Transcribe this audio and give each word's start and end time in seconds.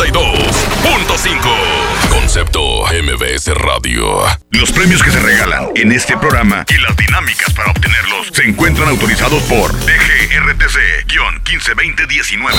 92.5. 0.00 2.08
Concepto 2.08 2.86
MBS 2.86 3.48
Radio. 3.48 4.22
Los 4.50 4.72
premios 4.72 5.02
que 5.02 5.10
se 5.10 5.20
regalan 5.20 5.68
en 5.74 5.92
este 5.92 6.16
programa 6.16 6.64
y 6.66 6.78
las 6.78 6.96
dinámicas 6.96 7.52
para 7.52 7.70
obtenerlos 7.70 8.28
se 8.32 8.44
encuentran 8.44 8.88
autorizados 8.88 9.42
por 9.42 9.70
DGRTC-152019. 9.72 12.54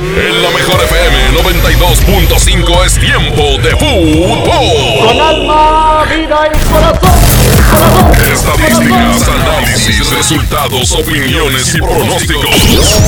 En 0.00 0.42
la 0.42 0.50
mejor 0.50 0.82
FM 0.82 1.30
92.5 1.44 2.86
es 2.86 2.98
tiempo 2.98 3.56
de 3.62 3.76
fútbol. 3.76 5.06
Con 5.06 5.20
alma, 5.20 6.04
vida 6.06 6.48
y 6.52 6.58
corazón. 6.68 7.14
Estadísticas, 8.32 9.28
análisis, 9.28 10.10
resultados, 10.10 10.90
opiniones 10.90 11.72
y 11.76 11.78
pronósticos. 11.78 12.98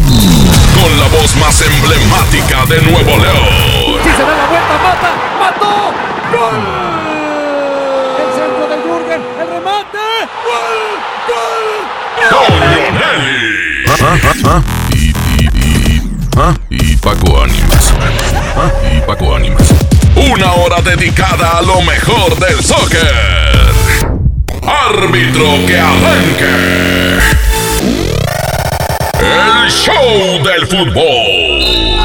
Con 0.74 0.90
la 0.98 1.06
voz 1.08 1.36
más 1.36 1.62
emblemática 1.62 2.66
de 2.66 2.82
Nuevo 2.82 3.16
León. 3.16 3.98
Si 4.02 4.10
se 4.10 4.22
da 4.22 4.36
la 4.36 4.46
vuelta, 4.46 4.78
mata, 4.82 5.12
mató. 5.38 5.92
¡Gol! 6.32 6.58
El 8.18 8.30
centro 8.34 8.64
de 8.68 8.76
Jürgen, 8.82 9.22
el 9.40 9.48
remate. 9.48 10.04
¡Gol! 10.44 10.78
¡Gol! 12.30 12.50
Y, 14.92 15.12
y, 15.36 15.38
y, 15.54 16.86
y 16.92 16.96
Paco 16.96 17.42
Ánimas. 17.42 17.94
Y 18.94 19.00
Paco 19.06 19.34
Ánimas. 19.36 19.68
Una 20.16 20.52
hora 20.52 20.80
dedicada 20.80 21.58
a 21.58 21.62
lo 21.62 21.82
mejor 21.82 22.38
del 22.38 22.62
soccer. 22.62 23.70
Árbitro 24.62 25.66
que 25.66 25.78
arranque. 25.78 27.18
El 29.20 29.70
show 29.70 30.42
del 30.42 30.66
fútbol. 30.66 32.00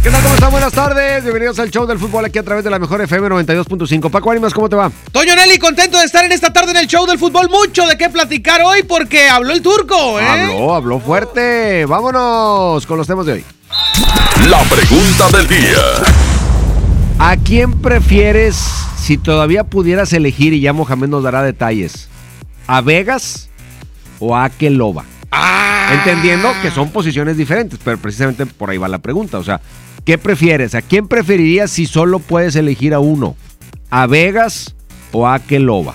¿Qué 0.00 0.10
tal? 0.10 0.22
¿Cómo 0.22 0.34
están? 0.34 0.50
Buenas 0.52 0.72
tardes. 0.72 1.22
Bienvenidos 1.24 1.58
al 1.58 1.70
show 1.70 1.86
del 1.86 1.98
fútbol 1.98 2.24
aquí 2.24 2.38
a 2.38 2.44
través 2.44 2.62
de 2.62 2.70
la 2.70 2.78
mejor 2.78 3.00
FM 3.00 3.28
92.5. 3.28 4.08
Paco 4.10 4.30
Ánimas, 4.30 4.54
¿cómo 4.54 4.68
te 4.68 4.76
va? 4.76 4.92
Toño 5.10 5.34
Nelly, 5.34 5.58
contento 5.58 5.98
de 5.98 6.04
estar 6.04 6.24
en 6.24 6.30
esta 6.30 6.52
tarde 6.52 6.70
en 6.70 6.76
el 6.76 6.86
show 6.86 7.04
del 7.06 7.18
fútbol. 7.18 7.48
Mucho 7.50 7.84
de 7.86 7.98
qué 7.98 8.08
platicar 8.10 8.62
hoy 8.62 8.84
porque 8.84 9.28
habló 9.28 9.52
el 9.52 9.60
turco, 9.60 10.20
¿eh? 10.20 10.24
Habló, 10.24 10.74
habló 10.74 11.00
fuerte. 11.00 11.84
Vámonos 11.86 12.86
con 12.86 12.98
los 12.98 13.06
temas 13.06 13.26
de 13.26 13.32
hoy. 13.32 13.44
La 14.48 14.62
pregunta 14.64 15.36
del 15.36 15.48
día. 15.48 15.82
¿A 17.18 17.36
quién 17.36 17.80
prefieres 17.80 18.56
si 19.00 19.18
todavía 19.18 19.64
pudieras 19.64 20.12
elegir 20.12 20.52
y 20.52 20.60
ya 20.60 20.72
Mohamed 20.72 21.08
nos 21.08 21.24
dará 21.24 21.42
detalles? 21.42 22.08
¿A 22.68 22.80
Vegas 22.80 23.48
o 24.20 24.36
a 24.36 24.44
Akeloba? 24.44 25.04
Ah. 25.30 25.71
Entendiendo 25.90 26.52
que 26.62 26.70
son 26.70 26.90
posiciones 26.90 27.36
diferentes, 27.36 27.78
pero 27.82 27.98
precisamente 27.98 28.46
por 28.46 28.70
ahí 28.70 28.78
va 28.78 28.88
la 28.88 28.98
pregunta. 28.98 29.38
O 29.38 29.44
sea, 29.44 29.60
¿qué 30.04 30.18
prefieres? 30.18 30.74
¿A 30.74 30.82
quién 30.82 31.08
preferirías 31.08 31.70
si 31.70 31.86
solo 31.86 32.18
puedes 32.18 32.56
elegir 32.56 32.94
a 32.94 32.98
uno? 33.00 33.36
¿A 33.90 34.06
Vegas 34.06 34.74
o 35.12 35.26
a 35.26 35.34
Akeloba? 35.34 35.94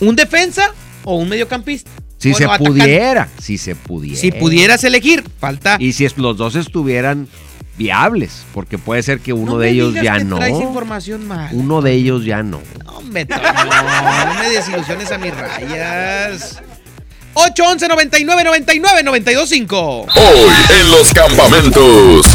¿Un 0.00 0.16
defensa 0.16 0.72
o 1.04 1.16
un 1.16 1.28
mediocampista? 1.28 1.90
Si 2.18 2.30
Bueno, 2.32 2.38
se 2.38 2.44
atacante. 2.46 2.70
pudiera, 2.70 3.28
si 3.40 3.58
se 3.58 3.74
pudiera. 3.76 4.20
Si 4.20 4.32
pudieras 4.32 4.82
elegir, 4.84 5.24
falta. 5.38 5.76
Y 5.78 5.92
si 5.92 6.06
los 6.16 6.36
dos 6.36 6.56
estuvieran 6.56 7.28
viables, 7.78 8.44
porque 8.52 8.76
puede 8.76 9.04
ser 9.04 9.20
que 9.20 9.32
uno 9.32 9.52
No 9.52 9.58
de 9.58 9.66
me 9.68 9.72
ellos 9.72 9.94
ya 9.94 10.18
no. 10.18 10.36
traes 10.36 10.60
información 10.60 11.26
mal. 11.28 11.48
Uno 11.52 11.80
de 11.80 11.92
ellos 11.92 12.24
ya 12.24 12.42
no. 12.42 12.60
Hombre, 12.86 13.24
Toño, 13.24 13.40
no 13.40 14.34
me 14.40 14.50
desilusiones 14.50 15.12
a 15.12 15.18
mis 15.18 15.32
rayas. 15.34 16.60
811 17.46 17.86
99 17.88 18.42
99 18.44 19.02
925. 19.04 20.00
Hoy 20.02 20.52
en 20.80 20.90
los 20.90 21.12
campamentos. 21.12 22.26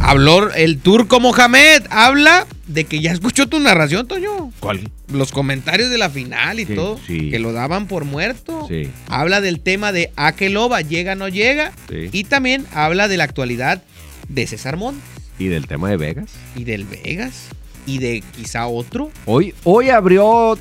Habló 0.00 0.52
el 0.52 0.78
turco 0.78 1.20
Mohamed. 1.20 1.84
Habla 1.90 2.46
de 2.66 2.84
que 2.84 3.00
ya 3.00 3.12
escuchó 3.12 3.46
tu 3.48 3.60
narración, 3.60 4.08
Toño. 4.08 4.50
¿Cuál? 4.58 4.90
Los 5.12 5.30
comentarios 5.30 5.90
de 5.90 5.98
la 5.98 6.10
final 6.10 6.58
y 6.58 6.66
Sí, 6.66 6.74
todo. 6.74 6.98
sí. 7.06 7.30
Que 7.30 7.38
lo 7.38 7.52
daban 7.52 7.86
por 7.86 8.04
muerto. 8.04 8.66
Sí. 8.68 8.90
Habla 9.08 9.40
del 9.40 9.60
tema 9.60 9.92
de 9.92 10.10
Akeloba, 10.16 10.80
llega 10.80 11.12
o 11.12 11.16
no 11.16 11.28
llega. 11.28 11.72
Sí. 11.88 12.08
Y 12.10 12.24
también 12.24 12.66
habla 12.74 13.06
de 13.06 13.16
la 13.16 13.24
actualidad 13.24 13.82
de 14.28 14.46
César 14.46 14.76
Montes 14.76 15.04
¿Y 15.38 15.46
del 15.46 15.66
tema 15.68 15.88
de 15.88 15.96
Vegas? 15.98 16.30
y 16.56 16.64
del 16.64 16.84
Vegas. 16.84 17.44
Y 17.86 17.98
de 17.98 18.22
quizá 18.36 18.66
otro. 18.66 19.10
Hoy, 19.26 19.54
hoy 19.64 19.90
abrió 19.90 20.58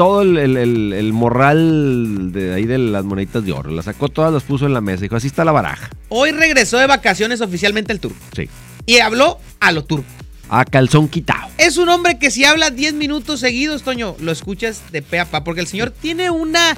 todo 0.00 0.22
el, 0.22 0.38
el- 0.38 0.56
el- 0.56 0.92
el 0.94 1.12
morral 1.12 2.32
de 2.32 2.54
ahí 2.54 2.64
de 2.64 2.78
las 2.78 3.04
moneditas 3.04 3.44
de 3.44 3.52
oro. 3.52 3.70
Las 3.70 3.84
sacó 3.84 4.08
todas, 4.08 4.32
las 4.32 4.44
puso 4.44 4.64
en 4.64 4.72
la 4.72 4.80
mesa. 4.80 5.02
Dijo, 5.02 5.14
así 5.16 5.26
está 5.26 5.44
la 5.44 5.52
baraja. 5.52 5.90
Hoy 6.08 6.30
regresó 6.30 6.78
de 6.78 6.86
vacaciones 6.86 7.42
oficialmente 7.42 7.92
el 7.92 8.00
turco. 8.00 8.16
Sí. 8.34 8.48
Y 8.86 9.00
habló 9.00 9.38
a 9.60 9.72
lo 9.72 9.84
turco. 9.84 10.08
A 10.48 10.64
calzón 10.64 11.06
quitado. 11.06 11.48
Es 11.58 11.76
un 11.76 11.90
hombre 11.90 12.18
que 12.18 12.30
si 12.30 12.46
habla 12.46 12.70
10 12.70 12.94
minutos 12.94 13.40
seguidos, 13.40 13.82
Toño, 13.82 14.16
lo 14.20 14.32
escuchas 14.32 14.80
de 14.90 15.02
pe 15.02 15.20
a 15.20 15.26
pa, 15.26 15.44
porque 15.44 15.60
el 15.60 15.66
señor 15.66 15.90
tiene 15.90 16.30
una 16.30 16.74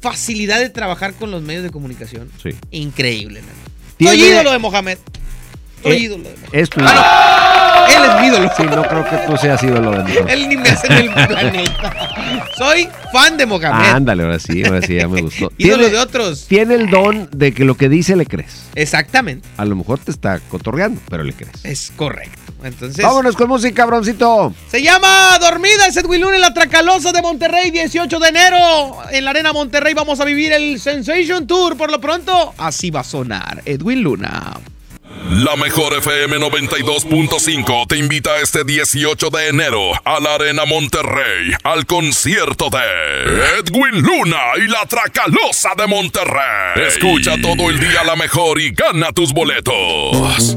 facilidad 0.00 0.58
de 0.58 0.68
trabajar 0.70 1.14
con 1.14 1.30
los 1.30 1.42
medios 1.42 1.62
de 1.62 1.70
comunicación. 1.70 2.28
Sí. 2.42 2.50
Increíble. 2.72 3.40
Tiene- 3.98 4.16
Soy 4.16 4.28
ídolo 4.32 4.50
de 4.50 4.58
Mohamed. 4.58 4.98
Soy 5.82 5.92
Eh, 5.92 5.98
ídolo. 6.00 6.24
Es 6.52 6.70
tu 6.70 6.80
Ah, 6.82 7.86
no. 7.88 7.94
Él 8.04 8.10
es 8.10 8.20
mi 8.20 8.26
ídolo. 8.28 8.50
Sí, 8.56 8.62
no 8.64 8.82
creo 8.82 9.08
que 9.08 9.16
tú 9.26 9.36
seas 9.36 9.62
ídolo 9.62 9.90
de 9.92 9.98
nosotros. 10.04 10.26
Él 10.30 10.48
ni 10.48 10.56
me 10.56 10.68
hace 10.68 10.86
en 10.88 10.92
el 10.92 11.10
planeta. 11.28 12.08
Soy 12.56 12.88
fan 13.12 13.36
de 13.36 13.46
Mohamed. 13.46 13.88
Ándale, 13.94 14.22
ahora 14.24 14.38
sí, 14.38 14.62
ahora 14.64 14.82
sí, 14.82 14.96
ya 14.96 15.08
me 15.08 15.22
gustó. 15.22 15.50
ídolo 15.58 15.88
de 15.88 15.98
otros. 15.98 16.46
Tiene 16.48 16.74
el 16.74 16.90
don 16.90 17.28
de 17.32 17.52
que 17.52 17.64
lo 17.64 17.76
que 17.76 17.88
dice 17.88 18.16
le 18.16 18.26
crees. 18.26 18.64
Exactamente. 18.74 19.48
A 19.56 19.64
lo 19.64 19.76
mejor 19.76 19.98
te 19.98 20.10
está 20.10 20.38
cotorreando, 20.50 21.00
pero 21.08 21.24
le 21.24 21.32
crees. 21.32 21.64
Es 21.64 21.92
correcto. 21.96 22.38
Entonces. 22.62 23.04
Vámonos 23.04 23.36
con 23.36 23.48
música, 23.48 23.86
broncito. 23.86 24.52
Se 24.68 24.82
llama 24.82 25.38
Dormida 25.40 25.86
el 25.86 25.96
Edwin 25.96 26.20
Luna 26.20 26.34
en 26.36 26.40
la 26.42 26.52
Tracalosa 26.52 27.12
de 27.12 27.22
Monterrey, 27.22 27.70
18 27.70 28.18
de 28.18 28.28
enero. 28.28 28.58
En 29.12 29.24
la 29.24 29.30
Arena 29.30 29.52
Monterrey 29.52 29.94
vamos 29.94 30.18
a 30.20 30.24
vivir 30.24 30.52
el 30.52 30.80
Sensation 30.80 31.46
Tour. 31.46 31.76
Por 31.76 31.90
lo 31.92 32.00
pronto, 32.00 32.52
así 32.58 32.90
va 32.90 33.00
a 33.00 33.04
sonar 33.04 33.62
Edwin 33.64 34.02
Luna. 34.02 34.54
La 35.26 35.56
mejor 35.56 35.94
FM 35.94 36.38
92.5 36.38 37.86
te 37.88 37.98
invita 37.98 38.38
este 38.40 38.64
18 38.64 39.30
de 39.30 39.48
enero 39.48 39.92
a 40.04 40.20
la 40.20 40.36
Arena 40.36 40.64
Monterrey 40.64 41.52
al 41.64 41.86
concierto 41.86 42.70
de 42.70 43.58
Edwin 43.58 44.00
Luna 44.00 44.38
y 44.56 44.68
la 44.68 44.86
Tracalosa 44.86 45.70
de 45.76 45.86
Monterrey. 45.86 46.86
Escucha 46.86 47.34
todo 47.42 47.68
el 47.68 47.80
día 47.80 48.04
la 48.04 48.16
mejor 48.16 48.60
y 48.60 48.70
gana 48.70 49.12
tus 49.12 49.32
boletos. 49.32 50.56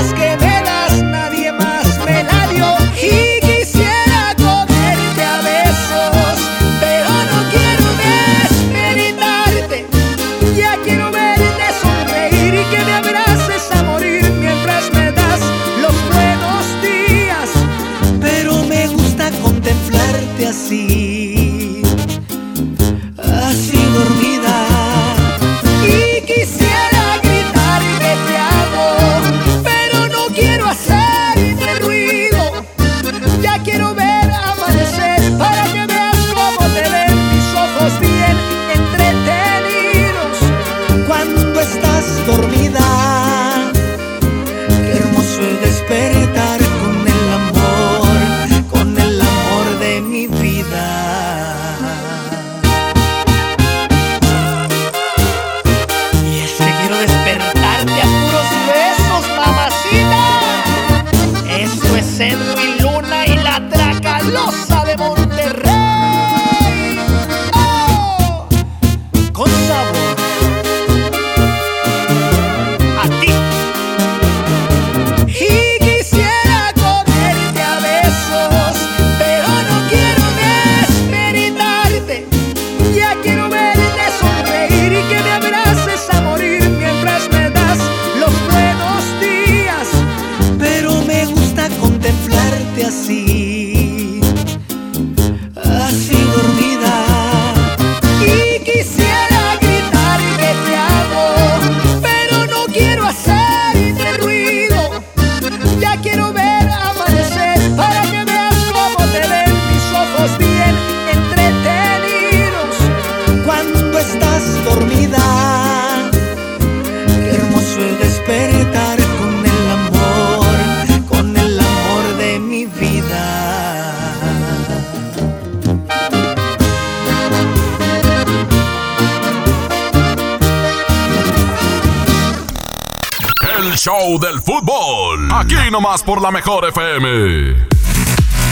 show 133.83 134.19
del 134.19 134.39
fútbol. 134.39 135.27
Aquí 135.31 135.55
nomás 135.71 136.03
por 136.03 136.21
la 136.21 136.29
mejor 136.29 136.65
FM. 136.65 137.55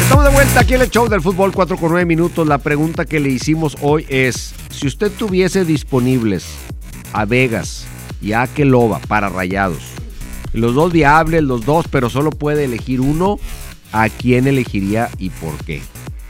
Estamos 0.02 0.26
de 0.26 0.32
vuelta 0.32 0.62
aquí 0.62 0.74
en 0.74 0.82
el 0.82 0.90
show 0.90 1.08
del 1.08 1.22
fútbol 1.22 1.52
4 1.54 1.78
con 1.78 1.92
9 1.92 2.04
minutos. 2.08 2.48
La 2.48 2.58
pregunta 2.58 3.06
que 3.06 3.20
le 3.20 3.30
hicimos 3.30 3.78
hoy 3.82 4.08
es, 4.10 4.56
si 4.72 4.88
usted 4.88 5.12
tuviese 5.12 5.66
disponibles 5.66 6.48
a 7.14 7.26
Vegas 7.26 7.86
y 8.24 8.32
a 8.32 8.42
Akeloba 8.42 8.98
para 9.08 9.30
rayados, 9.30 9.84
los 10.52 10.74
dos 10.74 10.92
viables, 10.92 11.44
los 11.44 11.64
dos, 11.64 11.86
pero 11.92 12.10
solo 12.10 12.32
puede 12.32 12.64
elegir 12.64 13.00
uno, 13.00 13.38
¿a 13.92 14.10
quién 14.10 14.48
elegiría 14.48 15.12
y 15.20 15.30
por 15.30 15.56
qué? 15.64 15.84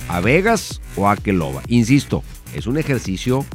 ¿A 0.09 0.19
Vegas 0.19 0.81
o 0.97 1.07
a 1.07 1.13
Akeloba? 1.13 1.61
Insisto, 1.69 2.21
es 2.53 2.67
un 2.67 2.77
ejercicio 2.77 3.45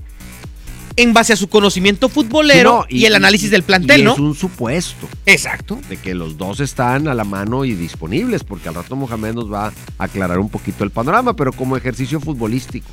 En 0.97 1.13
base 1.13 1.33
a 1.33 1.37
su 1.37 1.49
conocimiento 1.49 2.09
futbolero 2.09 2.85
Sí, 2.89 2.95
no, 2.95 3.01
y, 3.01 3.05
el 3.07 3.15
análisis 3.17 3.51
del 3.51 3.65
plantel, 3.65 4.01
y 4.01 4.05
¿no? 4.05 4.13
Es 4.13 4.19
un 4.19 4.35
supuesto. 4.35 5.09
Exacto. 5.27 5.79
de 5.89 5.97
que 5.97 6.15
los 6.15 6.39
dos 6.39 6.61
están 6.61 7.09
a 7.09 7.15
la 7.15 7.25
mano 7.25 7.65
y 7.65 7.75
disponibles, 7.75 8.45
porque 8.45 8.69
al 8.69 8.77
rato 8.77 8.95
Mohamed 8.95 9.35
nos 9.35 9.53
va 9.53 9.73
a 9.99 10.05
aclarar 10.05 10.39
un 10.39 10.49
poquito 10.49 10.85
el 10.85 10.91
panorama, 10.91 11.35
pero 11.35 11.53
como 11.53 11.77
ejercicio 11.77 12.21
futbolístico. 12.21 12.89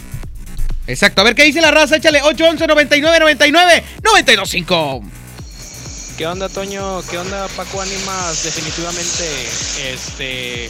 Exacto. 0.87 1.21
A 1.21 1.23
ver 1.23 1.35
qué 1.35 1.43
dice 1.43 1.61
la 1.61 1.71
raza. 1.71 1.97
Échale 1.97 2.21
811 2.21 2.67
99 2.67 3.19
99 3.19 3.83
925. 4.03 5.01
¿Qué 6.17 6.27
onda, 6.27 6.49
Toño? 6.49 7.01
¿Qué 7.09 7.17
onda, 7.17 7.47
Paco 7.55 7.81
Ánimas? 7.81 8.43
Definitivamente, 8.43 9.23
este. 9.93 10.69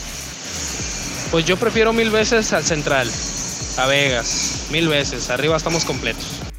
Pues 1.30 1.44
yo 1.46 1.56
prefiero 1.56 1.92
mil 1.92 2.10
veces 2.10 2.52
al 2.52 2.64
Central, 2.64 3.10
a 3.78 3.86
Vegas, 3.86 4.66
mil 4.70 4.88
veces. 4.88 5.30
Arriba 5.30 5.56
estamos 5.56 5.84
completos. 5.84 6.51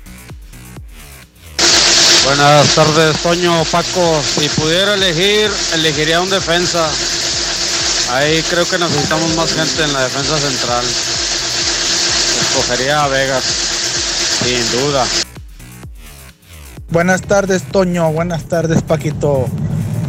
Buenas 2.25 2.74
tardes, 2.74 3.22
Toño, 3.22 3.64
Paco. 3.66 4.22
Si 4.40 4.48
pudiera 4.50 4.94
elegir, 4.94 5.52
elegiría 5.74 6.22
un 6.22 6.30
defensa. 6.30 6.90
Ahí 8.12 8.42
creo 8.50 8.66
que 8.68 8.78
necesitamos 8.78 9.36
más 9.36 9.52
gente 9.54 9.84
en 9.84 9.92
la 9.92 10.04
defensa 10.04 10.38
central. 10.40 10.86
Escogería 12.42 13.04
a 13.04 13.08
Vegas, 13.10 13.44
sin 14.44 14.72
duda. 14.72 15.06
Buenas 16.90 17.24
tardes, 17.24 17.64
Toño. 17.64 18.12
Buenas 18.12 18.44
tardes, 18.44 18.81
Paquito. 18.84 19.48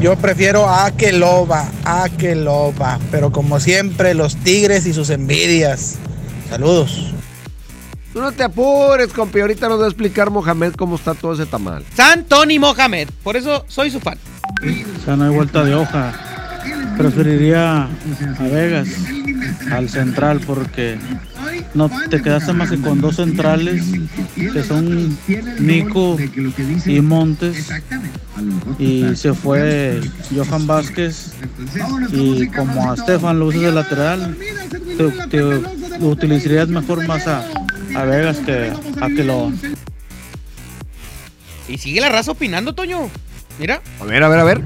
Yo 0.01 0.17
prefiero 0.17 0.69
a 0.69 0.87
Akeloba, 0.87 1.69
a 1.85 2.05
Akeloba. 2.05 3.01
Pero 3.11 3.33
como 3.33 3.59
siempre, 3.59 4.15
los 4.15 4.37
tigres 4.37 4.87
y 4.87 4.93
sus 4.93 5.11
envidias. 5.11 5.95
Saludos. 6.49 7.14
Tú 8.15 8.21
no 8.21 8.31
te 8.31 8.45
apures, 8.45 9.13
compi. 9.13 9.41
Ahorita 9.41 9.69
nos 9.69 9.81
va 9.81 9.87
a 9.87 9.89
explicar 9.89 10.31
Mohamed 10.31 10.75
cómo 10.75 10.95
está 10.95 11.15
todo 11.15 11.35
ese 11.35 11.47
tamal. 11.47 11.85
San 11.97 12.25
Tony 12.25 12.61
Mohamed. 12.61 13.09
Por 13.25 13.37
eso 13.37 13.65
soy 13.67 13.91
su 13.91 13.99
fan. 13.99 14.17
O 14.63 15.05
sea, 15.05 15.17
no 15.17 15.25
hay 15.25 15.35
vuelta 15.35 15.65
de 15.65 15.75
hoja. 15.75 16.13
Preferiría 16.97 17.83
a 17.83 18.43
Vegas, 18.45 18.89
al 19.73 19.89
central, 19.89 20.41
porque 20.47 20.97
no 21.75 21.91
te 22.09 22.23
quedaste 22.23 22.53
más 22.53 22.71
que 22.71 22.81
con 22.81 23.01
dos 23.01 23.17
centrales, 23.17 23.85
que 24.37 24.63
son 24.63 25.19
Nico 25.59 26.17
y 26.87 27.01
Montes. 27.01 27.69
Y 28.79 29.17
se 29.17 29.35
fue 29.35 30.01
Johan 30.33 30.69
Vázquez. 30.69 31.33
Y 32.13 32.47
como 32.47 32.93
a 32.93 32.97
Stefan 32.97 33.41
lo 33.41 33.47
usas 33.47 33.63
de 33.63 33.73
lateral, 33.73 34.37
te, 34.97 35.11
te 35.27 35.45
utilizarías 35.99 36.69
mejor 36.69 37.05
más 37.09 37.27
a, 37.27 37.45
a 37.95 39.05
a 39.05 39.09
que 39.09 39.25
lo. 39.25 39.53
Y 41.69 41.79
sigue 41.79 42.01
la 42.01 42.09
raza 42.09 42.33
opinando, 42.33 42.75
Toño. 42.75 43.09
Mira. 43.59 43.81
A 44.01 44.05
ver, 44.05 44.23
a 44.23 44.29
ver, 44.29 44.39
a 44.41 44.45
ver. 44.45 44.61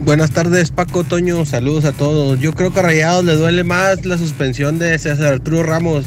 Buenas 0.00 0.30
tardes, 0.30 0.70
Paco 0.70 1.04
Toño. 1.04 1.44
Saludos 1.44 1.84
a 1.84 1.92
todos. 1.92 2.40
Yo 2.40 2.52
creo 2.54 2.72
que 2.72 2.80
a 2.80 2.82
Rayados 2.82 3.24
le 3.24 3.36
duele 3.36 3.64
más 3.64 4.04
la 4.06 4.18
suspensión 4.18 4.78
de 4.78 4.98
César 4.98 5.34
Arturo 5.34 5.62
Ramos 5.62 6.06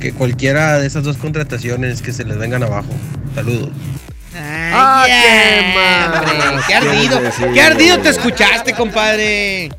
que 0.00 0.12
cualquiera 0.12 0.80
de 0.80 0.86
esas 0.86 1.04
dos 1.04 1.16
contrataciones 1.16 2.02
que 2.02 2.12
se 2.12 2.24
les 2.24 2.36
vengan 2.36 2.62
abajo. 2.62 2.88
Saludos. 3.34 3.70
¡Ah, 4.34 5.04
qué 5.06 5.74
madre! 5.74 6.62
¡Qué 6.66 6.74
ardido! 6.74 7.20
¡Qué 7.52 7.62
ardido 7.62 7.98
te 8.00 8.08
escuchaste, 8.08 8.72
compadre! 8.72 9.70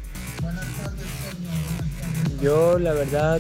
Yo 2.44 2.78
la 2.78 2.92
verdad 2.92 3.40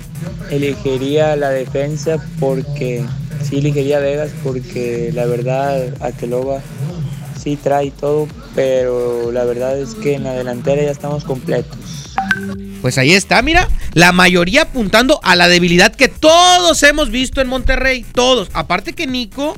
elegiría 0.49 1.35
la 1.35 1.49
defensa 1.49 2.23
porque 2.39 3.03
sí 3.43 3.57
elegiría 3.57 3.99
Vegas 3.99 4.31
porque 4.41 5.11
la 5.13 5.25
verdad 5.25 5.93
Akeloba 6.01 6.61
sí 7.37 7.57
trae 7.57 7.91
todo, 7.91 8.29
pero 8.55 9.33
la 9.33 9.43
verdad 9.43 9.77
es 9.77 9.93
que 9.95 10.13
en 10.13 10.23
la 10.23 10.31
delantera 10.31 10.83
ya 10.83 10.91
estamos 10.91 11.25
completos. 11.25 12.15
Pues 12.81 12.97
ahí 12.97 13.11
está, 13.11 13.41
mira. 13.41 13.67
La 13.93 14.13
mayoría 14.13 14.61
apuntando 14.61 15.19
a 15.23 15.35
la 15.35 15.49
debilidad 15.49 15.93
que 15.93 16.07
todos 16.07 16.81
hemos 16.83 17.09
visto 17.09 17.41
en 17.41 17.49
Monterrey. 17.49 18.05
Todos. 18.13 18.49
Aparte 18.53 18.93
que 18.93 19.05
Nico, 19.05 19.57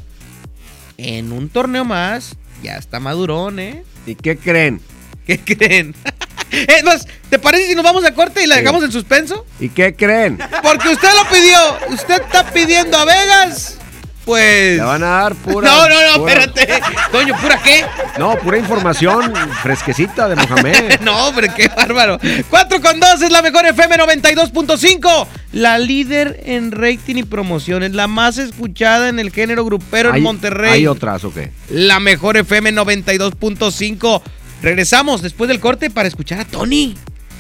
en 0.98 1.32
un 1.32 1.50
torneo 1.50 1.86
más, 1.86 2.36
ya 2.64 2.78
está 2.78 3.00
madurón, 3.00 3.60
¿eh? 3.60 3.84
¿Y 4.08 4.16
qué 4.16 4.38
creen? 4.38 4.82
¿Qué 5.28 5.40
creen? 5.40 5.94
Es 6.68 6.84
más, 6.84 7.08
¿te 7.30 7.40
parece 7.40 7.68
si 7.68 7.76
nos 7.76 7.84
vamos 7.84 8.04
a 8.06 8.14
corte 8.14 8.44
y 8.44 8.48
la 8.48 8.56
dejamos 8.58 8.84
en 8.84 8.92
suspenso? 8.92 9.46
¿Y 9.60 9.70
qué 9.70 9.96
creen? 9.96 10.38
Porque 10.64 10.90
usted 10.90 11.10
lo 11.14 11.30
pidió. 11.30 11.58
Usted 11.94 12.22
está 12.22 12.52
pidiendo 12.52 12.98
a 12.98 13.06
Vegas. 13.06 13.78
Pues. 14.26 14.78
Le 14.78 14.82
van 14.84 15.04
a 15.04 15.08
dar 15.22 15.36
pura. 15.36 15.70
No, 15.70 15.88
no, 15.88 15.96
no, 16.12 16.18
pura- 16.18 16.46
espérate. 16.46 16.82
Toño, 17.12 17.36
¿pura 17.40 17.62
qué? 17.62 17.86
No, 18.18 18.36
pura 18.40 18.58
información 18.58 19.32
fresquecita 19.62 20.28
de 20.28 20.36
Mohamed. 20.36 21.00
no, 21.02 21.28
hombre, 21.28 21.52
qué 21.56 21.68
bárbaro. 21.68 22.18
4 22.50 22.82
con 22.82 23.00
2 23.00 23.22
es 23.22 23.32
la 23.32 23.44
mejor 23.44 23.68
FM 23.68 23.98
92.5. 23.98 25.28
La 25.52 25.78
líder 25.78 26.42
en 26.44 26.72
rating 26.72 27.18
y 27.18 27.24
promociones. 27.24 27.94
La 27.94 28.08
más 28.08 28.40
escuchada 28.40 29.10
en 29.10 29.20
el 29.20 29.32
género 29.32 29.64
grupero 29.64 30.14
en 30.16 30.24
Monterrey. 30.24 30.72
¿Hay 30.72 30.88
otras 30.88 31.24
o 31.24 31.32
qué? 31.32 31.52
La 31.70 32.00
mejor 32.00 32.36
FM 32.38 32.74
92.5. 32.74 34.22
Regresamos 34.66 35.22
después 35.22 35.48
del 35.48 35.60
corte 35.60 35.92
para 35.92 36.08
escuchar 36.08 36.40
a 36.40 36.46
Tony. 36.46 36.96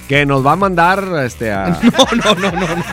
Que 0.07 0.27
nos 0.27 0.45
va 0.45 0.51
a 0.51 0.55
mandar 0.55 1.03
este, 1.25 1.51
a. 1.51 1.69
No, 1.81 2.05
no, 2.23 2.35
no, 2.35 2.51
no, 2.51 2.67
no. 2.75 2.83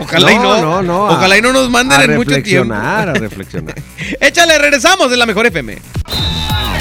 Ojalá 0.00 0.32
y 0.32 0.38
no. 0.38 0.60
no, 0.60 0.82
no. 0.82 1.06
a- 1.06 1.12
Ojalá 1.12 1.38
y 1.38 1.42
no 1.42 1.52
nos 1.52 1.70
manden 1.70 2.00
a 2.00 2.02
en 2.02 2.16
mucho 2.16 2.30
tiempo. 2.42 2.74
reflexionar, 2.74 3.08
a 3.10 3.14
reflexionar. 3.14 3.74
Échale, 4.20 4.58
regresamos 4.58 5.12
de 5.12 5.16
la 5.16 5.26
mejor 5.26 5.46
FM. 5.46 5.78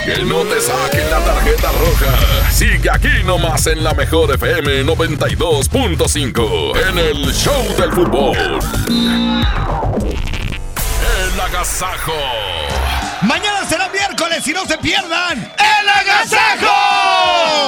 Que 0.04 0.24
no 0.26 0.38
te 0.38 0.60
saquen 0.60 1.08
la 1.12 1.20
tarjeta 1.20 1.72
roja. 1.74 2.52
Sigue 2.52 2.90
aquí 2.92 3.24
nomás 3.28 3.68
en 3.68 3.84
la 3.84 3.94
mejor 3.94 4.34
FM 4.34 4.84
92.5 4.84 6.90
en 6.90 6.98
el 6.98 7.32
Show 7.32 7.64
del 7.78 7.92
Fútbol. 7.92 8.36
El 11.30 11.40
agasajo. 11.40 12.14
Mañana 13.22 13.64
será 13.70 13.91
miércoles 14.12 14.46
y 14.48 14.54
no 14.54 14.66
se 14.66 14.78
pierdan 14.78 15.40
el 15.40 15.90
agasajo. 15.90 16.68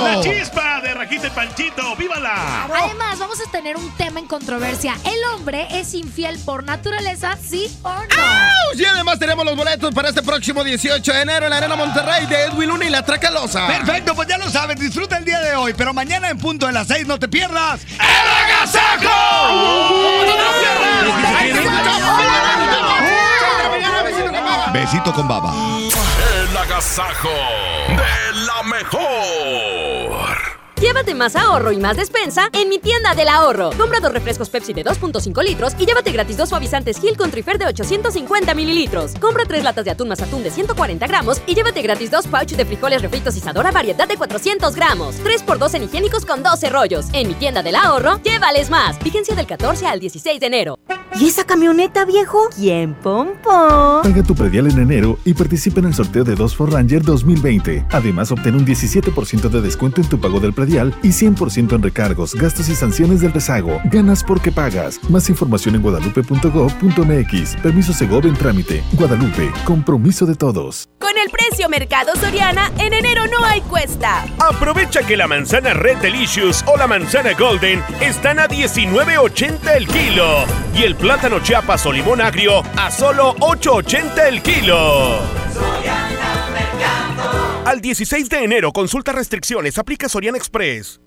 La 0.03 0.21
chispa 0.21 0.81
de 0.81 0.89
trajiste, 0.93 1.31
Panchito. 1.31 1.95
¡Vívala! 1.95 2.65
Además, 2.65 3.19
vamos 3.19 3.39
a 3.39 3.49
tener 3.49 3.77
un 3.77 3.89
tema 3.95 4.19
en 4.19 4.27
controversia. 4.27 4.95
¿El 5.05 5.23
hombre 5.33 5.67
es 5.71 5.93
infiel 5.93 6.37
por 6.39 6.63
naturaleza, 6.63 7.37
sí 7.41 7.67
o 7.83 7.93
no? 7.93 7.99
¡Auch! 7.99 8.75
Y 8.75 8.85
además 8.85 9.19
tenemos 9.19 9.45
los 9.45 9.55
boletos 9.55 9.93
para 9.93 10.09
este 10.09 10.21
próximo 10.21 10.63
18 10.63 11.13
de 11.13 11.21
enero 11.21 11.45
en 11.45 11.51
la 11.51 11.57
Arena 11.57 11.75
Monterrey 11.75 12.25
de 12.25 12.43
Edwin 12.45 12.69
Luna 12.69 12.85
y 12.85 12.89
la 12.89 13.03
Tracalosa. 13.03 13.67
Perfecto, 13.67 14.13
pues 14.15 14.27
ya 14.27 14.37
lo 14.37 14.49
sabes, 14.49 14.77
disfruta 14.79 15.17
el 15.17 15.25
día 15.25 15.39
de 15.39 15.55
hoy, 15.55 15.73
pero 15.73 15.93
mañana 15.93 16.29
en 16.29 16.37
punto 16.37 16.67
de 16.67 16.73
las 16.73 16.87
6 16.87 17.07
no 17.07 17.19
te 17.19 17.27
pierdas. 17.27 17.81
¡El 17.83 18.23
Besito 24.73 25.13
con 25.13 25.27
baba. 25.27 25.53
Agasajo 26.63 27.27
de 27.89 28.45
la 28.45 28.63
mejor. 28.63 29.82
Llévate 30.83 31.15
más 31.15 31.37
ahorro 31.37 31.71
y 31.71 31.77
más 31.77 31.95
despensa 31.95 32.49
en 32.51 32.67
mi 32.67 32.77
tienda 32.77 33.15
del 33.15 33.29
ahorro. 33.29 33.69
Compra 33.77 34.01
dos 34.01 34.11
refrescos 34.11 34.49
Pepsi 34.49 34.73
de 34.73 34.83
2.5 34.83 35.41
litros 35.41 35.73
y 35.79 35.85
llévate 35.85 36.11
gratis 36.11 36.35
dos 36.35 36.49
suavizantes 36.49 36.99
Gil 36.99 37.15
con 37.15 37.31
Trifer 37.31 37.57
de 37.57 37.67
850 37.67 38.53
mililitros. 38.53 39.13
Compra 39.21 39.45
tres 39.45 39.63
latas 39.63 39.85
de 39.85 39.91
atún 39.91 40.09
más 40.09 40.21
atún 40.21 40.43
de 40.43 40.51
140 40.51 41.07
gramos 41.07 41.41
y 41.47 41.55
llévate 41.55 41.81
gratis 41.81 42.11
dos 42.11 42.27
pouches 42.27 42.57
de 42.57 42.65
frijoles 42.65 43.01
refritos 43.01 43.37
Isadora 43.37 43.71
variedad 43.71 44.09
de 44.09 44.17
400 44.17 44.75
gramos. 44.75 45.15
3x2 45.23 45.73
en 45.75 45.83
higiénicos 45.83 46.25
con 46.25 46.43
12 46.43 46.69
rollos. 46.69 47.05
En 47.13 47.29
mi 47.29 47.35
tienda 47.35 47.63
del 47.63 47.77
ahorro, 47.77 48.21
llévales 48.21 48.69
más. 48.69 49.01
Vigencia 49.01 49.37
del 49.37 49.47
14 49.47 49.87
al 49.87 50.01
16 50.01 50.41
de 50.41 50.45
enero. 50.45 50.79
¿Y 51.17 51.27
esa 51.27 51.45
camioneta, 51.45 52.05
viejo? 52.05 52.49
¿Quién 52.55 52.95
pompó? 52.95 54.01
Paga 54.03 54.23
tu 54.23 54.33
predial 54.33 54.69
en 54.69 54.79
enero 54.79 55.19
y 55.23 55.35
participa 55.35 55.79
en 55.79 55.85
el 55.85 55.93
sorteo 55.93 56.23
de 56.23 56.35
dos 56.35 56.55
Ford 56.55 56.73
Ranger 56.73 57.03
2020. 57.03 57.85
Además, 57.91 58.31
obtén 58.31 58.55
un 58.55 58.65
17% 58.65 59.47
de 59.47 59.61
descuento 59.61 60.01
en 60.01 60.09
tu 60.09 60.19
pago 60.19 60.39
del 60.39 60.53
predial 60.53 60.72
y 60.73 61.09
100% 61.09 61.75
en 61.75 61.83
recargos, 61.83 62.33
gastos 62.33 62.67
y 62.69 62.75
sanciones 62.75 63.21
del 63.21 63.31
rezago. 63.31 63.79
Ganas 63.85 64.23
porque 64.23 64.51
pagas. 64.51 64.99
Más 65.09 65.29
información 65.29 65.75
en 65.75 65.81
guadalupe.gov.mx. 65.81 67.55
Permiso 67.57 67.93
Segov 67.93 68.25
en 68.25 68.33
trámite. 68.33 68.83
Guadalupe, 68.93 69.51
compromiso 69.65 70.25
de 70.25 70.35
todos. 70.35 70.89
Con 70.99 71.17
el 71.17 71.29
precio 71.29 71.69
Mercado 71.69 72.15
Soriana, 72.15 72.71
en 72.79 72.93
enero 72.93 73.25
no 73.27 73.45
hay 73.45 73.61
cuesta. 73.61 74.25
Aprovecha 74.39 75.03
que 75.03 75.15
la 75.15 75.27
manzana 75.27 75.73
Red 75.73 75.97
Delicious 75.97 76.63
o 76.65 76.77
la 76.77 76.87
manzana 76.87 77.33
Golden 77.33 77.81
están 78.01 78.39
a 78.39 78.47
19.80 78.47 79.75
el 79.75 79.87
kilo 79.87 80.45
y 80.75 80.83
el 80.83 80.95
plátano 80.95 81.39
Chiapas 81.39 81.85
o 81.85 81.91
limón 81.91 82.21
agrio 82.21 82.63
a 82.77 82.89
solo 82.89 83.35
8.80 83.35 84.27
el 84.27 84.41
kilo. 84.41 85.42
Al 87.65 87.79
16 87.79 88.27
de 88.27 88.43
enero, 88.43 88.73
consulta 88.73 89.13
restricciones, 89.13 89.77
aplica 89.77 90.09
Soriana 90.09 90.37
Express. 90.37 90.99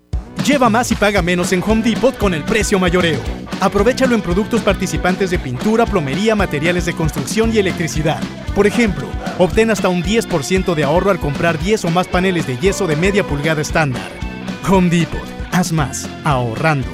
Lleva 0.46 0.70
más 0.70 0.90
y 0.90 0.94
paga 0.94 1.20
menos 1.20 1.52
en 1.52 1.62
Home 1.62 1.82
Depot 1.82 2.16
con 2.16 2.32
el 2.32 2.44
precio 2.44 2.78
mayoreo. 2.78 3.20
Aprovechalo 3.60 4.14
en 4.14 4.22
productos 4.22 4.62
participantes 4.62 5.30
de 5.30 5.38
pintura, 5.38 5.84
plomería, 5.84 6.34
materiales 6.34 6.86
de 6.86 6.94
construcción 6.94 7.52
y 7.52 7.58
electricidad. 7.58 8.22
Por 8.54 8.66
ejemplo, 8.66 9.06
obtén 9.38 9.70
hasta 9.70 9.90
un 9.90 10.02
10% 10.02 10.74
de 10.74 10.84
ahorro 10.84 11.10
al 11.10 11.20
comprar 11.20 11.58
10 11.58 11.84
o 11.84 11.90
más 11.90 12.08
paneles 12.08 12.46
de 12.46 12.56
yeso 12.56 12.86
de 12.86 12.96
media 12.96 13.22
pulgada 13.22 13.60
estándar. 13.60 14.10
Home 14.66 14.88
Depot. 14.88 15.20
Haz 15.52 15.72
más, 15.72 16.08
ahorrando. 16.24 16.88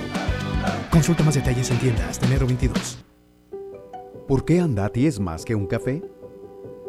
Consulta 0.90 1.22
más 1.22 1.36
detalles 1.36 1.70
en 1.70 1.78
tienda 1.78 2.08
hasta 2.08 2.26
enero 2.26 2.46
22. 2.48 2.98
¿Por 4.26 4.44
qué 4.44 4.58
Andati 4.58 5.06
es 5.06 5.20
más 5.20 5.44
que 5.44 5.54
un 5.54 5.68
café? 5.68 6.02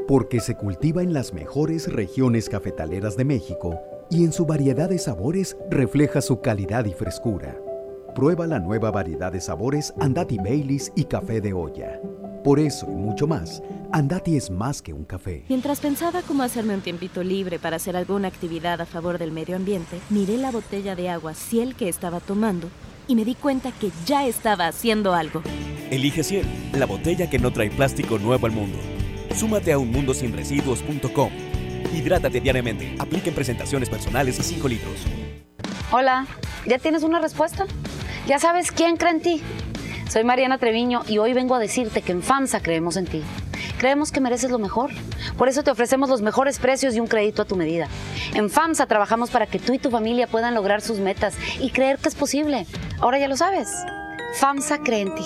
Porque 0.08 0.42
se 0.42 0.56
cultiva 0.56 1.02
en 1.02 1.14
las 1.14 1.34
mejores 1.34 1.92
regiones 1.92 2.50
cafetaleras 2.50 3.16
de 3.16 3.24
México 3.24 3.80
y 4.10 4.26
en 4.26 4.34
su 4.34 4.46
variedad 4.46 4.90
de 4.90 5.00
sabores 5.00 5.56
refleja 5.70 6.22
su 6.22 6.42
calidad 6.42 6.86
y 6.86 6.92
frescura. 6.92 7.58
Prueba 8.14 8.46
la 8.46 8.60
nueva 8.60 8.92
variedad 8.92 9.32
de 9.32 9.40
sabores 9.40 9.94
Andati 10.00 10.38
Baileys 10.38 10.92
y 10.96 11.06
café 11.06 11.40
de 11.40 11.54
olla. 11.54 12.02
Por 12.44 12.60
eso 12.60 12.86
y 12.92 12.96
mucho 12.96 13.28
más, 13.28 13.64
Andati 13.94 14.36
es 14.36 14.50
más 14.50 14.82
que 14.82 14.92
un 14.92 15.06
café. 15.06 15.46
Mientras 15.48 15.80
pensaba 15.80 16.22
cómo 16.22 16.44
hacerme 16.44 16.76
un 16.76 16.82
tiempito 16.82 17.24
libre 17.24 17.58
para 17.58 17.78
hacer 17.78 17.96
alguna 17.96 18.28
actividad 18.28 18.82
a 18.82 18.86
favor 18.86 19.18
del 19.18 19.32
medio 19.32 19.56
ambiente, 19.56 20.00
miré 20.10 20.36
la 20.38 20.52
botella 20.52 20.98
de 20.98 21.10
agua 21.10 21.34
Ciel 21.34 21.76
que 21.76 21.88
estaba 21.88 22.20
tomando 22.20 22.68
y 23.08 23.16
me 23.16 23.24
di 23.24 23.36
cuenta 23.36 23.72
que 23.72 23.90
ya 24.06 24.28
estaba 24.28 24.68
haciendo 24.68 25.14
algo. 25.14 25.42
Elige 25.90 26.24
Ciel, 26.24 26.46
la 26.74 26.86
botella 26.86 27.30
que 27.30 27.40
no 27.40 27.54
trae 27.54 27.72
plástico 27.72 28.20
nuevo 28.20 28.46
al 28.46 28.52
mundo. 28.52 28.78
Súmate 29.36 29.74
a 29.74 29.78
unmundosinresiduos.com. 29.78 31.32
Hidrátate 31.94 32.40
diariamente. 32.40 32.96
Apliquen 33.00 33.34
presentaciones 33.34 33.90
personales 33.90 34.40
y 34.40 34.44
5 34.44 34.68
litros. 34.68 35.06
Hola, 35.92 36.26
¿ya 36.66 36.80
tienes 36.80 37.04
una 37.04 37.20
respuesta? 37.20 37.66
¿Ya 38.28 38.40
sabes 38.40 38.72
quién 38.72 38.98
cree 38.98 39.12
en 39.12 39.22
ti? 39.22 39.42
Soy 40.10 40.24
Mariana 40.24 40.58
Treviño 40.58 41.04
y 41.08 41.18
hoy 41.18 41.34
vengo 41.34 41.56
a 41.56 41.60
decirte 41.60 42.02
que 42.02 42.12
en 42.12 42.24
FAMSA 42.24 42.62
creemos 42.62 42.98
en 42.98 43.06
ti. 43.06 43.22
Creemos 43.78 44.12
que 44.12 44.22
mereces 44.22 44.52
lo 44.52 44.60
mejor. 44.60 44.92
Por 45.38 45.50
eso 45.50 45.64
te 45.64 45.72
ofrecemos 45.72 46.10
los 46.10 46.22
mejores 46.22 46.60
precios 46.60 46.96
y 46.96 47.00
un 47.00 47.08
crédito 47.08 47.42
a 47.42 47.46
tu 47.46 47.56
medida. 47.56 47.88
En 48.34 48.50
FAMSA 48.50 48.86
trabajamos 48.86 49.30
para 49.30 49.48
que 49.48 49.60
tú 49.60 49.74
y 49.74 49.80
tu 49.80 49.90
familia 49.90 50.28
puedan 50.28 50.54
lograr 50.54 50.82
sus 50.82 51.00
metas 51.00 51.36
y 51.60 51.72
creer 51.72 51.98
que 51.98 52.10
es 52.10 52.16
posible. 52.16 52.66
Ahora 53.00 53.20
ya 53.20 53.28
lo 53.28 53.36
sabes. 53.36 53.70
FAMSA 54.40 54.80
cree 54.80 55.02
en 55.02 55.16
ti. 55.16 55.26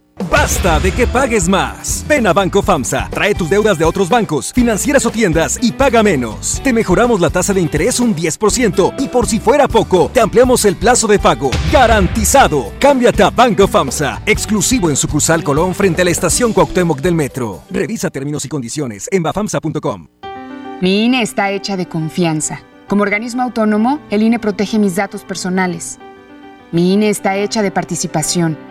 Basta 0.29 0.79
de 0.79 0.91
que 0.91 1.07
pagues 1.07 1.47
más. 1.47 2.05
Ven 2.07 2.27
a 2.27 2.33
Banco 2.33 2.61
FAMSA, 2.61 3.09
trae 3.09 3.33
tus 3.33 3.49
deudas 3.49 3.77
de 3.77 3.85
otros 3.85 4.09
bancos, 4.09 4.51
financieras 4.53 5.05
o 5.05 5.11
tiendas 5.11 5.57
y 5.61 5.71
paga 5.71 6.03
menos. 6.03 6.61
Te 6.63 6.73
mejoramos 6.73 7.19
la 7.19 7.29
tasa 7.29 7.53
de 7.53 7.61
interés 7.61 7.99
un 7.99 8.15
10% 8.15 8.95
y 8.99 9.07
por 9.07 9.27
si 9.27 9.39
fuera 9.39 9.67
poco, 9.67 10.09
te 10.13 10.19
ampliamos 10.19 10.65
el 10.65 10.75
plazo 10.75 11.07
de 11.07 11.19
pago. 11.19 11.51
Garantizado. 11.71 12.71
Cámbiate 12.79 13.23
a 13.23 13.29
Banco 13.29 13.67
FAMSA, 13.67 14.21
exclusivo 14.25 14.89
en 14.89 14.95
sucursal 14.95 15.43
Colón 15.43 15.73
frente 15.73 16.01
a 16.01 16.05
la 16.05 16.11
estación 16.11 16.53
Cuauhtémoc 16.53 17.01
del 17.01 17.15
Metro. 17.15 17.63
Revisa 17.69 18.09
términos 18.09 18.45
y 18.45 18.49
condiciones 18.49 19.07
en 19.11 19.23
bafamsa.com. 19.23 20.07
Mi 20.81 21.05
INE 21.05 21.21
está 21.21 21.51
hecha 21.51 21.77
de 21.77 21.87
confianza. 21.87 22.61
Como 22.87 23.03
organismo 23.03 23.43
autónomo, 23.43 23.99
el 24.09 24.23
INE 24.23 24.39
protege 24.39 24.79
mis 24.79 24.95
datos 24.95 25.23
personales. 25.23 25.99
Mi 26.71 26.93
INE 26.93 27.09
está 27.09 27.37
hecha 27.37 27.61
de 27.61 27.69
participación. 27.69 28.70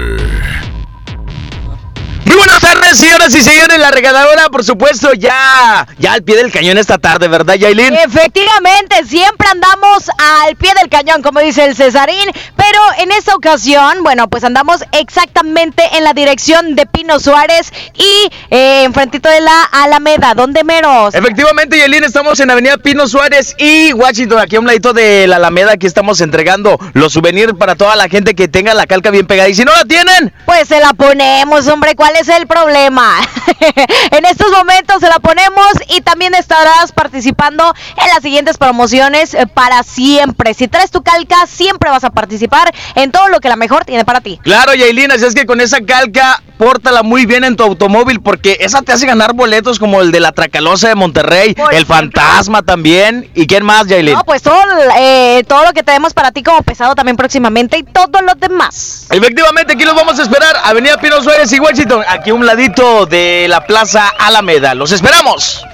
Muy 2.31 2.37
buenas 2.37 2.61
tardes, 2.61 2.97
señoras 2.97 3.35
y 3.35 3.41
señores. 3.41 3.77
La 3.77 3.91
regaladora, 3.91 4.47
por 4.47 4.63
supuesto, 4.63 5.11
ya, 5.13 5.85
ya 5.97 6.13
al 6.13 6.23
pie 6.23 6.37
del 6.37 6.49
cañón 6.49 6.77
esta 6.77 6.97
tarde, 6.97 7.27
¿verdad, 7.27 7.55
Yailin? 7.55 7.93
Efectivamente, 7.93 9.03
siempre 9.05 9.49
andamos 9.51 10.09
al 10.17 10.55
pie 10.55 10.71
del 10.79 10.87
cañón, 10.89 11.21
como 11.21 11.41
dice 11.41 11.65
el 11.65 11.75
Cesarín. 11.75 12.31
Pero 12.55 12.79
en 12.99 13.11
esta 13.11 13.35
ocasión, 13.35 14.01
bueno, 14.03 14.29
pues 14.29 14.45
andamos 14.45 14.81
exactamente 14.93 15.83
en 15.97 16.05
la 16.05 16.13
dirección 16.13 16.75
de 16.75 16.85
Pino 16.85 17.19
Suárez 17.19 17.73
y 17.95 18.29
eh, 18.49 18.83
enfrentito 18.85 19.27
de 19.27 19.41
la 19.41 19.63
Alameda. 19.63 20.33
¿Dónde 20.33 20.63
meros? 20.63 21.13
Efectivamente, 21.13 21.77
Yailin, 21.79 22.05
estamos 22.05 22.39
en 22.39 22.49
Avenida 22.49 22.77
Pino 22.77 23.09
Suárez 23.09 23.55
y 23.57 23.91
Washington, 23.91 24.39
aquí 24.39 24.55
a 24.55 24.61
un 24.61 24.67
ladito 24.67 24.93
de 24.93 25.27
la 25.27 25.35
Alameda. 25.35 25.73
Aquí 25.73 25.85
estamos 25.85 26.21
entregando 26.21 26.79
los 26.93 27.11
souvenirs 27.11 27.55
para 27.59 27.75
toda 27.75 27.97
la 27.97 28.07
gente 28.07 28.35
que 28.35 28.47
tenga 28.47 28.73
la 28.73 28.87
calca 28.87 29.09
bien 29.09 29.27
pegada. 29.27 29.49
Y 29.49 29.53
si 29.53 29.65
no 29.65 29.73
la 29.73 29.83
tienen, 29.83 30.33
Pues 30.45 30.69
se 30.69 30.79
la 30.79 30.93
ponemos, 30.93 31.67
hombre. 31.67 31.93
¿Cuál 31.93 32.15
es 32.15 32.20
el 32.29 32.47
problema? 32.47 33.17
en 34.11 34.25
estos 34.25 34.51
momentos 34.51 34.99
se 34.99 35.07
la 35.07 35.19
ponemos 35.19 35.67
y 35.89 36.01
también 36.01 36.33
estarás 36.33 36.91
participando 36.91 37.73
en 38.01 38.07
las 38.07 38.21
siguientes 38.21 38.57
promociones 38.57 39.33
eh, 39.33 39.47
para 39.47 39.83
siempre. 39.83 40.53
Si 40.53 40.67
traes 40.67 40.91
tu 40.91 41.03
calca, 41.03 41.47
siempre 41.47 41.89
vas 41.89 42.03
a 42.03 42.09
participar 42.09 42.73
en 42.95 43.11
todo 43.11 43.29
lo 43.29 43.39
que 43.39 43.49
la 43.49 43.55
mejor 43.55 43.85
tiene 43.85 44.05
para 44.05 44.21
ti. 44.21 44.39
Claro, 44.43 44.73
Yailin, 44.73 45.11
así 45.11 45.25
es 45.25 45.35
que 45.35 45.45
con 45.45 45.61
esa 45.61 45.81
calca, 45.81 46.41
pórtala 46.61 47.01
muy 47.01 47.25
bien 47.25 47.43
en 47.43 47.55
tu 47.55 47.63
automóvil 47.63 48.21
porque 48.21 48.57
esa 48.59 48.83
te 48.83 48.91
hace 48.91 49.07
ganar 49.07 49.33
boletos 49.33 49.79
como 49.79 49.99
el 49.99 50.11
de 50.11 50.19
la 50.19 50.31
Tracalosa 50.31 50.89
de 50.89 50.93
Monterrey, 50.93 51.55
el 51.71 51.87
Fantasma 51.87 52.61
también. 52.61 53.31
¿Y 53.33 53.47
quién 53.47 53.65
más, 53.65 53.87
Yailin? 53.87 54.13
No, 54.13 54.23
pues 54.23 54.43
todo, 54.43 54.61
eh, 54.95 55.43
todo 55.47 55.65
lo 55.65 55.73
que 55.73 55.81
tenemos 55.81 56.13
para 56.13 56.31
ti 56.31 56.43
como 56.43 56.61
pesado 56.61 56.93
también 56.93 57.17
próximamente 57.17 57.79
y 57.79 57.83
todo 57.83 58.21
lo 58.21 58.35
demás. 58.35 59.07
Efectivamente, 59.09 59.73
aquí 59.73 59.85
los 59.85 59.95
vamos 59.95 60.19
a 60.19 60.21
esperar. 60.21 60.55
Avenida 60.63 60.97
Pino 60.97 61.19
Suárez 61.23 61.51
y 61.51 61.59
Washington, 61.59 62.03
aquí 62.07 62.29
a 62.29 62.35
un 62.35 62.45
ladito 62.45 63.07
de 63.07 63.47
la 63.49 63.65
Plaza 63.65 64.09
Alameda. 64.19 64.75
Los 64.75 64.91
esperamos. 64.91 65.65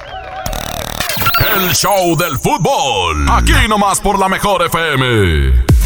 El 1.53 1.75
show 1.75 2.15
del 2.15 2.37
fútbol. 2.39 3.27
Aquí 3.29 3.51
nomás 3.67 3.99
por 3.99 4.17
la 4.17 4.29
mejor 4.29 4.65
FM. 4.65 5.76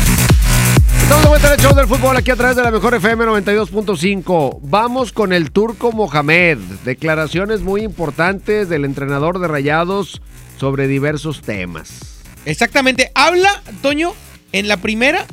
Estamos 1.12 1.24
de 1.24 1.30
vuelta 1.30 1.48
en 1.48 1.54
el 1.60 1.60
show 1.66 1.76
del 1.76 1.88
fútbol 1.88 2.16
aquí 2.16 2.32
a 2.32 2.38
través 2.38 2.56
de 2.56 2.64
la 2.64 2.72
mejor 2.72 2.94
FM 2.94 3.26
92.5. 3.26 4.60
Vamos 4.62 5.12
con 5.12 5.34
el 5.34 5.52
turco 5.52 5.92
Mohamed. 5.92 6.58
Declaraciones 6.86 7.60
muy 7.60 7.82
importantes 7.82 8.70
del 8.70 8.86
entrenador 8.86 9.40
de 9.40 9.50
Rayados 9.50 10.22
sobre 10.58 10.88
diversos 10.88 11.42
temas. 11.42 12.22
Exactamente. 12.46 13.12
Habla, 13.14 13.62
Toño, 13.82 14.14
en 14.54 14.70
la 14.70 14.78
primera 14.78 15.26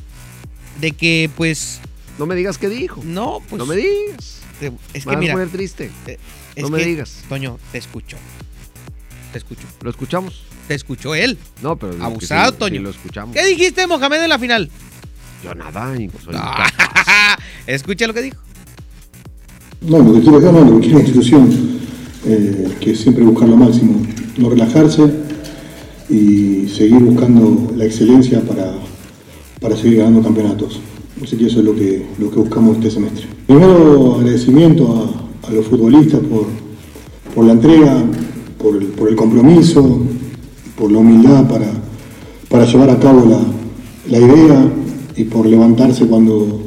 de 0.81 0.91
que, 0.91 1.31
pues. 1.37 1.79
No 2.19 2.27
me 2.27 2.35
digas 2.35 2.59
qué 2.59 2.69
dijo. 2.69 3.01
No, 3.05 3.41
pues. 3.49 3.61
No 3.61 3.65
me 3.67 3.77
digas. 3.77 4.41
te- 4.59 4.73
es 4.95 5.07
Me 5.07 5.13
que 5.13 5.17
mira. 5.19 5.35
poner 5.35 5.49
triste. 5.51 5.93
eh, 6.09 6.19
No 6.57 6.67
es 6.67 6.71
me 6.73 6.79
que, 6.79 6.87
digas. 6.87 7.23
Toño, 7.29 7.57
te 7.71 7.79
escucho. 7.79 8.17
Te 9.31 9.39
escucho. 9.39 9.63
¿Lo 9.83 9.91
escuchamos? 9.91 10.43
Te 10.67 10.75
escuchó 10.75 11.15
él. 11.15 11.39
No, 11.63 11.77
pero. 11.77 12.03
Abusado, 12.05 12.51
sí, 12.51 12.57
Toño. 12.59 12.75
sí 12.79 12.83
lo 12.83 12.91
escuchamos. 12.91 13.37
¿Qué 13.37 13.47
dijiste, 13.47 13.87
Mohamed, 13.87 14.25
en 14.25 14.29
la 14.29 14.41
final? 14.41 14.71
Yo 15.43 15.55
nada. 15.55 15.97
y 15.97 16.11
soy 16.25 16.35
Escucha 17.67 18.07
lo 18.07 18.15
que 18.15 18.23
dijo. 18.23 18.37
No, 19.83 19.99
lo 19.99 20.15
que 20.15 20.21
quiere 20.21 20.41
no, 20.41 20.65
lo 20.65 20.81
que 20.81 20.89
quiere 20.89 20.95
la 20.95 21.01
institución, 21.01 21.49
eh, 22.27 22.77
que 22.81 22.93
es 22.93 23.01
siempre 23.01 23.23
buscar 23.25 23.49
lo 23.49 23.57
máximo, 23.57 24.03
no 24.37 24.51
relajarse 24.51 25.09
y 26.11 26.69
seguir 26.69 26.99
buscando 27.01 27.73
la 27.77 27.85
excelencia 27.85 28.41
para, 28.41 28.75
para 29.61 29.77
seguir 29.77 29.99
ganando 29.99 30.23
campeonatos. 30.23 30.81
Así 31.23 31.37
que 31.37 31.47
eso 31.47 31.61
es 31.61 31.65
lo 31.65 31.75
que, 31.75 32.07
lo 32.19 32.31
que 32.31 32.41
buscamos 32.41 32.77
este 32.77 32.91
semestre. 32.91 33.27
Primero, 33.47 34.17
agradecimiento 34.17 35.13
a, 35.45 35.49
a 35.49 35.53
los 35.53 35.67
futbolistas 35.67 36.21
por, 36.21 36.47
por 37.35 37.45
la 37.45 37.53
entrega, 37.53 38.03
por 38.59 38.77
el, 38.77 38.87
por 38.89 39.09
el 39.09 39.15
compromiso, 39.17 40.01
por 40.77 40.91
la 40.91 40.99
humildad 40.99 41.49
para, 41.49 41.71
para 42.49 42.65
llevar 42.65 42.91
a 42.91 42.99
cabo 42.99 43.25
la, 43.27 43.41
la 44.11 44.19
idea 44.19 44.73
y 45.19 45.25
por 45.25 45.47
levantarse 45.47 46.07
cuando, 46.07 46.63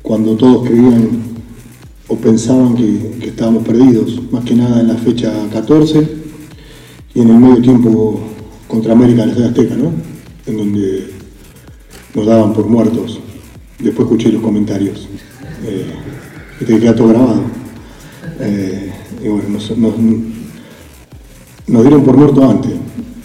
cuando 0.00 0.36
todos 0.36 0.68
creían 0.68 1.08
o 2.06 2.14
pensaban 2.16 2.76
que, 2.76 3.16
estábamos 3.26 3.64
perdidos, 3.64 4.20
más 4.30 4.44
que 4.44 4.54
nada 4.54 4.80
en 4.80 4.86
la 4.88 4.94
fecha 4.94 5.32
14 5.52 6.08
y 7.12 7.20
en 7.20 7.28
el 7.30 7.36
medio 7.38 7.60
tiempo 7.60 8.20
contra 8.68 8.92
América 8.92 9.24
en 9.24 9.30
el 9.30 9.36
Estadio 9.36 9.48
Azteca, 9.50 9.74
¿no? 9.74 9.90
En 10.46 10.56
donde 10.56 11.10
nos 12.14 12.24
daban 12.26 12.52
por 12.52 12.66
muertos. 12.68 13.18
Después 13.80 14.06
escuché 14.06 14.30
los 14.30 14.42
comentarios. 14.42 15.08
Eh, 15.64 15.86
este 16.60 16.78
queda 16.78 16.94
todo 16.94 17.08
grabado. 17.08 17.42
Eh, 18.40 18.92
y 19.24 19.28
bueno, 19.28 19.48
nos, 19.48 19.76
nos- 19.76 19.94
dieron 21.82 22.04
por 22.04 22.16
muerto 22.16 22.48
antes. 22.48 22.72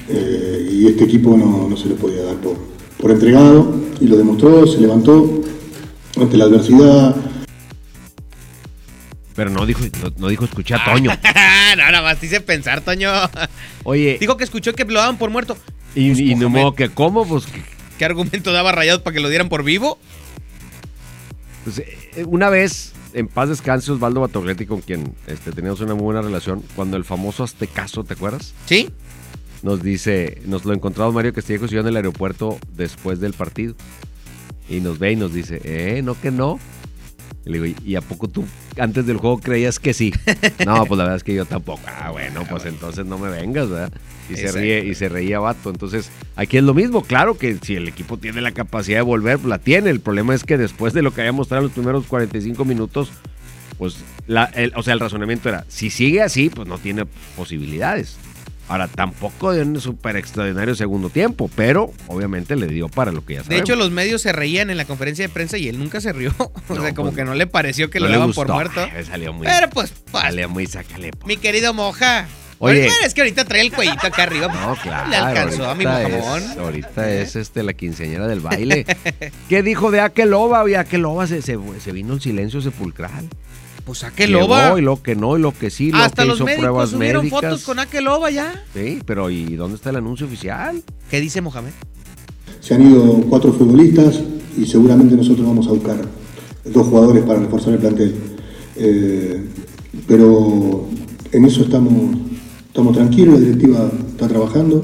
eh, 0.10 0.68
y 0.72 0.88
este 0.88 1.04
equipo 1.04 1.38
no, 1.38 1.68
no 1.70 1.78
se 1.78 1.90
le 1.90 1.96
podía 1.96 2.24
dar 2.24 2.38
por, 2.38 2.71
por 3.02 3.12
entregado 3.12 3.76
y 4.00 4.06
lo 4.08 4.18
demostró, 4.18 4.66
se 4.68 4.80
levantó 4.80 5.42
ante 6.18 6.38
la 6.38 6.46
adversidad, 6.46 7.16
Pero 9.36 9.50
no 9.50 9.66
dijo, 9.66 9.82
no, 10.04 10.12
no 10.18 10.28
dijo 10.28 10.46
escuché 10.46 10.76
a 10.76 10.84
Toño. 10.84 11.10
no, 11.78 11.92
nada 11.92 12.02
más 12.02 12.20
te 12.20 12.26
hice 12.28 12.42
pensar, 12.42 12.82
Toño. 12.82 13.12
Oye. 13.84 14.18
Dijo 14.20 14.38
que 14.38 14.44
escuchó 14.44 14.74
que 14.74 14.84
lo 14.86 15.00
daban 15.00 15.18
por 15.18 15.30
muerto. 15.30 15.58
Y, 15.96 16.10
Pues, 16.10 16.20
y 16.20 16.36
no 16.36 16.50
Mohamed, 16.50 16.62
modo 16.62 16.76
que 16.76 16.90
cómo, 16.90 17.26
pues, 17.26 17.46
que- 17.46 17.64
¿Qué 17.98 18.06
argumento 18.06 18.52
daba 18.52 18.72
Rayados 18.72 19.02
para 19.02 19.14
que 19.14 19.20
lo 19.20 19.30
dieran 19.30 19.48
por 19.50 19.64
vivo? 19.64 19.98
pues, 21.64 21.80
eh, 21.80 22.26
una 22.28 22.50
vez, 22.50 22.94
en 23.14 23.28
paz 23.28 23.50
descanse 23.50 23.92
Osvaldo 23.92 24.22
Batogletti, 24.22 24.66
con 24.66 24.82
quien 24.82 25.14
este, 25.28 25.52
teníamos 25.52 25.80
una 25.82 25.94
muy 25.94 26.04
buena 26.04 26.22
relación, 26.22 26.64
cuando 26.76 26.98
el 26.98 27.06
famoso 27.06 27.44
Aztecaso, 27.44 28.04
¿te 28.04 28.16
acuerdas? 28.16 28.54
Sí. 28.66 28.90
Nos 29.64 29.84
dice, 29.84 30.42
nos 30.46 30.66
lo 30.66 30.74
encontramos 30.74 31.14
Mario 31.14 31.34
Castillejo 31.34 31.66
y 31.66 31.70
yo 31.70 31.82
en 31.82 31.88
el 31.88 31.96
aeropuerto 31.96 32.58
después 32.76 33.20
del 33.20 33.34
partido. 33.34 33.76
Y 34.70 34.80
nos 34.80 34.98
ve 35.00 35.12
y 35.12 35.16
nos 35.16 35.34
dice, 35.34 35.62
eh, 35.64 36.02
no 36.02 36.20
que 36.20 36.32
no. 36.32 36.60
Y 37.46 37.50
le 37.52 37.60
digo, 37.62 37.80
¿y 37.86 37.96
a 37.96 38.02
poco 38.02 38.28
tú 38.28 38.46
antes 38.78 39.06
del 39.06 39.18
juego 39.18 39.40
creías 39.40 39.80
que 39.80 39.94
sí? 39.94 40.14
No, 40.66 40.86
pues 40.86 40.98
la 40.98 41.04
verdad 41.06 41.18
es 41.18 41.24
que 41.24 41.34
yo 41.34 41.46
tampoco. 41.46 41.82
Ah, 41.88 42.10
bueno, 42.12 42.44
pues 42.50 42.66
entonces 42.66 43.06
no 43.06 43.18
me 43.18 43.30
vengas, 43.30 43.70
¿verdad? 43.70 43.92
Y 44.30 44.36
se 44.36 44.52
ríe, 44.62 44.86
y 44.86 44.96
se 44.96 45.10
reía 45.10 45.40
vato. 45.40 45.70
Entonces, 45.70 46.10
aquí 46.36 46.58
es 46.58 46.64
lo 46.64 46.74
mismo. 46.74 47.04
Claro 47.04 47.38
que 47.38 47.58
si 47.62 47.76
el 47.76 47.88
equipo 47.88 48.18
tiene 48.18 48.42
la 48.42 48.52
capacidad 48.52 49.00
de 49.00 49.04
volver, 49.04 49.38
pues 49.38 49.50
la 49.50 49.60
tiene. 49.60 49.90
El 49.90 50.00
problema 50.00 50.34
es 50.34 50.44
que 50.44 50.58
después 50.58 50.94
de 50.94 51.02
lo 51.02 51.14
que 51.14 51.22
había 51.22 51.34
mostrado 51.34 51.62
en 51.62 51.66
los 51.66 51.74
primeros 51.74 52.06
45 52.06 52.64
minutos, 52.64 53.12
pues, 53.78 53.98
la, 54.28 54.46
el- 54.46 54.72
o 54.76 54.84
sea, 54.84 54.94
el 54.94 55.00
razonamiento 55.00 55.50
era, 55.50 55.66
si 55.68 55.90
sigue 55.90 56.22
así, 56.22 56.50
pues 56.50 56.68
no 56.68 56.78
tiene 56.78 57.06
posibilidades. 57.36 58.18
Ahora, 58.72 58.88
tampoco 58.88 59.52
de 59.52 59.64
un 59.64 59.82
súper 59.82 60.16
extraordinario 60.16 60.74
segundo 60.76 61.10
tiempo, 61.10 61.50
pero 61.56 61.92
obviamente 62.08 62.56
le 62.56 62.68
dio 62.68 62.88
para 62.88 63.12
lo 63.12 63.26
que 63.26 63.34
ya 63.34 63.40
De 63.40 63.46
sabemos. 63.46 63.62
hecho, 63.70 63.76
los 63.76 63.92
medios 63.92 64.22
se 64.22 64.32
reían 64.32 64.70
en 64.70 64.78
la 64.78 64.86
conferencia 64.86 65.26
de 65.28 65.30
prensa 65.34 65.58
y 65.58 65.68
él 65.68 65.78
nunca 65.78 66.00
se 66.00 66.14
rió. 66.14 66.34
O 66.70 66.76
sea, 66.82 66.94
como 66.94 67.10
pues, 67.10 67.16
que 67.18 67.26
no 67.26 67.34
le 67.36 67.48
pareció 67.48 67.90
que 67.90 68.00
no 68.00 68.06
lo 68.06 68.12
le 68.12 68.18
daban 68.18 68.34
por 68.34 68.48
muerto. 68.48 68.82
Salió 69.06 69.34
muy, 69.34 69.46
Pero 69.46 69.70
pues, 69.70 69.94
pues, 70.12 70.24
salió 70.24 70.48
muy 70.48 70.68
sácale. 70.68 71.12
mi 71.26 71.36
querido 71.38 71.74
Moja. 71.74 72.28
Oye. 72.60 72.88
Es 73.04 73.14
que 73.16 73.22
ahorita 73.22 73.44
trae 73.44 73.62
el 73.62 73.74
cuellito 73.74 74.06
acá 74.08 74.24
arriba. 74.24 74.48
No, 74.48 74.76
claro. 74.76 75.10
Le 75.10 75.16
alcanzó 75.16 75.68
a 75.70 75.74
mi 75.76 75.84
mojamón. 75.86 76.44
es- 76.44 76.58
ahorita 76.58 77.12
es 77.12 77.36
este, 77.36 77.64
la 77.64 77.74
quinceañera 77.74 78.28
del 78.28 78.40
baile. 78.40 78.86
¿Qué 79.50 79.64
dijo 79.64 79.90
de 79.90 80.00
Akeloba? 80.00 80.70
Y 80.70 80.76
Akeloba 80.76 81.26
se, 81.26 81.42
se, 81.42 81.58
se 81.84 81.92
vino 81.92 82.14
en 82.14 82.22
silencio 82.22 82.62
sepulcral. 82.62 83.28
Pues 83.86 84.04
Akeloba. 84.04 84.80
Y 84.80 84.82
lo 84.82 85.02
que 85.02 85.16
no, 85.16 85.38
y 85.38 85.42
lo 85.42 85.52
que 85.54 85.70
sí, 85.70 85.92
lo 85.92 85.98
Hasta 85.98 86.24
que 86.24 86.28
los 86.28 86.38
hizo 86.38 86.46
médicos 86.46 86.64
pruebas 86.66 86.90
subieron 86.92 87.24
médicas. 87.24 87.42
fotos 87.42 87.64
con 87.64 87.80
Akeloba 87.80 88.30
ya. 88.32 88.64
Sí, 88.74 89.00
pero 89.06 89.30
¿y 89.30 89.56
dónde 89.56 89.76
está 89.76 89.90
el 89.90 89.98
anuncio 89.98 90.26
oficial? 90.26 90.82
¿Qué 91.10 91.20
dice 91.20 91.42
Mohamed? 91.42 91.72
Se 92.60 92.76
han 92.76 92.90
ido 92.90 93.02
cuatro 93.30 93.52
futbolistas 93.54 94.22
y 94.58 94.66
seguramente 94.66 95.16
nosotros 95.16 95.46
vamos 95.48 95.68
a 95.68 95.72
buscar 95.72 95.98
dos 96.66 96.88
jugadores 96.88 97.24
para 97.24 97.40
reforzar 97.40 97.74
el 97.74 97.80
plantel. 97.80 98.16
Eh, 98.76 99.44
pero 100.08 100.88
en 101.32 101.46
eso 101.46 101.64
estamos, 101.64 102.16
estamos 102.68 102.94
tranquilos, 102.96 103.36
la 103.36 103.46
directiva 103.48 103.92
está 104.10 104.28
trabajando 104.28 104.84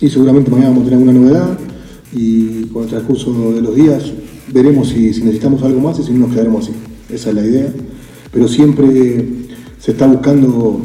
y 0.00 0.08
seguramente 0.08 0.50
mañana 0.50 0.70
vamos 0.70 0.86
a 0.86 0.90
tener 0.90 1.02
una 1.02 1.12
novedad 1.12 1.58
y 2.12 2.64
con 2.66 2.84
el 2.84 2.88
transcurso 2.88 3.52
de 3.52 3.62
los 3.62 3.74
días 3.74 4.12
veremos 4.48 4.88
si, 4.88 5.12
si 5.12 5.22
necesitamos 5.22 5.62
algo 5.62 5.80
más 5.80 5.98
y 5.98 6.04
si 6.04 6.12
no 6.12 6.26
nos 6.26 6.30
quedaremos 6.32 6.64
así. 6.68 6.74
Esa 7.10 7.30
es 7.30 7.34
la 7.34 7.42
idea. 7.44 7.72
Pero 8.32 8.48
siempre 8.48 9.24
se 9.78 9.92
está 9.92 10.06
buscando, 10.06 10.80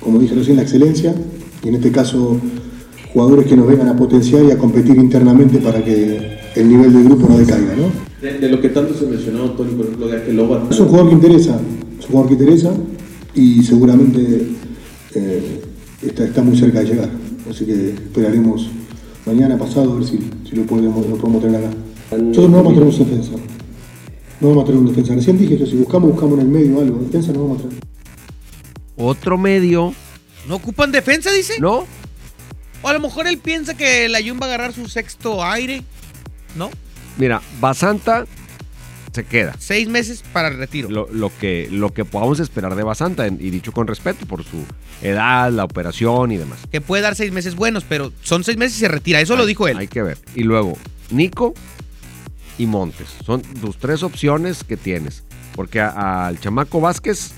como 0.00 0.18
dije 0.18 0.34
recién, 0.34 0.56
la 0.56 0.62
excelencia 0.62 1.14
y 1.62 1.68
en 1.68 1.74
este 1.74 1.90
caso 1.90 2.38
jugadores 3.12 3.46
que 3.46 3.56
nos 3.56 3.66
vengan 3.66 3.88
a 3.88 3.96
potenciar 3.96 4.44
y 4.44 4.50
a 4.50 4.58
competir 4.58 4.96
internamente 4.96 5.58
para 5.58 5.84
que 5.84 6.38
el 6.54 6.68
nivel 6.68 6.92
del 6.92 7.04
grupo 7.04 7.28
no 7.28 7.38
decaiga. 7.38 7.74
¿no? 7.76 7.90
De, 8.20 8.38
de 8.38 8.48
lo 8.48 8.60
que 8.60 8.68
tanto 8.70 8.94
se 8.94 9.06
mencionó, 9.06 9.50
Tony, 9.52 9.72
por 9.72 9.86
ejemplo, 9.86 10.08
de 10.08 10.16
Akeloba. 10.16 10.66
Es 10.70 10.80
un 10.80 10.88
jugador 10.88 11.08
que 11.08 11.14
interesa, 11.14 11.60
es 11.98 12.04
un 12.06 12.10
jugador 12.10 12.28
que 12.28 12.34
interesa 12.34 12.72
y 13.34 13.62
seguramente 13.62 14.48
eh, 15.14 15.60
está, 16.02 16.24
está 16.24 16.42
muy 16.42 16.56
cerca 16.56 16.80
de 16.80 16.86
llegar. 16.86 17.10
Así 17.48 17.64
que 17.64 17.90
esperaremos 17.90 18.68
mañana, 19.26 19.58
pasado, 19.58 19.92
a 19.92 19.94
ver 19.96 20.04
si, 20.04 20.18
si 20.48 20.56
lo, 20.56 20.64
podemos, 20.64 21.06
lo 21.08 21.16
podemos 21.16 21.42
tener 21.42 21.64
acá. 21.64 21.70
Nosotros 22.16 22.50
no 22.50 22.56
vamos 22.58 22.72
a 22.72 22.74
tener 22.74 22.88
un 22.88 22.98
defensa. 22.98 23.53
No 24.40 24.48
vamos 24.48 24.64
a 24.64 24.66
tener 24.66 24.80
un 24.80 24.88
defensa. 24.88 25.14
Recién 25.14 25.38
dije 25.38 25.56
que 25.58 25.66
si 25.66 25.76
buscamos, 25.76 26.10
buscamos 26.10 26.38
en 26.38 26.46
el 26.46 26.48
medio 26.48 26.80
algo. 26.80 26.98
Defensa 26.98 27.32
no 27.32 27.42
vamos 27.42 27.58
a 27.60 27.68
tener. 27.68 27.78
Otro 28.96 29.38
medio. 29.38 29.94
¿No 30.48 30.56
ocupan 30.56 30.92
defensa, 30.92 31.32
dice? 31.32 31.58
No. 31.60 31.86
O 32.82 32.88
a 32.88 32.92
lo 32.92 33.00
mejor 33.00 33.26
él 33.26 33.38
piensa 33.38 33.74
que 33.76 34.08
la 34.08 34.20
Jun 34.20 34.38
va 34.40 34.46
a 34.46 34.48
agarrar 34.48 34.72
su 34.72 34.88
sexto 34.88 35.42
aire. 35.42 35.82
¿No? 36.54 36.70
Mira, 37.16 37.40
Basanta 37.60 38.26
se 39.12 39.24
queda. 39.24 39.54
Seis 39.58 39.88
meses 39.88 40.22
para 40.32 40.48
el 40.48 40.58
retiro. 40.58 40.90
Lo, 40.90 41.08
lo 41.10 41.30
que, 41.38 41.68
lo 41.70 41.94
que 41.94 42.04
podamos 42.04 42.40
esperar 42.40 42.74
de 42.74 42.82
Basanta, 42.82 43.26
y 43.26 43.50
dicho 43.50 43.72
con 43.72 43.86
respeto 43.86 44.26
por 44.26 44.44
su 44.44 44.64
edad, 45.02 45.50
la 45.52 45.64
operación 45.64 46.32
y 46.32 46.36
demás. 46.36 46.58
Que 46.70 46.80
puede 46.80 47.02
dar 47.02 47.14
seis 47.14 47.32
meses 47.32 47.54
buenos, 47.54 47.84
pero 47.88 48.12
son 48.22 48.44
seis 48.44 48.58
meses 48.58 48.76
y 48.76 48.80
se 48.80 48.88
retira. 48.88 49.20
Eso 49.20 49.36
lo 49.36 49.46
dijo 49.46 49.68
él. 49.68 49.78
Hay 49.78 49.88
que 49.88 50.02
ver. 50.02 50.18
Y 50.34 50.42
luego, 50.42 50.76
Nico 51.10 51.54
y 52.58 52.66
Montes. 52.66 53.08
Son 53.24 53.42
tus 53.42 53.76
tres 53.78 54.02
opciones 54.02 54.64
que 54.64 54.76
tienes. 54.76 55.24
Porque 55.54 55.80
al 55.80 56.38
chamaco 56.40 56.80
Vázquez 56.80 57.32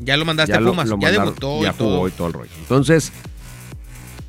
Ya 0.00 0.16
lo 0.16 0.24
mandaste 0.24 0.52
ya 0.52 0.58
a 0.58 0.62
Pumas. 0.62 0.88
lo 0.88 0.96
ya 0.98 1.06
mandaron, 1.06 1.26
debutó 1.26 1.62
ya 1.62 1.70
y 1.70 1.74
todo. 1.74 1.94
jugó 1.96 2.08
y 2.08 2.10
todo 2.10 2.26
el 2.28 2.32
rollo. 2.32 2.50
Entonces, 2.60 3.12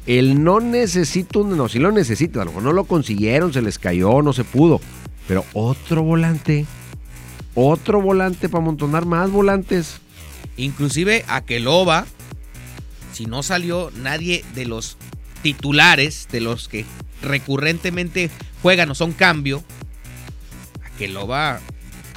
él 0.05 0.43
no 0.43 0.59
necesita 0.59 1.39
un. 1.39 1.57
No, 1.57 1.69
sí 1.69 1.79
lo 1.79 1.91
necesita. 1.91 2.41
A 2.41 2.45
lo 2.45 2.51
mejor 2.51 2.63
no 2.63 2.73
lo 2.73 2.83
consiguieron, 2.85 3.53
se 3.53 3.61
les 3.61 3.79
cayó, 3.79 4.21
no 4.21 4.33
se 4.33 4.43
pudo. 4.43 4.81
Pero 5.27 5.45
otro 5.53 6.03
volante. 6.03 6.65
Otro 7.55 8.01
volante 8.01 8.49
para 8.49 8.61
amontonar 8.63 9.05
más 9.05 9.31
volantes. 9.31 9.97
Inclusive 10.57 11.23
Akeloba, 11.27 12.05
si 13.13 13.25
no 13.25 13.41
salió 13.43 13.91
nadie 14.01 14.43
de 14.55 14.65
los 14.65 14.97
titulares, 15.41 16.27
de 16.31 16.41
los 16.41 16.67
que 16.67 16.85
recurrentemente 17.21 18.29
juegan 18.61 18.89
o 18.91 18.95
son 18.95 19.13
cambio, 19.13 19.63
Akeloba 20.95 21.59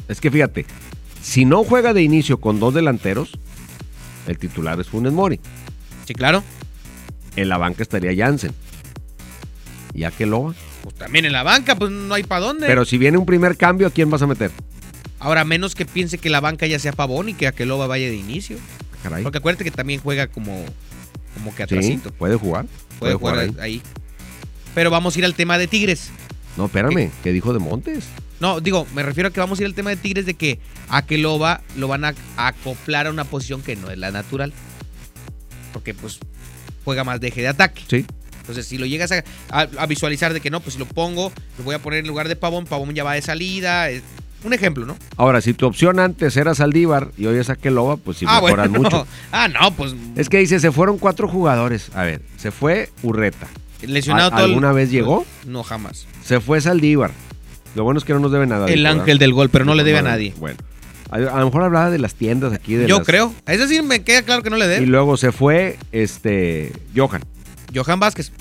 Es 0.08 0.20
que 0.20 0.30
fíjate, 0.30 0.66
si 1.22 1.44
no 1.44 1.64
juega 1.64 1.92
de 1.92 2.02
inicio 2.02 2.38
con 2.40 2.60
dos 2.60 2.74
delanteros, 2.74 3.38
el 4.26 4.38
titular 4.38 4.78
es 4.80 4.86
Funes 4.88 5.12
Mori. 5.12 5.40
Sí, 6.06 6.14
claro. 6.14 6.42
En 7.36 7.48
la 7.48 7.58
banca 7.58 7.82
estaría 7.82 8.14
Jansen. 8.16 8.52
Ya 9.92 10.10
que 10.10 10.26
Loba. 10.26 10.54
pues 10.82 10.94
también 10.94 11.24
en 11.24 11.32
la 11.32 11.42
banca, 11.42 11.74
pues 11.74 11.90
no 11.90 12.12
hay 12.14 12.22
para 12.22 12.44
dónde. 12.46 12.66
Pero 12.66 12.84
si 12.84 12.98
viene 12.98 13.16
un 13.18 13.26
primer 13.26 13.56
cambio, 13.56 13.86
¿a 13.86 13.90
quién 13.90 14.10
vas 14.10 14.22
a 14.22 14.26
meter? 14.26 14.50
Ahora, 15.18 15.44
menos 15.44 15.74
que 15.74 15.86
piense 15.86 16.18
que 16.18 16.28
la 16.28 16.40
banca 16.40 16.66
ya 16.66 16.78
sea 16.78 16.92
Pavón 16.92 17.30
y 17.30 17.34
que 17.34 17.46
Akeloba 17.46 17.86
vaya 17.86 18.06
de 18.06 18.14
inicio. 18.16 18.58
Caray. 19.02 19.22
Porque 19.22 19.38
acuérdate 19.38 19.64
que 19.64 19.70
también 19.70 20.00
juega 20.00 20.26
como, 20.26 20.64
como 21.34 21.50
que 21.54 21.56
Sí, 21.66 21.74
atrasito. 21.74 22.10
puede 22.12 22.36
jugar. 22.36 22.66
Puede, 22.98 23.14
jugar, 23.14 23.38
ahí. 23.38 23.56
ahí. 23.60 23.82
Pero 24.74 24.90
vamos 24.90 25.16
a 25.16 25.18
ir 25.18 25.24
al 25.24 25.34
tema 25.34 25.56
de 25.56 25.66
Tigres. 25.66 26.10
No, 26.56 26.66
espérame, 26.66 27.10
¿qué 27.22 27.32
dijo 27.32 27.52
de 27.52 27.58
Montes? 27.58 28.04
No, 28.40 28.60
digo, 28.60 28.86
me 28.94 29.02
refiero 29.02 29.28
a 29.28 29.32
que 29.32 29.40
vamos 29.40 29.58
a 29.58 29.62
ir 29.62 29.66
al 29.66 29.74
tema 29.74 29.90
de 29.90 29.96
Tigres 29.96 30.26
de 30.26 30.34
que 30.34 30.58
Akeloba 30.88 31.60
lo 31.76 31.88
van 31.88 32.04
a 32.04 32.14
acoplar 32.36 33.06
a 33.06 33.10
una 33.10 33.24
posición 33.24 33.62
que 33.62 33.76
no 33.76 33.90
es 33.90 33.98
la 33.98 34.10
natural. 34.10 34.52
Porque 35.72 35.94
pues 35.94 36.18
juega 36.84 37.04
más 37.04 37.20
de 37.20 37.28
eje 37.28 37.42
de 37.42 37.48
ataque. 37.48 37.82
Sí. 37.88 38.06
Entonces, 38.40 38.66
si 38.66 38.78
lo 38.78 38.86
llegas 38.86 39.10
a, 39.12 39.24
a- 39.50 39.68
a 39.78 39.86
visualizar 39.86 40.32
de 40.32 40.40
que 40.40 40.50
no, 40.50 40.60
pues 40.60 40.74
si 40.74 40.78
lo 40.78 40.86
pongo, 40.86 41.32
lo 41.58 41.64
voy 41.64 41.74
a 41.74 41.78
poner 41.80 42.00
en 42.00 42.06
lugar 42.08 42.28
de 42.28 42.36
Pavón, 42.36 42.64
Pavón 42.64 42.94
ya 42.94 43.04
va 43.04 43.14
de 43.14 43.22
salida. 43.22 43.90
es 43.90 44.02
un 44.44 44.52
ejemplo, 44.52 44.86
¿no? 44.86 44.96
Ahora, 45.16 45.40
si 45.40 45.52
tu 45.54 45.66
opción 45.66 45.98
antes 45.98 46.36
era 46.36 46.54
Saldívar 46.54 47.10
y 47.18 47.26
hoy 47.26 47.38
es 47.38 47.50
Aqueloba, 47.50 47.96
pues 47.96 48.18
sí 48.18 48.26
ah, 48.28 48.40
mejoran 48.40 48.70
bueno. 48.70 48.84
mucho. 48.84 49.06
Ah, 49.32 49.48
no, 49.48 49.74
pues 49.74 49.94
Es 50.14 50.28
que 50.28 50.38
dice, 50.38 50.60
se 50.60 50.70
fueron 50.70 50.98
cuatro 50.98 51.26
jugadores. 51.28 51.90
A 51.94 52.04
ver, 52.04 52.22
se 52.36 52.50
fue 52.52 52.90
Urreta. 53.02 53.48
Lesionado 53.82 54.26
¿Al- 54.28 54.32
todo 54.32 54.44
el- 54.44 54.50
¿Alguna 54.52 54.72
vez 54.72 54.90
llegó? 54.90 55.26
No, 55.46 55.62
jamás. 55.62 56.06
Se 56.24 56.40
fue 56.40 56.60
Saldívar. 56.60 57.10
Lo 57.74 57.84
bueno 57.84 57.98
es 57.98 58.04
que 58.04 58.12
no 58.14 58.20
nos 58.20 58.32
debe 58.32 58.46
nada. 58.46 58.66
El 58.68 58.86
ángel 58.86 59.18
del 59.18 59.32
gol, 59.34 59.50
pero 59.50 59.64
no 59.64 59.74
le 59.74 59.84
debe 59.84 59.98
a 59.98 60.02
nadie. 60.02 60.32
Bueno, 60.38 60.56
a, 61.10 61.16
a 61.16 61.40
lo 61.40 61.44
mejor 61.46 61.62
hablaba 61.62 61.90
de 61.90 61.98
las 61.98 62.14
tiendas 62.14 62.52
aquí. 62.52 62.74
De 62.74 62.86
Yo 62.88 62.98
las- 62.98 63.06
creo. 63.06 63.34
A 63.44 63.52
eso 63.52 63.66
sí 63.68 63.80
me 63.82 64.02
queda 64.02 64.22
claro 64.22 64.42
que 64.42 64.48
no 64.50 64.56
le 64.56 64.64
Y 64.64 64.68
debe. 64.68 64.86
luego 64.86 65.16
se 65.16 65.30
fue 65.32 65.78
este 65.92 66.72
Johan. 66.96 67.22
Johan 67.74 68.00
Vázquez. 68.00 68.32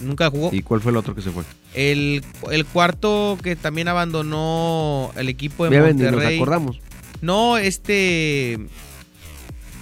Nunca 0.00 0.30
jugó. 0.30 0.50
¿Y 0.52 0.62
cuál 0.62 0.80
fue 0.80 0.92
el 0.92 0.96
otro 0.96 1.12
que 1.16 1.22
se 1.22 1.30
fue? 1.30 1.42
El, 1.74 2.22
el 2.52 2.64
cuarto 2.66 3.36
que 3.42 3.56
también 3.56 3.88
abandonó 3.88 5.10
el 5.16 5.28
equipo 5.28 5.64
de 5.64 5.72
Ya 5.74 5.82
ven, 5.82 5.96
ni 5.96 6.02
nos 6.04 6.12
Monterrey. 6.12 6.36
acordamos. 6.36 6.80
No, 7.20 7.58
este. 7.58 8.60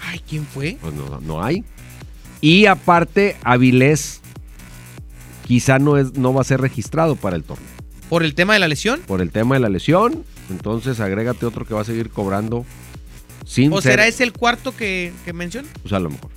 Ay, 0.09 0.21
¿quién 0.27 0.47
fue? 0.47 0.79
Pues 0.81 0.95
no, 0.95 1.21
no 1.21 1.45
hay. 1.45 1.65
Y 2.41 2.65
aparte, 2.67 3.37
Avilés 3.45 4.21
quizá 5.47 5.79
no, 5.79 5.97
es, 5.97 6.15
no 6.15 6.33
va 6.35 6.41
a 6.41 6.45
ser 6.45 6.61
registrado 6.61 7.17
para 7.17 7.37
el 7.37 7.43
torneo. 7.45 7.67
¿Por 8.09 8.23
el 8.23 8.35
tema 8.35 8.53
de 8.55 8.61
la 8.61 8.69
lesión? 8.69 9.01
Por 9.07 9.21
el 9.21 9.31
tema 9.31 9.55
de 9.57 9.61
la 9.61 9.69
lesión. 9.69 10.25
Entonces 10.51 11.01
agrégate 11.01 11.45
otro 11.47 11.65
que 11.65 11.75
va 11.75 11.81
a 11.81 11.85
seguir 11.85 12.11
cobrando 12.11 12.65
sin 13.45 13.73
¿O 13.73 13.81
ser- 13.81 13.93
será 13.93 14.07
ese 14.07 14.23
el 14.25 14.33
cuarto 14.33 14.75
que, 14.77 15.13
que 15.25 15.33
menciona? 15.33 15.69
Pues 15.83 15.93
a 15.93 15.99
lo 16.01 16.11
mejor. 16.11 16.31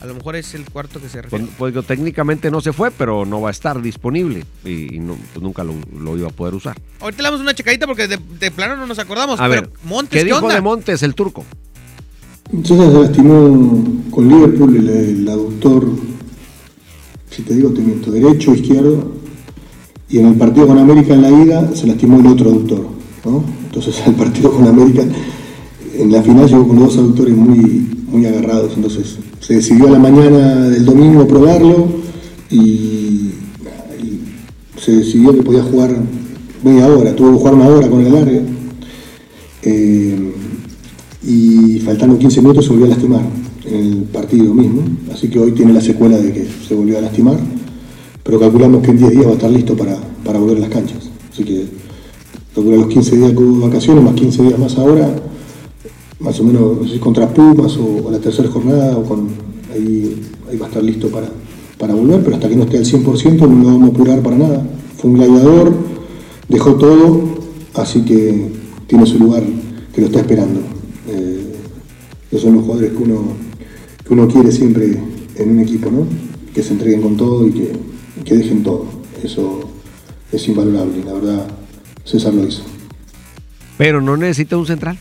A 0.00 0.06
lo 0.06 0.14
mejor 0.14 0.34
es 0.36 0.54
el 0.54 0.64
cuarto 0.64 0.98
que 1.00 1.08
se 1.10 1.20
Pues, 1.20 1.30
refiere. 1.32 1.52
pues, 1.58 1.74
digo, 1.74 1.82
técnicamente 1.82 2.50
no 2.50 2.60
se 2.62 2.72
fue, 2.72 2.90
pero 2.90 3.26
no 3.26 3.40
va 3.42 3.48
a 3.48 3.50
estar 3.50 3.82
disponible. 3.82 4.44
Y, 4.64 4.94
y 4.96 4.98
no- 5.00 5.16
pues 5.34 5.42
nunca 5.42 5.62
lo, 5.64 5.74
lo 5.98 6.16
iba 6.16 6.28
a 6.28 6.32
poder 6.32 6.54
usar. 6.54 6.76
Ahorita 7.00 7.22
le 7.22 7.26
damos 7.26 7.40
una 7.42 7.54
checadita 7.54 7.86
porque 7.86 8.08
de, 8.08 8.18
de 8.38 8.50
plano 8.50 8.76
no 8.76 8.86
nos 8.86 8.98
acordamos. 8.98 9.38
A 9.40 9.48
pero 9.48 9.62
ver, 9.62 9.70
Montes, 9.84 10.10
¿qué 10.12 10.18
¿qué, 10.20 10.24
dijo 10.24 10.38
onda? 10.38 10.54
de 10.54 10.60
Montes, 10.62 11.02
el 11.02 11.14
turco? 11.14 11.44
César 12.64 12.90
se 12.90 12.98
lastimó 12.98 13.84
con 14.10 14.28
Liverpool 14.28 14.76
el, 14.76 14.88
el 14.88 15.28
aductor, 15.28 15.86
si 17.30 17.42
te 17.42 17.54
digo 17.54 17.70
te 17.70 17.80
miento, 17.80 18.10
derecho 18.10 18.54
izquierdo, 18.54 19.12
y 20.08 20.18
en 20.18 20.26
el 20.26 20.34
partido 20.34 20.66
con 20.66 20.78
América 20.78 21.14
en 21.14 21.22
la 21.22 21.30
ida 21.30 21.70
se 21.74 21.86
lastimó 21.86 22.18
el 22.20 22.26
otro 22.26 22.50
aductor. 22.50 22.86
¿no? 23.24 23.44
Entonces 23.66 23.94
al 24.06 24.14
partido 24.14 24.50
con 24.52 24.66
América, 24.66 25.04
en 25.96 26.12
la 26.12 26.22
final 26.22 26.48
llegó 26.48 26.66
con 26.66 26.78
dos 26.78 26.96
aductores 26.96 27.36
muy, 27.36 27.88
muy 28.10 28.26
agarrados, 28.26 28.72
entonces 28.74 29.18
se 29.40 29.54
decidió 29.54 29.88
a 29.88 29.92
la 29.92 29.98
mañana 29.98 30.68
del 30.68 30.84
domingo 30.84 31.26
probarlo 31.26 31.88
y, 32.50 32.56
y 32.56 34.20
se 34.76 34.92
decidió 34.92 35.34
que 35.34 35.42
podía 35.42 35.62
jugar 35.62 35.96
media 36.62 36.86
hora, 36.88 37.14
tuvo 37.14 37.32
que 37.32 37.38
jugar 37.38 37.54
una 37.54 37.68
hora 37.68 37.88
con 37.88 38.00
el 38.00 38.06
alargue. 38.08 38.42
Eh, 39.62 40.32
y 41.22 41.80
faltando 41.80 42.18
15 42.18 42.40
minutos 42.40 42.64
se 42.64 42.70
volvió 42.70 42.86
a 42.86 42.88
lastimar 42.88 43.39
en 43.64 43.74
el 43.74 43.96
partido 44.04 44.54
mismo. 44.54 44.82
Así 45.12 45.28
que 45.28 45.38
hoy 45.38 45.52
tiene 45.52 45.72
la 45.72 45.80
secuela 45.80 46.18
de 46.18 46.32
que 46.32 46.46
se 46.66 46.74
volvió 46.74 46.98
a 46.98 47.00
lastimar. 47.00 47.38
Pero 48.22 48.38
calculamos 48.38 48.82
que 48.82 48.90
en 48.90 48.98
10 48.98 49.10
días 49.10 49.26
va 49.26 49.30
a 49.30 49.34
estar 49.34 49.50
listo 49.50 49.76
para, 49.76 49.96
para 50.24 50.38
volver 50.38 50.58
a 50.58 50.60
las 50.60 50.70
canchas. 50.70 51.10
Así 51.32 51.44
que 51.44 51.66
calcula 52.54 52.76
los 52.76 52.88
15 52.88 53.16
días 53.16 53.32
que 53.32 53.38
hubo 53.38 53.60
de 53.60 53.66
vacaciones, 53.66 54.04
más 54.04 54.14
15 54.14 54.42
días 54.42 54.58
más 54.58 54.76
ahora, 54.76 55.08
más 56.18 56.38
o 56.40 56.44
menos 56.44 56.78
no 56.78 56.86
sé 56.86 56.94
si 56.94 56.98
contra 56.98 57.32
Pumas 57.32 57.76
o, 57.76 58.10
la 58.10 58.18
tercera 58.18 58.48
jornada, 58.50 58.96
o 58.96 59.04
con, 59.04 59.28
ahí, 59.72 60.20
ahí 60.50 60.56
va 60.58 60.66
a 60.66 60.68
estar 60.68 60.82
listo 60.82 61.08
para, 61.08 61.28
para 61.78 61.94
volver. 61.94 62.22
Pero 62.22 62.36
hasta 62.36 62.48
que 62.48 62.56
no 62.56 62.64
esté 62.64 62.78
al 62.78 62.84
100% 62.84 63.48
no 63.48 63.56
lo 63.56 63.64
vamos 63.64 63.90
a 63.90 63.92
apurar 63.92 64.22
para 64.22 64.36
nada. 64.36 64.66
Fue 64.98 65.10
un 65.10 65.16
gladiador, 65.16 65.74
dejó 66.48 66.74
todo, 66.74 67.24
así 67.74 68.02
que 68.02 68.52
tiene 68.86 69.06
su 69.06 69.18
lugar 69.18 69.42
que 69.94 70.00
lo 70.00 70.08
está 70.08 70.20
esperando. 70.20 70.60
Eh, 71.08 71.54
esos 72.30 72.42
son 72.42 72.54
los 72.54 72.64
jugadores 72.64 72.92
que 72.92 73.02
uno, 73.02 73.22
que 74.10 74.14
uno 74.14 74.26
quiere 74.26 74.50
siempre 74.50 74.86
en 75.36 75.50
un 75.50 75.60
equipo, 75.60 75.88
¿no? 75.88 76.04
Que 76.52 76.64
se 76.64 76.72
entreguen 76.72 77.00
con 77.00 77.16
todo 77.16 77.46
y 77.46 77.52
que, 77.52 77.72
que 78.24 78.34
dejen 78.34 78.64
todo. 78.64 78.84
Eso 79.22 79.70
es 80.32 80.48
invalorable, 80.48 81.04
la 81.04 81.12
verdad, 81.12 81.46
César 82.04 82.34
lo 82.34 82.44
hizo. 82.44 82.64
Pero 83.78 84.00
no 84.00 84.16
necesita 84.16 84.56
un 84.56 84.66
central. 84.66 84.98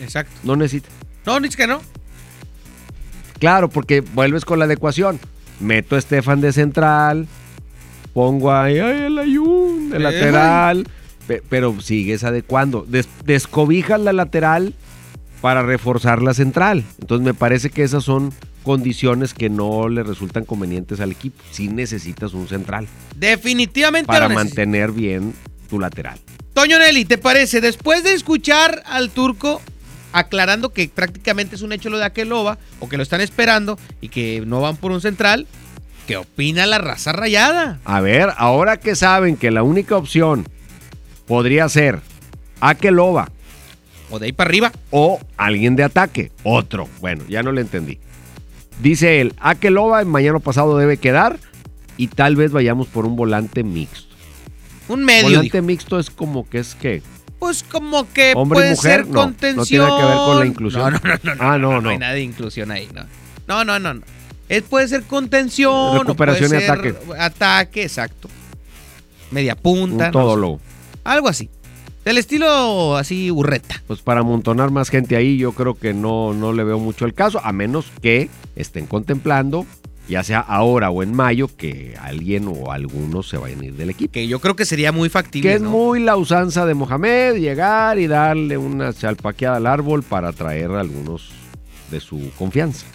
Exacto. 0.00 0.32
No 0.44 0.54
necesita. 0.54 0.88
No, 1.26 1.40
ni 1.40 1.48
que 1.48 1.66
no. 1.66 1.80
Claro, 3.40 3.68
porque 3.68 4.00
vuelves 4.00 4.44
con 4.44 4.60
la 4.60 4.66
adecuación. 4.66 5.18
Meto 5.58 5.96
a 5.96 5.98
Estefan 5.98 6.40
de 6.40 6.52
central, 6.52 7.26
pongo 8.14 8.52
ahí 8.52 8.78
ay, 8.78 9.06
el 9.06 9.18
Ayun 9.18 9.90
de 9.90 9.96
Eh. 9.96 10.00
lateral, 10.00 10.86
pe- 11.26 11.42
pero 11.48 11.80
sigues 11.80 12.22
adecuando. 12.22 12.86
Des- 12.88 13.08
descobijas 13.24 14.00
la 14.00 14.12
lateral 14.12 14.72
para 15.46 15.62
reforzar 15.62 16.22
la 16.22 16.34
central. 16.34 16.82
Entonces 17.00 17.24
me 17.24 17.32
parece 17.32 17.70
que 17.70 17.84
esas 17.84 18.02
son 18.02 18.34
condiciones 18.64 19.32
que 19.32 19.48
no 19.48 19.88
le 19.88 20.02
resultan 20.02 20.44
convenientes 20.44 20.98
al 20.98 21.12
equipo. 21.12 21.40
Si 21.52 21.68
necesitas 21.68 22.34
un 22.34 22.48
central 22.48 22.88
Definitivamente 23.14 24.08
para 24.08 24.28
mantener 24.28 24.90
bien 24.90 25.34
tu 25.70 25.78
lateral. 25.78 26.18
Toño 26.52 26.80
Nelly, 26.80 27.04
¿te 27.04 27.16
parece? 27.16 27.60
Después 27.60 28.02
de 28.02 28.14
escuchar 28.14 28.82
al 28.86 29.10
turco, 29.10 29.62
aclarando 30.10 30.72
que 30.72 30.90
prácticamente 30.92 31.54
es 31.54 31.62
un 31.62 31.70
hecho 31.70 31.90
lo 31.90 31.98
de 31.98 32.06
Aqueloba 32.06 32.58
o 32.80 32.88
que 32.88 32.96
lo 32.96 33.04
están 33.04 33.20
esperando 33.20 33.78
y 34.00 34.08
que 34.08 34.42
no 34.44 34.62
van 34.62 34.76
por 34.76 34.90
un 34.90 35.00
central. 35.00 35.46
¿Qué 36.08 36.16
opina 36.16 36.66
la 36.66 36.78
raza 36.78 37.12
rayada? 37.12 37.78
A 37.84 38.00
ver, 38.00 38.30
ahora 38.36 38.80
que 38.80 38.96
saben 38.96 39.36
que 39.36 39.52
la 39.52 39.62
única 39.62 39.96
opción 39.96 40.44
podría 41.28 41.68
ser 41.68 42.00
Akeloba. 42.60 43.30
O 44.10 44.18
de 44.18 44.26
ahí 44.26 44.32
para 44.32 44.48
arriba. 44.48 44.72
O 44.90 45.20
alguien 45.36 45.76
de 45.76 45.84
ataque. 45.84 46.30
Otro. 46.42 46.88
Bueno, 47.00 47.24
ya 47.28 47.42
no 47.42 47.52
le 47.52 47.62
entendí. 47.62 47.98
Dice 48.80 49.20
él, 49.20 49.34
Akeloba 49.38 50.02
en 50.02 50.08
mañana 50.08 50.38
pasado 50.38 50.76
debe 50.76 50.98
quedar 50.98 51.38
y 51.96 52.08
tal 52.08 52.36
vez 52.36 52.52
vayamos 52.52 52.88
por 52.88 53.06
un 53.06 53.16
volante 53.16 53.64
mixto. 53.64 54.14
Un 54.88 55.04
medio. 55.04 55.24
Volante 55.24 55.58
dijo. 55.58 55.66
mixto 55.66 55.98
es 55.98 56.10
como 56.10 56.48
que 56.48 56.58
es 56.58 56.74
que 56.74 57.02
Pues 57.38 57.62
como 57.62 58.10
que 58.12 58.32
hombre 58.36 58.58
y 58.58 58.60
puede 58.60 58.70
mujer 58.76 59.00
ser 59.00 59.06
no, 59.08 59.20
contención. 59.22 59.56
no 59.56 59.64
tiene 59.64 59.86
que 59.86 60.04
ver 60.04 60.16
con 60.16 60.38
la 60.40 60.46
inclusión. 60.46 60.92
No, 60.92 61.00
no, 61.00 61.18
no, 61.22 61.34
no, 61.34 61.42
ah, 61.42 61.58
no, 61.58 61.72
no. 61.72 61.80
No 61.80 61.88
hay 61.90 61.98
nada 61.98 62.12
de 62.12 62.22
inclusión 62.22 62.70
ahí, 62.70 62.88
no. 62.94 63.04
No, 63.48 63.64
no, 63.64 63.78
no. 63.78 63.94
no. 63.94 64.02
Es, 64.48 64.62
puede 64.62 64.86
ser 64.88 65.02
contención. 65.02 65.98
Recuperación 65.98 66.52
o 66.52 66.54
y 66.54 66.58
puede 66.58 66.70
ataque. 66.70 66.92
ser 66.92 67.20
Ataque, 67.20 67.82
exacto. 67.82 68.28
Media 69.30 69.56
punta. 69.56 70.06
Un 70.06 70.12
todólogo. 70.12 70.60
Algo 71.02 71.28
así. 71.28 71.50
Del 72.06 72.18
estilo 72.18 72.96
así 72.96 73.30
burreta. 73.30 73.82
Pues 73.88 74.00
para 74.00 74.20
amontonar 74.20 74.70
más 74.70 74.90
gente 74.90 75.16
ahí, 75.16 75.38
yo 75.38 75.50
creo 75.50 75.74
que 75.74 75.92
no, 75.92 76.32
no 76.34 76.52
le 76.52 76.62
veo 76.62 76.78
mucho 76.78 77.04
el 77.04 77.14
caso, 77.14 77.40
a 77.42 77.50
menos 77.50 77.86
que 78.00 78.30
estén 78.54 78.86
contemplando, 78.86 79.66
ya 80.08 80.22
sea 80.22 80.38
ahora 80.38 80.88
o 80.90 81.02
en 81.02 81.12
mayo, 81.12 81.50
que 81.56 81.96
alguien 82.00 82.46
o 82.46 82.70
algunos 82.70 83.28
se 83.28 83.38
vayan 83.38 83.60
a 83.60 83.64
ir 83.64 83.74
del 83.74 83.90
equipo. 83.90 84.12
Que 84.12 84.28
yo 84.28 84.38
creo 84.38 84.54
que 84.54 84.64
sería 84.64 84.92
muy 84.92 85.08
factible. 85.08 85.50
Que 85.50 85.56
es 85.56 85.62
¿no? 85.62 85.70
muy 85.70 85.98
la 85.98 86.16
usanza 86.16 86.64
de 86.64 86.74
Mohamed, 86.74 87.38
llegar 87.38 87.98
y 87.98 88.06
darle 88.06 88.56
una 88.56 88.92
chalpaqueada 88.92 89.56
al 89.56 89.66
árbol 89.66 90.04
para 90.04 90.32
traer 90.32 90.70
a 90.70 90.82
algunos 90.82 91.30
de 91.90 91.98
su 91.98 92.30
confianza. 92.38 92.86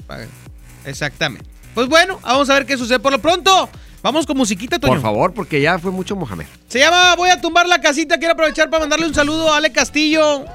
Exactamente. 0.86 1.50
Pues 1.74 1.90
bueno, 1.90 2.18
vamos 2.24 2.50
a 2.50 2.54
ver 2.54 2.66
qué 2.66 2.78
sucede. 2.78 3.00
Por 3.00 3.12
lo 3.12 3.20
pronto, 3.20 3.68
vamos 4.02 4.26
con 4.26 4.38
musiquita, 4.38 4.80
Toño. 4.80 4.94
Por 4.94 5.02
favor, 5.02 5.34
porque 5.34 5.62
ya 5.62 5.78
fue 5.80 5.92
mucho 5.92 6.16
Mohamed. 6.16 6.46
Se 6.68 6.80
llama 6.80 7.16
Voy 7.16 7.30
a 7.30 7.40
tumbar 7.40 7.68
la 7.68 7.80
casita. 7.82 8.18
Quiero 8.18 8.34
aprovechar 8.34 8.70
para 8.70 8.82
mandarle 8.82 9.08
un 9.08 9.14
saludo 9.14 9.54
a 9.54 9.58
Ale 9.58 9.72
Castillo. 9.72 10.46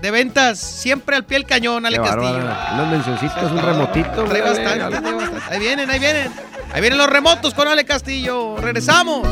De 0.00 0.10
ventas, 0.10 0.58
siempre 0.58 1.16
al 1.16 1.24
pie 1.24 1.38
del 1.38 1.46
cañón, 1.46 1.86
Ale 1.86 1.96
Qué 1.96 2.02
Castillo. 2.02 2.32
bárbara. 2.34 2.70
Unas 2.74 2.90
mencioncitas, 2.90 3.50
un 3.50 3.58
remotito. 3.62 4.24
Trae 4.24 4.42
bastante, 4.42 4.82
Ale. 4.82 5.00
trae 5.00 5.14
bastante. 5.14 5.54
Ahí 5.54 5.60
vienen, 5.60 5.88
ahí 5.90 5.98
vienen. 5.98 6.30
Ahí 6.72 6.80
vienen 6.80 6.98
los 6.98 7.08
remotos 7.08 7.54
con 7.54 7.68
Ale 7.68 7.84
Castillo. 7.84 8.56
Regresamos. 8.58 9.26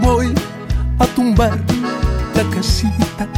Voy 0.00 0.34
a 0.98 1.06
tumbar 1.14 1.58
la 2.34 2.44
casita 2.54 3.28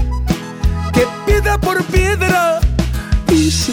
que 0.92 1.06
piedra 1.26 1.58
por 1.58 1.82
piedra 1.84 2.60
hice 3.30 3.72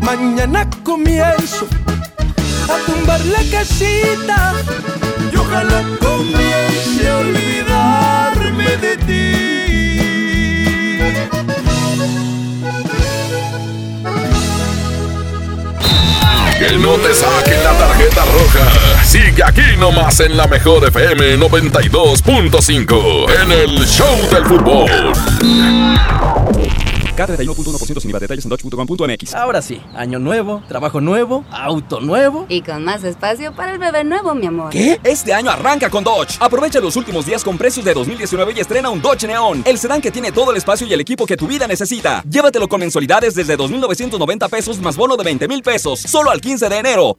Mañana 0.00 0.68
comienzo 0.82 1.66
a 2.68 2.76
tumbar 2.86 3.20
la 3.26 3.42
casita 3.50 4.54
y 5.32 5.36
ojalá 5.36 5.82
comience 6.00 7.08
a 7.08 7.18
olvidarme 7.18 8.76
de 8.76 8.96
ti. 8.98 9.32
Que 16.58 16.78
no 16.78 16.92
te 16.98 17.14
saquen 17.14 17.62
la 17.64 17.72
tarjeta 17.72 18.24
roja. 18.24 18.70
Sigue 19.04 19.42
aquí 19.44 19.76
nomás 19.78 20.20
en 20.20 20.36
la 20.36 20.46
mejor 20.46 20.86
FM 20.88 21.38
92.5 21.38 23.26
en 23.42 23.52
el 23.52 23.86
Show 23.86 24.16
del 24.30 24.44
Fútbol. 24.44 24.90
K31.1% 27.16 28.00
sin 28.00 28.10
IVA. 28.10 28.20
Detalles 28.20 28.44
en 28.44 28.48
dodge.com.mx. 28.50 29.34
Ahora 29.34 29.62
sí, 29.62 29.80
año 29.94 30.18
nuevo, 30.18 30.62
trabajo 30.68 31.00
nuevo, 31.00 31.44
auto 31.50 32.00
nuevo. 32.00 32.46
Y 32.48 32.62
con 32.62 32.84
más 32.84 33.04
espacio 33.04 33.54
para 33.54 33.72
el 33.72 33.78
bebé 33.78 34.04
nuevo, 34.04 34.34
mi 34.34 34.46
amor. 34.46 34.70
¿Qué? 34.70 35.00
Este 35.04 35.32
año 35.32 35.50
arranca 35.50 35.90
con 35.90 36.04
Dodge. 36.04 36.36
Aprovecha 36.40 36.80
los 36.80 36.96
últimos 36.96 37.26
días 37.26 37.44
con 37.44 37.58
precios 37.58 37.84
de 37.84 37.94
2019 37.94 38.52
y 38.56 38.60
estrena 38.60 38.90
un 38.90 39.00
Dodge 39.00 39.26
Neon, 39.26 39.62
el 39.64 39.78
sedán 39.78 40.00
que 40.00 40.10
tiene 40.10 40.32
todo 40.32 40.50
el 40.50 40.56
espacio 40.56 40.86
y 40.86 40.92
el 40.92 41.00
equipo 41.00 41.26
que 41.26 41.36
tu 41.36 41.46
vida 41.46 41.66
necesita. 41.66 42.22
Llévatelo 42.28 42.68
con 42.68 42.80
mensualidades 42.80 43.34
desde 43.34 43.56
2.990 43.56 44.48
pesos 44.48 44.78
más 44.80 44.96
bono 44.96 45.16
de 45.16 45.24
20 45.24 45.48
mil 45.48 45.62
pesos, 45.62 46.00
solo 46.00 46.30
al 46.30 46.40
15 46.40 46.68
de 46.68 46.78
enero. 46.78 47.18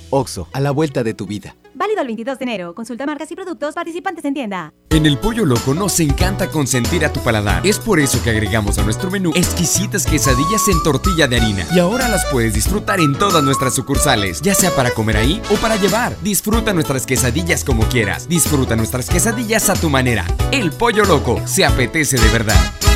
Oxo, 0.11 0.47
a 0.53 0.59
la 0.59 0.71
vuelta 0.71 1.03
de 1.03 1.13
tu 1.13 1.25
vida. 1.25 1.55
Válido 1.73 2.01
el 2.01 2.07
22 2.07 2.37
de 2.37 2.43
enero. 2.43 2.75
Consulta 2.75 3.07
marcas 3.07 3.31
y 3.31 3.35
productos 3.35 3.73
participantes 3.73 4.23
en 4.25 4.35
tienda. 4.35 4.73
En 4.91 5.05
el 5.05 5.17
Pollo 5.17 5.45
Loco 5.45 5.73
nos 5.73 5.99
encanta 5.99 6.47
consentir 6.49 7.03
a 7.05 7.11
tu 7.11 7.21
paladar. 7.21 7.65
Es 7.65 7.79
por 7.79 7.99
eso 7.99 8.21
que 8.21 8.29
agregamos 8.29 8.77
a 8.77 8.83
nuestro 8.83 9.09
menú 9.09 9.31
exquisitas 9.33 10.05
quesadillas 10.05 10.67
en 10.67 10.83
tortilla 10.83 11.27
de 11.27 11.37
harina. 11.37 11.65
Y 11.73 11.79
ahora 11.79 12.07
las 12.07 12.25
puedes 12.25 12.53
disfrutar 12.53 12.99
en 12.99 13.17
todas 13.17 13.43
nuestras 13.43 13.73
sucursales, 13.73 14.41
ya 14.41 14.53
sea 14.53 14.69
para 14.75 14.91
comer 14.91 15.17
ahí 15.17 15.41
o 15.49 15.55
para 15.55 15.77
llevar. 15.77 16.15
Disfruta 16.21 16.71
nuestras 16.73 17.07
quesadillas 17.07 17.63
como 17.63 17.83
quieras. 17.85 18.27
Disfruta 18.27 18.75
nuestras 18.75 19.09
quesadillas 19.09 19.69
a 19.69 19.73
tu 19.73 19.89
manera. 19.89 20.27
El 20.51 20.71
Pollo 20.71 21.05
Loco 21.05 21.41
se 21.47 21.65
apetece 21.65 22.17
de 22.17 22.29
verdad. 22.29 22.90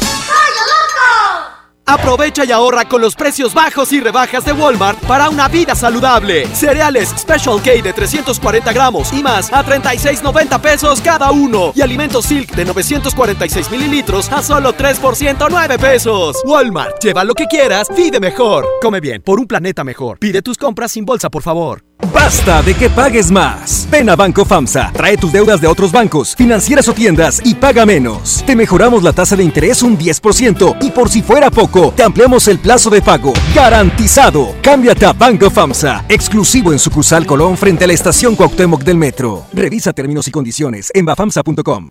Aprovecha 1.88 2.44
y 2.46 2.52
ahorra 2.52 2.86
con 2.86 3.00
los 3.00 3.16
precios 3.16 3.54
bajos 3.54 3.94
y 3.94 4.00
rebajas 4.00 4.44
de 4.44 4.54
Walmart 4.54 4.98
para 5.06 5.30
una 5.30 5.48
vida 5.48 5.76
saludable. 5.76 6.48
Cereales 6.48 7.10
Special 7.16 7.62
K 7.62 7.84
de 7.84 7.94
340 7.94 8.74
gramos 8.74 9.14
y 9.14 9.22
más 9.22 9.54
a 9.54 9.64
36.90 9.64 10.60
pesos 10.62 11.00
cada 11.00 11.32
uno. 11.32 11.74
Y 11.76 11.82
alimentos 11.82 12.26
Silk 12.26 12.56
de 12.56 12.66
946 12.66 13.70
mililitros 13.70 14.32
a 14.32 14.42
solo 14.42 14.74
3 14.74 14.98
por 14.98 15.16
109 15.16 15.78
pesos. 15.78 16.38
Walmart, 16.44 17.04
lleva 17.04 17.24
lo 17.24 17.36
que 17.36 17.46
quieras, 17.46 17.88
vive 17.96 18.20
mejor. 18.20 18.66
Come 18.82 19.00
bien, 19.00 19.22
por 19.22 19.40
un 19.40 19.46
planeta 19.46 19.84
mejor. 19.84 20.18
Pide 20.18 20.42
tus 20.42 20.58
compras 20.58 20.92
sin 20.92 21.06
bolsa, 21.06 21.30
por 21.30 21.44
favor. 21.44 21.84
Basta 22.14 22.62
de 22.62 22.74
que 22.74 22.90
pagues 22.90 23.32
más. 23.32 23.88
Ven 23.90 24.10
a 24.10 24.16
Banco 24.16 24.46
FAMSA, 24.46 24.92
trae 24.94 25.18
tus 25.18 25.32
deudas 25.32 25.62
de 25.62 25.68
otros 25.68 25.92
bancos, 25.92 26.36
financieras 26.36 26.88
o 26.88 26.94
tiendas 26.94 27.42
y 27.44 27.56
paga 27.56 27.86
menos. 27.86 28.44
Te 28.46 28.56
mejoramos 28.56 29.04
la 29.04 29.14
tasa 29.14 29.36
de 29.36 29.44
interés 29.44 29.82
un 29.82 29.98
10% 29.98 30.78
y 30.82 30.92
por 30.92 31.10
si 31.10 31.22
fuera 31.22 31.50
poco, 31.50 31.75
te 31.96 32.04
ampliamos 32.04 32.48
el 32.48 32.60
plazo 32.60 32.90
de 32.90 33.02
pago. 33.02 33.34
Garantizado. 33.54 34.56
Cámbiate 34.62 35.06
a 35.06 35.14
Banco 35.14 35.50
FAMSA, 35.50 36.06
exclusivo 36.08 36.72
en 36.72 36.80
sucursal 36.80 37.26
Colón 37.26 37.58
frente 37.58 37.84
a 37.84 37.88
la 37.88 37.94
estación 37.94 38.36
Cuauhtémoc 38.36 38.84
del 38.84 38.98
Metro. 38.98 39.46
Revisa 39.54 39.92
términos 39.92 40.28
y 40.28 40.32
condiciones 40.32 40.92
en 40.94 41.06
bafamsa.com. 41.06 41.90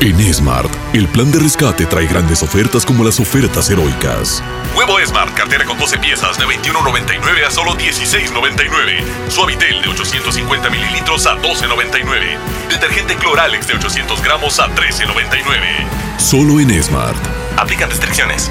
En 0.00 0.34
Smart, 0.34 0.70
el 0.92 1.08
plan 1.08 1.32
de 1.32 1.38
rescate 1.38 1.86
trae 1.86 2.06
grandes 2.06 2.42
ofertas 2.42 2.84
como 2.84 3.02
las 3.04 3.18
ofertas 3.20 3.70
heroicas. 3.70 4.42
Huevo 4.76 4.98
Smart, 5.06 5.32
cartera 5.34 5.64
con 5.64 5.78
12 5.78 5.96
piezas 5.98 6.36
de 6.36 6.44
21.99 6.44 7.46
a 7.46 7.50
solo 7.50 7.72
16.99. 7.72 9.30
Suavitel 9.30 9.80
de 9.80 9.88
850 9.88 10.68
mililitros 10.68 11.26
a 11.26 11.36
12.99. 11.40 12.36
Detergente 12.68 13.16
Cloralex 13.16 13.66
de 13.68 13.74
800 13.76 14.22
gramos 14.22 14.60
a 14.60 14.68
13.99. 14.68 16.18
Solo 16.18 16.60
en 16.60 16.82
Smart. 16.82 17.16
Aplican 17.56 17.88
restricciones. 17.88 18.50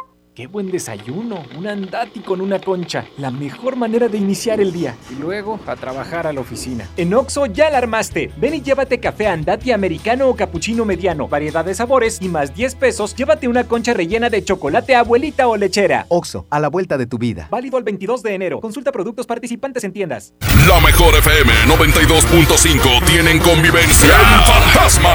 Qué 0.41 0.47
buen 0.47 0.71
desayuno, 0.71 1.43
un 1.55 1.67
andati 1.67 2.19
con 2.21 2.41
una 2.41 2.57
concha, 2.57 3.05
la 3.19 3.29
mejor 3.29 3.75
manera 3.75 4.07
de 4.07 4.17
iniciar 4.17 4.59
el 4.59 4.73
día. 4.73 4.95
Y 5.11 5.21
luego 5.21 5.59
a 5.67 5.75
trabajar 5.75 6.25
a 6.25 6.33
la 6.33 6.41
oficina. 6.41 6.89
En 6.97 7.13
Oxo 7.13 7.45
ya 7.45 7.69
la 7.69 7.77
armaste. 7.77 8.31
Ven 8.37 8.55
y 8.55 8.61
llévate 8.63 8.99
café 8.99 9.27
andati 9.27 9.71
americano 9.71 10.27
o 10.29 10.35
capuchino 10.35 10.83
mediano, 10.83 11.27
variedad 11.27 11.63
de 11.63 11.75
sabores 11.75 12.19
y 12.23 12.27
más 12.27 12.55
10 12.55 12.73
pesos, 12.73 13.13
llévate 13.15 13.47
una 13.47 13.65
concha 13.65 13.93
rellena 13.93 14.31
de 14.31 14.43
chocolate 14.43 14.95
abuelita 14.95 15.47
o 15.47 15.57
lechera. 15.57 16.07
Oxo, 16.09 16.47
a 16.49 16.59
la 16.59 16.69
vuelta 16.69 16.97
de 16.97 17.05
tu 17.05 17.19
vida. 17.19 17.47
Válido 17.51 17.77
el 17.77 17.83
22 17.83 18.23
de 18.23 18.33
enero. 18.33 18.61
Consulta 18.61 18.91
productos 18.91 19.27
participantes 19.27 19.83
en 19.83 19.93
tiendas. 19.93 20.33
La 20.67 20.79
mejor 20.79 21.15
FM 21.15 21.51
92.5 21.65 23.05
tienen 23.05 23.39
convivencia 23.39 24.15
El 24.15 24.41
Fantasma. 24.43 25.09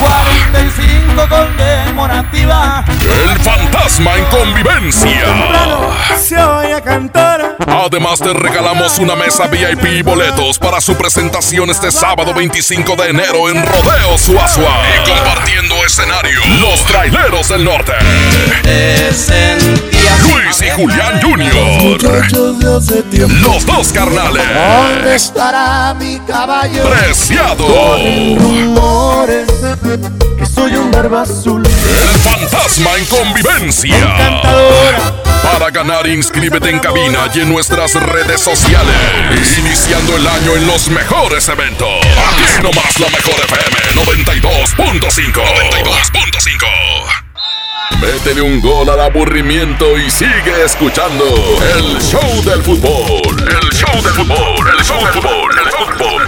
45 0.00 1.28
conmemorativa. 1.28 2.84
El 3.02 3.38
Fantasma 3.40 4.16
en 4.16 4.24
convivencia. 4.26 6.16
Se 6.18 6.38
oye 6.38 6.80
cantar. 6.82 7.56
Además 7.66 8.18
te 8.18 8.32
regalamos 8.32 8.98
una 8.98 9.14
mesa 9.14 9.46
VIP 9.46 9.84
y 9.98 10.02
boletos 10.02 10.58
para 10.58 10.80
su 10.80 10.96
presentación 10.96 11.68
este 11.70 11.90
sábado 11.90 12.32
25 12.32 12.96
de 12.96 13.10
enero 13.10 13.50
en 13.50 13.56
Rodeo 13.64 14.16
Suazua. 14.16 14.80
Y 14.94 15.10
compartiendo 15.10 15.74
escenario, 15.84 16.40
los 16.60 16.82
traileros 16.86 17.48
del 17.48 17.64
norte. 17.64 17.92
Luis 20.22 20.62
y 20.62 20.70
Julián 20.70 21.20
Jr. 21.22 22.32
Los 23.42 23.66
dos 23.66 23.92
carnales. 23.92 24.42
¿Dónde 24.46 25.14
estará 25.16 25.94
mi 25.94 26.18
caballo? 26.20 26.88
Preciado. 26.90 27.66
Rumores 28.38 29.48
que 30.38 30.46
soy 30.46 30.74
un 30.76 30.90
barba 30.90 31.22
azul. 31.22 31.62
El 31.66 32.20
fantasma 32.20 32.96
en 32.96 33.04
convivencia. 33.06 33.96
Para 35.42 35.70
ganar, 35.70 36.06
inscríbete 36.06 36.70
en 36.70 36.78
cabina 36.80 37.30
y 37.34 37.40
en 37.40 37.48
nuestras 37.48 37.94
redes 37.94 38.40
sociales. 38.40 38.96
Iniciando 39.58 40.16
el 40.16 40.26
año 40.26 40.56
en 40.56 40.66
los 40.66 40.88
mejores 40.88 41.48
eventos. 41.48 41.88
Aquí 41.98 42.62
nomás 42.62 42.98
la 42.98 43.08
mejor 43.10 43.34
FM 43.44 43.76
92.5. 44.42 45.42
92.5. 45.72 47.25
Métele 47.94 48.42
un 48.42 48.60
gol 48.60 48.88
al 48.90 49.00
aburrimiento 49.00 49.96
y 49.96 50.10
sigue 50.10 50.64
escuchando 50.64 51.24
el 51.76 51.98
show 52.02 52.42
del 52.44 52.60
fútbol. 52.62 53.38
El 53.40 53.70
show 53.72 54.02
del 54.02 54.12
fútbol. 54.12 54.66
El 54.78 54.84
show 54.84 55.00
del 55.02 55.12
fútbol. 55.14 55.56
El 55.58 55.70
show 55.70 55.86
del 55.86 55.94
fútbol. 55.94 56.22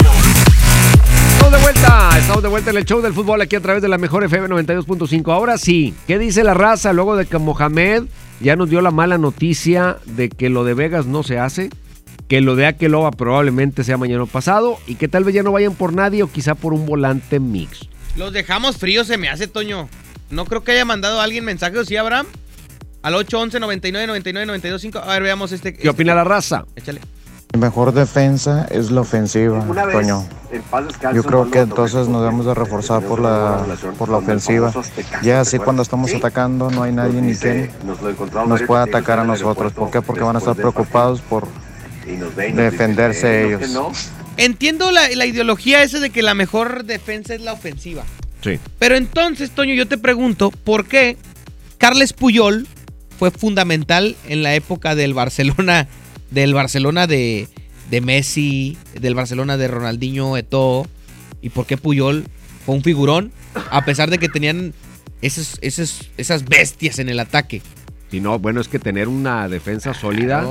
Estamos 1.33 1.53
de 1.53 1.59
vuelta, 1.59 2.19
estamos 2.19 2.43
de 2.43 2.49
vuelta 2.49 2.71
en 2.71 2.77
el 2.79 2.85
show 2.87 3.03
del 3.03 3.13
fútbol 3.13 3.43
aquí 3.43 3.57
a 3.57 3.61
través 3.61 3.83
de 3.83 3.89
la 3.89 3.99
mejor 3.99 4.25
FM 4.25 4.49
92.5. 4.49 5.31
Ahora 5.31 5.59
sí, 5.59 5.95
¿qué 6.07 6.19
dice 6.19 6.43
la 6.43 6.55
raza 6.55 6.95
luego 6.95 7.17
de 7.17 7.27
que 7.27 7.37
Mohamed 7.37 8.05
ya 8.41 8.57
nos 8.57 8.71
dio 8.71 8.81
la 8.81 8.91
mala 8.91 9.19
noticia 9.19 9.99
de 10.07 10.31
que 10.31 10.49
lo 10.49 10.65
de 10.65 10.73
Vegas 10.73 11.05
no 11.05 11.23
se 11.23 11.39
hace? 11.39 11.69
Que 12.29 12.41
lo 12.41 12.57
de 12.57 12.67
Akeloba 12.67 13.11
probablemente 13.11 13.85
sea 13.85 13.99
mañana 13.99 14.25
pasado 14.25 14.79
y 14.87 14.95
que 14.95 15.09
tal 15.09 15.25
vez 15.25 15.35
ya 15.35 15.43
no 15.43 15.53
vayan 15.53 15.75
por 15.75 15.93
nadie 15.93 16.23
o 16.23 16.33
quizá 16.33 16.55
por 16.55 16.73
un 16.73 16.87
volante 16.87 17.41
mix. 17.41 17.89
Los 18.17 18.33
dejamos 18.33 18.79
fríos, 18.79 19.07
se 19.07 19.19
me 19.19 19.29
hace, 19.29 19.49
Toño. 19.49 19.89
No 20.31 20.45
creo 20.45 20.63
que 20.63 20.73
haya 20.73 20.85
mandado 20.85 21.21
a 21.21 21.25
alguien 21.25 21.45
mensaje, 21.45 21.79
¿o 21.79 21.85
sí, 21.85 21.97
Abraham? 21.97 22.27
Al 23.03 23.15
811 23.15 23.61
99 23.61 24.07
99 24.07 24.47
92 24.47 24.83
5. 24.83 24.99
A 24.99 25.07
ver, 25.07 25.23
veamos 25.23 25.53
este. 25.53 25.73
¿Qué 25.73 25.89
opina 25.89 26.15
la 26.15 26.25
raza? 26.25 26.65
Échale. 26.77 27.01
Mi 27.55 27.61
mejor 27.61 27.93
defensa 27.93 28.67
es 28.71 28.91
la 28.91 29.01
ofensiva, 29.01 29.65
Toño. 29.91 30.29
Yo 31.15 31.25
creo 31.25 31.51
que 31.51 31.61
entonces 31.61 32.07
nos 32.07 32.21
debemos 32.21 32.45
de 32.45 32.53
reforzar 32.53 33.03
por 33.03 33.21
la, 33.21 33.65
por 33.97 34.11
la 34.11 34.19
ofensiva. 34.19 34.71
Ya 35.23 35.41
así 35.41 35.59
cuando 35.59 35.83
estamos 35.83 36.13
atacando 36.15 36.71
no 36.71 36.83
hay 36.83 36.93
nadie 36.93 37.23
ni 37.23 37.35
quien 37.35 37.71
nos 38.47 38.63
pueda 38.63 38.83
atacar 38.83 39.21
a 39.21 39.25
nosotros. 39.25 39.73
¿Por 39.73 39.91
qué? 39.91 40.03
Porque 40.03 40.21
van 40.21 40.37
a 40.37 40.41
estar 40.41 40.57
preocupados 40.57 41.23
por 41.23 41.49
defenderse 42.55 43.47
ellos. 43.47 44.11
Entiendo 44.37 44.93
la, 44.93 45.09
la 45.09 45.25
ideología 45.25 45.83
esa 45.83 46.01
de 46.01 46.11
que 46.11 46.23
la 46.23 46.35
mejor 46.35 46.85
defensa 46.85 47.35
es 47.35 47.41
la 47.41 47.55
ofensiva. 47.55 48.05
Sí. 48.43 48.59
Pero 48.79 48.97
entonces, 48.97 49.51
Toño, 49.51 49.75
yo 49.75 49.87
te 49.87 49.99
pregunto, 49.99 50.51
¿por 50.51 50.87
qué 50.87 51.17
Carles 51.79 52.13
Puyol 52.13 52.67
fue 53.19 53.31
fundamental 53.31 54.17
en 54.29 54.43
la 54.43 54.55
época 54.55 54.95
del 54.95 55.15
Barcelona, 55.15 55.89
del 56.31 56.55
Barcelona 56.55 57.07
de, 57.07 57.49
Messi, 58.03 58.77
del 59.01 59.15
Barcelona 59.15 59.57
de 59.57 59.69
Ronaldinho 59.69 60.37
Eto'o? 60.37 60.87
¿Y 61.43 61.51
por 61.51 61.67
qué 61.67 61.77
Puyol 61.77 62.25
fue 62.65 62.75
un 62.75 62.83
figurón? 62.83 63.33
A 63.71 63.85
pesar 63.85 64.11
de 64.11 64.19
que 64.19 64.29
tenían 64.29 64.75
esas 65.21 66.45
bestias 66.45 66.99
en 66.99 67.09
el 67.09 67.21
ataque. 67.21 67.63
Si 68.11 68.21
no, 68.21 68.39
bueno, 68.39 68.61
es 68.61 68.69
que 68.69 68.79
tener 68.79 69.07
una 69.09 69.49
defensa 69.49 69.93
sólida, 69.95 70.45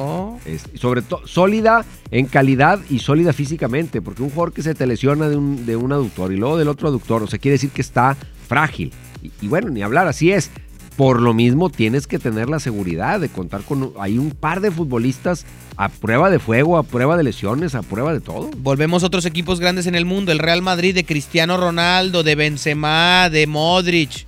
es- 0.45 0.65
sobre 0.79 1.01
todo 1.01 1.25
sólida 1.25 1.83
en 2.11 2.27
calidad 2.27 2.79
y 2.89 2.99
sólida 2.99 3.33
físicamente, 3.33 4.01
porque 4.01 4.21
un 4.21 4.29
jugador 4.29 4.53
que 4.53 4.61
se 4.61 4.75
te 4.75 4.85
lesiona 4.85 5.27
de 5.27 5.37
un, 5.37 5.65
de 5.65 5.75
un 5.75 5.91
aductor 5.91 6.31
y 6.31 6.37
luego 6.37 6.57
del 6.57 6.67
otro 6.67 6.87
aductor, 6.87 7.23
o 7.23 7.27
sea, 7.27 7.39
quiere 7.39 7.53
decir 7.53 7.71
que 7.71 7.81
está 7.81 8.15
frágil. 8.47 8.91
Y, 9.23 9.31
y 9.41 9.47
bueno, 9.47 9.69
ni 9.69 9.81
hablar, 9.81 10.07
así 10.07 10.31
es. 10.31 10.51
Por 10.95 11.21
lo 11.21 11.33
mismo 11.35 11.69
tienes 11.69 12.07
que 12.07 12.17
tener 12.17 12.49
la 12.49 12.59
seguridad 12.59 13.19
de 13.19 13.29
contar 13.29 13.61
con... 13.61 13.93
Hay 13.99 14.17
un 14.17 14.31
par 14.31 14.61
de 14.61 14.71
futbolistas 14.71 15.45
a 15.75 15.89
prueba 15.89 16.31
de 16.31 16.39
fuego, 16.39 16.75
a 16.77 16.81
prueba 16.83 17.15
de 17.17 17.23
lesiones, 17.23 17.75
a 17.75 17.83
prueba 17.83 18.13
de 18.13 18.19
todo. 18.19 18.49
Volvemos 18.57 19.03
a 19.03 19.05
otros 19.07 19.25
equipos 19.27 19.59
grandes 19.59 19.85
en 19.85 19.93
el 19.93 20.05
mundo. 20.05 20.31
El 20.31 20.39
Real 20.39 20.63
Madrid 20.63 20.95
de 20.95 21.05
Cristiano 21.05 21.55
Ronaldo, 21.57 22.23
de 22.23 22.33
Benzema, 22.33 23.29
de 23.29 23.45
Modric. 23.45 24.25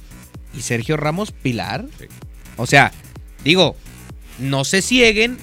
Y 0.56 0.62
Sergio 0.62 0.96
Ramos 0.96 1.32
Pilar. 1.32 1.86
O 2.56 2.68
sea, 2.68 2.92
digo, 3.44 3.76
no 4.40 4.64
se 4.66 4.82
cieguen 4.82 5.38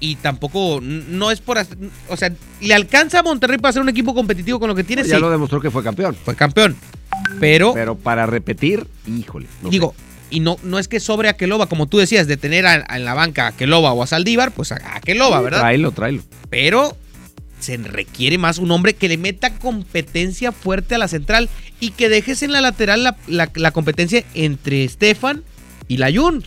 y 0.00 0.16
tampoco, 0.16 0.80
no 0.82 1.30
es 1.30 1.40
por... 1.40 1.58
O 2.08 2.16
sea, 2.16 2.32
le 2.60 2.74
alcanza 2.74 3.20
a 3.20 3.22
Monterrey 3.22 3.58
para 3.58 3.72
ser 3.72 3.82
un 3.82 3.88
equipo 3.88 4.14
competitivo 4.14 4.58
con 4.60 4.68
lo 4.68 4.74
que 4.74 4.84
tiene. 4.84 5.02
Ya 5.04 5.14
sí. 5.16 5.20
lo 5.20 5.30
demostró 5.30 5.60
que 5.60 5.70
fue 5.70 5.82
campeón. 5.82 6.16
Fue 6.24 6.34
campeón. 6.36 6.76
Pero... 7.40 7.72
Pero 7.74 7.96
para 7.96 8.26
repetir, 8.26 8.86
híjole. 9.06 9.46
no 9.62 9.70
digo, 9.70 9.94
y 10.28 10.40
no, 10.40 10.58
no 10.64 10.78
es 10.78 10.88
que 10.88 11.00
sobre 11.00 11.28
a 11.28 11.36
Keloba, 11.36 11.66
como 11.66 11.86
tú 11.86 11.98
decías, 11.98 12.26
de 12.26 12.36
tener 12.36 12.66
a- 12.66 12.84
a 12.88 12.96
en 12.96 13.04
la 13.04 13.14
banca 13.14 13.46
a 13.46 13.52
Keloba 13.56 13.92
o 13.92 14.02
a 14.02 14.06
Saldívar, 14.06 14.52
pues 14.52 14.72
a, 14.72 14.96
a 14.96 15.00
Keloba, 15.00 15.38
Sí, 15.38 15.44
¿verdad? 15.44 15.60
Tráelo, 15.60 15.92
tráelo. 15.92 16.22
Pero 16.50 16.96
se 17.60 17.76
requiere 17.78 18.36
más 18.36 18.58
un 18.58 18.70
hombre 18.72 18.94
que 18.94 19.08
le 19.08 19.16
meta 19.16 19.54
competencia 19.58 20.52
fuerte 20.52 20.94
a 20.94 20.98
la 20.98 21.08
central 21.08 21.48
y 21.80 21.90
que 21.92 22.08
dejes 22.10 22.42
en 22.42 22.52
la 22.52 22.60
lateral 22.60 23.02
la, 23.02 23.16
la- 23.28 23.50
la 23.54 23.70
competencia 23.70 24.24
entre 24.34 24.84
Estefan 24.84 25.42
y 25.88 25.96
Layun. 25.96 26.44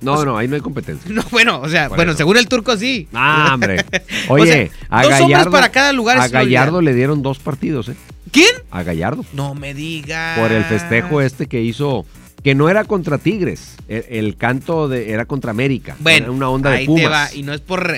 No, 0.00 0.24
no, 0.24 0.36
ahí 0.36 0.48
no 0.48 0.54
hay 0.54 0.60
competencia. 0.60 1.10
No, 1.14 1.22
bueno, 1.30 1.60
o 1.60 1.68
sea, 1.68 1.88
bueno, 1.88 2.12
eso. 2.12 2.18
según 2.18 2.36
el 2.36 2.48
turco 2.48 2.76
sí. 2.76 3.08
Ah, 3.12 3.50
hombre. 3.54 3.84
O 4.28 4.34
Oye, 4.34 4.70
sea, 4.70 4.70
a 4.88 5.02
dos 5.04 5.20
hombres 5.20 5.46
para 5.48 5.70
cada 5.70 5.92
lugar 5.92 6.18
a 6.18 6.28
Gallardo 6.28 6.80
le 6.80 6.94
dieron 6.94 7.22
dos 7.22 7.38
partidos, 7.38 7.88
¿eh? 7.88 7.96
¿Quién? 8.32 8.50
A 8.70 8.82
Gallardo. 8.82 9.24
No 9.32 9.54
me 9.54 9.74
digas. 9.74 10.38
Por 10.38 10.52
el 10.52 10.64
festejo 10.64 11.20
este 11.20 11.46
que 11.46 11.60
hizo, 11.62 12.06
que 12.44 12.54
no 12.54 12.68
era 12.68 12.84
contra 12.84 13.18
Tigres, 13.18 13.76
el, 13.88 14.04
el 14.08 14.36
canto 14.36 14.88
de, 14.88 15.10
era 15.10 15.24
contra 15.24 15.50
América. 15.50 15.96
Bueno, 15.98 16.26
era 16.26 16.32
una 16.32 16.48
onda 16.48 16.70
ahí 16.70 16.86
de 16.86 16.94
te 16.94 17.02
Pumas. 17.02 17.10
va. 17.12 17.34
Y 17.34 17.42
no 17.42 17.52
es 17.52 17.60
por... 17.60 17.92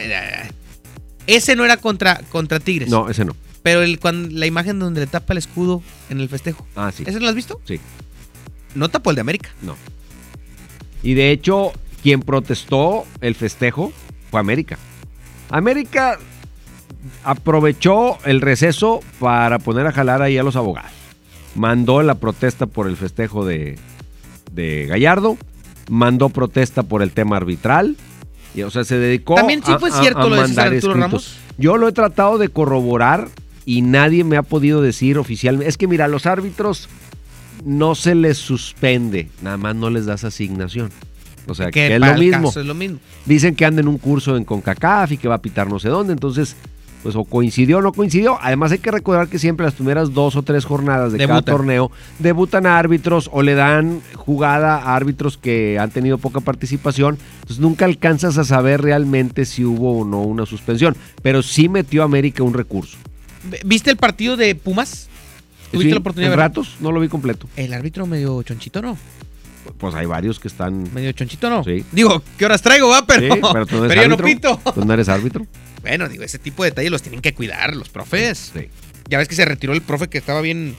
Ese 1.26 1.54
no 1.54 1.64
era 1.64 1.76
contra, 1.76 2.20
contra 2.30 2.58
Tigres. 2.60 2.88
No, 2.88 3.08
ese 3.08 3.24
no. 3.24 3.36
Pero 3.62 3.82
el, 3.82 4.00
cuando, 4.00 4.28
la 4.36 4.46
imagen 4.46 4.78
donde 4.78 5.00
le 5.02 5.06
tapa 5.06 5.34
el 5.34 5.38
escudo 5.38 5.82
en 6.10 6.20
el 6.20 6.28
festejo. 6.28 6.66
Ah, 6.74 6.90
sí. 6.92 7.04
¿Ese 7.06 7.20
lo 7.20 7.28
has 7.28 7.34
visto? 7.34 7.60
Sí. 7.64 7.78
No 8.74 8.88
tapó 8.88 9.10
el 9.10 9.16
de 9.16 9.20
América. 9.20 9.50
No. 9.62 9.76
Y 11.02 11.14
de 11.14 11.30
hecho, 11.30 11.72
quien 12.02 12.20
protestó 12.20 13.04
el 13.20 13.34
festejo 13.34 13.92
fue 14.30 14.40
América. 14.40 14.78
América 15.50 16.18
aprovechó 17.24 18.18
el 18.24 18.40
receso 18.40 19.00
para 19.18 19.58
poner 19.58 19.86
a 19.86 19.92
jalar 19.92 20.22
ahí 20.22 20.38
a 20.38 20.42
los 20.42 20.56
abogados. 20.56 20.90
Mandó 21.54 22.02
la 22.02 22.14
protesta 22.14 22.66
por 22.66 22.86
el 22.86 22.96
festejo 22.96 23.44
de, 23.44 23.78
de 24.52 24.86
Gallardo, 24.86 25.36
mandó 25.90 26.28
protesta 26.30 26.82
por 26.82 27.02
el 27.02 27.10
tema 27.12 27.36
arbitral. 27.36 27.96
Y, 28.54 28.62
o 28.62 28.70
sea, 28.70 28.84
se 28.84 28.98
dedicó 28.98 29.34
También 29.34 29.62
sí 29.64 29.72
a- 29.72 29.78
fue 29.78 29.90
a- 29.90 30.00
cierto 30.00 30.20
a 30.22 30.28
lo 30.28 30.36
de 30.42 30.48
César 30.48 30.64
Arturo 30.66 30.76
escritos. 30.92 31.00
Ramos. 31.00 31.36
Yo 31.58 31.76
lo 31.76 31.88
he 31.88 31.92
tratado 31.92 32.38
de 32.38 32.48
corroborar 32.48 33.28
y 33.64 33.82
nadie 33.82 34.24
me 34.24 34.36
ha 34.36 34.42
podido 34.42 34.82
decir 34.82 35.18
oficialmente. 35.18 35.68
Es 35.68 35.76
que 35.76 35.86
mira, 35.88 36.08
los 36.08 36.26
árbitros 36.26 36.88
no 37.64 37.94
se 37.94 38.14
les 38.14 38.38
suspende, 38.38 39.30
nada 39.42 39.56
más 39.56 39.74
no 39.76 39.88
les 39.90 40.06
das 40.06 40.24
asignación. 40.24 40.90
O 41.46 41.54
sea, 41.54 41.70
que, 41.70 41.94
es 41.94 42.00
lo 42.00 42.14
mismo. 42.14 42.48
es 42.48 42.56
lo 42.56 42.74
mismo. 42.74 42.98
Dicen 43.26 43.54
que 43.54 43.64
anda 43.64 43.80
en 43.80 43.88
un 43.88 43.98
curso 43.98 44.36
en 44.36 44.44
CONCACAF 44.44 45.12
y 45.12 45.16
que 45.16 45.28
va 45.28 45.36
a 45.36 45.42
pitar 45.42 45.68
no 45.68 45.78
sé 45.78 45.88
dónde, 45.88 46.12
entonces, 46.12 46.56
pues 47.02 47.16
o 47.16 47.24
coincidió 47.24 47.78
o 47.78 47.82
no 47.82 47.92
coincidió. 47.92 48.38
Además 48.40 48.72
hay 48.72 48.78
que 48.78 48.90
recordar 48.90 49.28
que 49.28 49.38
siempre 49.38 49.64
las 49.64 49.74
primeras 49.74 50.14
dos 50.14 50.36
o 50.36 50.42
tres 50.42 50.64
jornadas 50.64 51.12
de 51.12 51.26
cada 51.26 51.42
torneo 51.42 51.90
debutan 52.18 52.66
a 52.66 52.78
árbitros 52.78 53.28
o 53.32 53.42
le 53.42 53.54
dan 53.54 54.00
jugada 54.14 54.76
a 54.76 54.94
árbitros 54.94 55.36
que 55.36 55.78
han 55.78 55.90
tenido 55.90 56.18
poca 56.18 56.40
participación. 56.40 57.18
Entonces 57.40 57.58
nunca 57.58 57.84
alcanzas 57.84 58.38
a 58.38 58.44
saber 58.44 58.82
realmente 58.82 59.44
si 59.44 59.64
hubo 59.64 60.00
o 60.00 60.04
no 60.04 60.22
una 60.22 60.46
suspensión. 60.46 60.96
Pero 61.22 61.42
sí 61.42 61.68
metió 61.68 62.02
a 62.02 62.04
América 62.04 62.42
un 62.42 62.54
recurso. 62.54 62.98
¿Viste 63.64 63.90
el 63.90 63.96
partido 63.96 64.36
de 64.36 64.54
Pumas? 64.54 65.08
¿Tuviste 65.72 65.88
Sí, 65.88 65.94
la 65.94 66.00
oportunidad 66.00 66.30
de 66.30 66.36
ratos, 66.36 66.76
no 66.80 66.92
lo 66.92 67.00
vi 67.00 67.08
completo. 67.08 67.48
El 67.56 67.72
árbitro 67.72 68.06
medio 68.06 68.42
chonchito, 68.42 68.82
¿no? 68.82 68.98
Pues 69.78 69.94
hay 69.94 70.06
varios 70.06 70.38
que 70.40 70.48
están... 70.48 70.92
Medio 70.92 71.12
chonchito, 71.12 71.48
¿no? 71.50 71.62
Sí. 71.64 71.84
Digo, 71.92 72.22
¿qué 72.38 72.44
horas 72.46 72.62
traigo, 72.62 72.88
va? 72.88 73.06
Pero, 73.06 73.34
Sí, 73.34 73.40
pero 73.52 73.66
tú 73.66 73.76
no 73.76 73.84
eres 73.84 73.88
pero 73.88 74.02
yo 74.02 74.08
no 74.08 74.14
árbitro. 74.14 74.56
pito. 74.58 74.72
Tú 74.72 74.84
no 74.84 74.92
eres 74.94 75.08
árbitro. 75.08 75.46
Bueno, 75.82 76.08
digo, 76.08 76.22
ese 76.22 76.38
tipo 76.38 76.62
de 76.62 76.70
detalles 76.70 76.92
los 76.92 77.02
tienen 77.02 77.20
que 77.20 77.34
cuidar 77.34 77.74
los 77.74 77.88
profes. 77.88 78.52
Sí. 78.54 78.68
Ya 79.08 79.18
ves 79.18 79.26
que 79.26 79.34
se 79.34 79.44
retiró 79.44 79.72
el 79.72 79.82
profe 79.82 80.06
que 80.08 80.16
estaba 80.18 80.40
bien. 80.40 80.76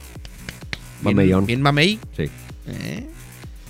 bien 1.02 1.14
Mameyón. 1.16 1.44
Bien 1.44 1.60
mamey. 1.60 1.98
Sí. 2.16 2.24
Eh, 2.66 3.06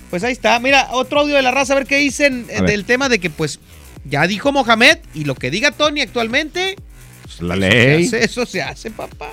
Pues 0.09 0.23
ahí 0.23 0.31
está. 0.31 0.57
Mira, 0.61 0.87
otro 0.93 1.19
audio 1.19 1.35
de 1.35 1.41
la 1.41 1.51
raza, 1.51 1.73
a 1.73 1.75
ver 1.75 1.87
qué 1.87 1.97
dicen 1.97 2.45
eh, 2.47 2.61
ver. 2.61 2.69
del 2.69 2.85
tema 2.85 3.09
de 3.09 3.19
que, 3.19 3.29
pues, 3.29 3.59
ya 4.05 4.25
dijo 4.27 4.53
Mohamed 4.53 4.99
y 5.13 5.25
lo 5.25 5.35
que 5.35 5.51
diga 5.51 5.71
Tony 5.71 5.99
actualmente. 5.99 6.77
Pues, 7.23 7.41
la 7.41 7.55
eso 7.55 7.59
ley. 7.67 8.07
se 8.07 8.15
hace, 8.15 8.25
eso 8.25 8.45
se 8.45 8.61
hace, 8.61 8.91
papá. 8.91 9.29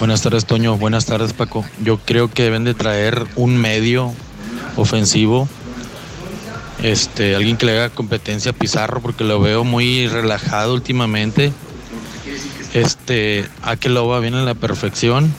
Buenas 0.00 0.22
tardes, 0.22 0.44
Toño. 0.44 0.76
Buenas 0.76 1.06
tardes, 1.06 1.32
Paco. 1.32 1.64
Yo 1.84 1.98
creo 1.98 2.32
que 2.32 2.42
deben 2.42 2.64
de 2.64 2.74
traer 2.74 3.24
un 3.36 3.56
medio 3.56 4.12
ofensivo. 4.76 5.48
Este, 6.82 7.34
alguien 7.34 7.56
que 7.56 7.66
le 7.66 7.72
haga 7.72 7.90
competencia 7.90 8.50
a 8.50 8.54
Pizarro, 8.54 9.00
porque 9.00 9.24
lo 9.24 9.40
veo 9.40 9.64
muy 9.64 10.08
relajado 10.08 10.74
últimamente. 10.74 11.52
Este, 12.74 13.48
Akeloba 13.62 14.20
viene 14.20 14.38
a 14.38 14.42
la 14.42 14.54
perfección. 14.54 15.32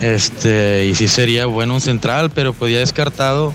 Este, 0.00 0.86
y 0.86 0.94
sí 0.94 1.06
sería 1.06 1.46
bueno 1.46 1.74
un 1.74 1.80
central, 1.80 2.30
pero 2.30 2.52
pues 2.52 2.74
descartado. 2.74 3.52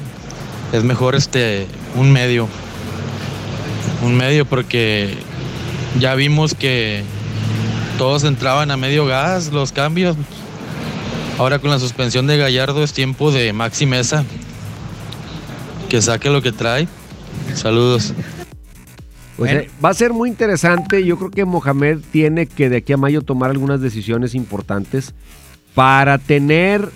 Es 0.72 0.84
mejor 0.84 1.16
este 1.16 1.68
un 1.96 2.12
medio. 2.12 2.48
Un 4.04 4.16
medio 4.16 4.46
porque 4.46 5.18
ya 6.00 6.14
vimos 6.16 6.54
que 6.54 7.04
todos 7.98 8.24
entraban 8.24 8.70
a 8.72 8.78
medio 8.78 9.06
gas 9.06 9.52
los 9.52 9.72
cambios. 9.72 10.16
Ahora 11.38 11.60
con 11.60 11.70
la 11.70 11.80
suspensión 11.80 12.28
de 12.28 12.38
Gallardo 12.38 12.84
es 12.84 12.94
tiempo 12.94 13.32
de 13.32 13.52
Maxi 13.54 13.86
Mesa. 13.86 14.24
Que 15.90 16.02
saque 16.02 16.30
lo 16.30 16.42
que 16.42 16.52
trae. 16.52 16.88
Saludos. 17.54 18.14
Pues, 19.38 19.52
eh, 19.52 19.70
va 19.84 19.90
a 19.90 19.94
ser 19.94 20.14
muy 20.14 20.30
interesante. 20.30 21.06
Yo 21.06 21.18
creo 21.18 21.32
que 21.32 21.46
Mohamed 21.46 22.00
tiene 22.12 22.48
que 22.48 22.70
de 22.70 22.78
aquí 22.78 22.94
a 22.94 22.98
mayo 22.98 23.22
tomar 23.22 23.52
algunas 23.52 23.80
decisiones 23.80 24.36
importantes 24.36 25.14
para 25.76 26.18
tener 26.18 26.90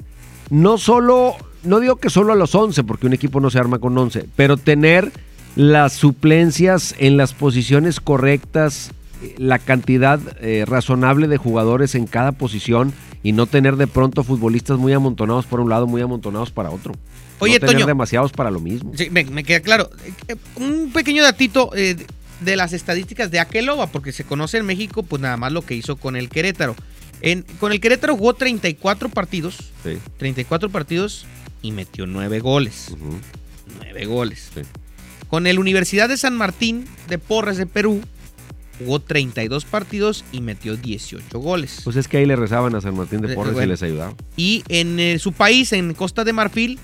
no 0.49 0.77
solo, 0.77 1.35
no 1.63 1.79
digo 1.79 1.97
que 1.97 2.09
solo 2.09 2.33
a 2.33 2.35
los 2.35 2.55
11, 2.55 2.83
porque 2.83 3.07
un 3.07 3.13
equipo 3.13 3.39
no 3.39 3.49
se 3.49 3.59
arma 3.59 3.79
con 3.79 3.97
11, 3.97 4.25
pero 4.35 4.57
tener 4.57 5.11
las 5.55 5.93
suplencias 5.93 6.95
en 6.97 7.15
las 7.15 7.33
posiciones 7.33 7.99
correctas, 7.99 8.91
la 9.37 9.59
cantidad 9.59 10.19
eh, 10.41 10.65
razonable 10.67 11.27
de 11.27 11.37
jugadores 11.37 11.93
en 11.95 12.07
cada 12.07 12.31
posición 12.31 12.91
y 13.23 13.33
no 13.33 13.45
tener 13.45 13.75
de 13.75 13.87
pronto 13.87 14.23
futbolistas 14.23 14.79
muy 14.79 14.93
amontonados 14.93 15.45
por 15.45 15.59
un 15.59 15.69
lado, 15.69 15.87
muy 15.87 16.01
amontonados 16.01 16.51
para 16.51 16.71
otro. 16.71 16.93
Oye, 17.41 17.53
no 17.55 17.59
tener 17.59 17.75
Toño. 17.75 17.85
demasiados 17.87 18.31
para 18.31 18.49
lo 18.51 18.59
mismo. 18.59 18.91
Sí, 18.95 19.09
me, 19.09 19.23
me 19.25 19.43
queda 19.43 19.59
claro. 19.59 19.89
Eh, 20.27 20.35
Un 20.55 20.91
pequeño 20.93 21.23
datito 21.23 21.71
eh, 21.75 21.95
de- 22.39 22.55
las 22.55 22.73
estadísticas 22.73 23.29
de 23.31 23.39
Akeloba, 23.39 23.87
porque 23.87 24.11
se 24.11 24.23
conoce 24.23 24.57
en 24.57 24.65
México, 24.65 25.03
pues 25.03 25.21
nada 25.21 25.37
más 25.37 25.51
lo 25.51 25.61
que 25.63 25.75
hizo 25.75 25.95
con 25.97 26.15
el 26.15 26.29
Querétaro. 26.29 26.75
En, 27.21 27.43
con 27.59 27.71
el 27.71 27.79
Querétaro 27.79 28.15
jugó 28.15 28.33
34 28.33 29.09
partidos. 29.09 29.57
Sí. 29.83 29.97
34 30.17 30.69
partidos 30.69 31.25
y 31.61 31.71
metió 31.71 32.07
9 32.07 32.39
goles. 32.39 32.95
9 33.79 34.05
goles. 34.05 34.49
Con 35.27 35.47
el 35.47 35.59
Universidad 35.59 36.09
de 36.09 36.17
San 36.17 36.35
Martín 36.35 36.85
de 37.07 37.17
Porres 37.19 37.57
de 37.57 37.65
Perú, 37.67 38.01
jugó 38.79 38.99
32 38.99 39.65
partidos 39.65 40.25
y 40.31 40.41
metió 40.41 40.75
18 40.75 41.37
goles. 41.39 41.81
Pues 41.83 41.95
es 41.95 42.07
que 42.07 42.17
ahí 42.17 42.25
le 42.25 42.35
rezaban 42.35 42.73
a 42.75 42.81
San 42.81 42.95
Martín 42.97 43.21
de 43.21 43.31
Eh, 43.33 43.35
Porres 43.35 43.55
y 43.63 43.67
les 43.67 43.83
ayudaba. 43.83 44.13
Y 44.35 44.63
en 44.67 44.99
eh, 44.99 45.19
su 45.19 45.31
país, 45.31 45.71
en 45.73 45.93
Costa 45.93 46.23
de 46.23 46.33
Marfil, 46.33 46.79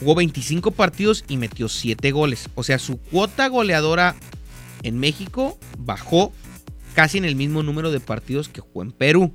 jugó 0.00 0.14
25 0.14 0.70
partidos 0.72 1.24
y 1.28 1.36
metió 1.36 1.68
7 1.68 2.10
goles. 2.12 2.48
O 2.54 2.62
sea, 2.62 2.78
su 2.78 2.98
cuota 2.98 3.48
goleadora 3.48 4.16
en 4.82 4.98
México 4.98 5.58
bajó 5.78 6.32
casi 6.94 7.18
en 7.18 7.24
el 7.24 7.36
mismo 7.36 7.62
número 7.62 7.90
de 7.90 8.00
partidos 8.00 8.48
que 8.48 8.60
jugó 8.60 8.82
en 8.82 8.92
Perú. 8.92 9.32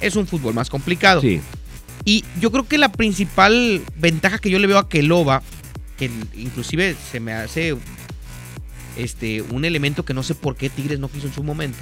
Es 0.00 0.16
un 0.16 0.26
fútbol 0.26 0.54
más 0.54 0.70
complicado. 0.70 1.20
Sí. 1.20 1.40
Y 2.04 2.24
yo 2.40 2.52
creo 2.52 2.66
que 2.66 2.78
la 2.78 2.92
principal 2.92 3.82
ventaja 3.96 4.38
que 4.38 4.50
yo 4.50 4.58
le 4.58 4.66
veo 4.66 4.78
a 4.78 4.88
Keloba, 4.88 5.42
que 5.96 6.10
inclusive 6.34 6.94
se 7.10 7.20
me 7.20 7.32
hace 7.32 7.76
este, 8.96 9.42
un 9.42 9.64
elemento 9.64 10.04
que 10.04 10.14
no 10.14 10.22
sé 10.22 10.34
por 10.34 10.56
qué 10.56 10.70
Tigres 10.70 10.98
no 10.98 11.08
quiso 11.08 11.26
en 11.26 11.34
su 11.34 11.42
momento. 11.42 11.78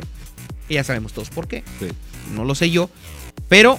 Y 0.69 0.75
ya 0.75 0.85
sabemos 0.85 1.13
todos 1.13 1.31
por 1.31 1.47
qué. 1.47 1.63
No 2.35 2.45
lo 2.45 2.55
sé 2.55 2.71
yo. 2.71 2.89
Pero 3.49 3.79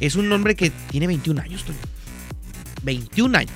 es 0.00 0.14
un 0.14 0.30
hombre 0.32 0.54
que 0.54 0.70
tiene 0.90 1.06
21 1.06 1.40
años, 1.40 1.64
Toño. 1.64 1.78
21 2.82 3.38
años. 3.38 3.52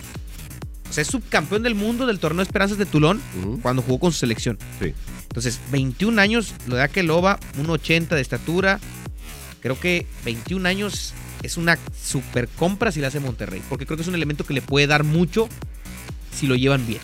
O 0.89 0.93
sea, 0.93 1.03
es 1.03 1.09
subcampeón 1.09 1.63
del 1.63 1.75
mundo 1.75 2.07
del 2.07 2.19
torneo 2.19 2.43
Esperanzas 2.43 2.79
de 2.79 2.87
Tulón 2.87 3.21
cuando 3.63 3.83
jugó 3.83 3.99
con 3.99 4.13
su 4.13 4.19
selección. 4.19 4.59
Entonces, 5.29 5.61
21 5.71 6.21
años, 6.21 6.55
lo 6.67 6.77
da 6.77 6.89
que 6.89 7.03
Loba, 7.03 7.39
un 7.59 7.69
80 7.69 8.15
de 8.15 8.23
estatura. 8.23 8.81
Creo 9.61 9.79
que 9.79 10.07
21 10.25 10.69
años 10.69 11.13
es 11.43 11.57
una 11.57 11.79
super 12.01 12.49
compra 12.49 12.93
si 12.93 13.01
la 13.01 13.09
hace 13.09 13.21
Monterrey, 13.21 13.63
porque 13.69 13.85
creo 13.85 13.97
que 13.97 14.03
es 14.03 14.09
un 14.09 14.15
elemento 14.15 14.45
que 14.45 14.55
le 14.55 14.63
puede 14.63 14.87
dar 14.87 15.05
mucho 15.05 15.49
si 16.33 16.47
lo 16.47 16.55
llevan 16.55 16.87
bien. 16.87 17.01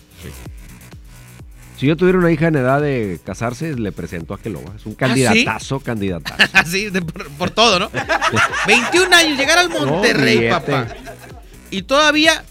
Si 1.78 1.86
yo 1.86 1.96
tuviera 1.96 2.18
una 2.18 2.30
hija 2.30 2.46
en 2.46 2.54
edad 2.54 2.80
de 2.80 3.18
casarse, 3.24 3.74
le 3.74 3.90
presento 3.90 4.34
a 4.34 4.38
Keloba. 4.38 4.76
Es 4.76 4.86
un 4.86 4.94
candidatazo, 4.94 5.80
candidatazo. 5.80 6.42
Así, 6.52 6.88
por, 6.90 7.28
por 7.30 7.50
todo, 7.50 7.80
¿no? 7.80 7.90
21 8.68 9.16
años, 9.16 9.36
llegar 9.36 9.58
al 9.58 9.68
Monterrey, 9.68 10.48
papá. 10.48 10.86
Y 11.72 11.82
todavía, 11.82 12.44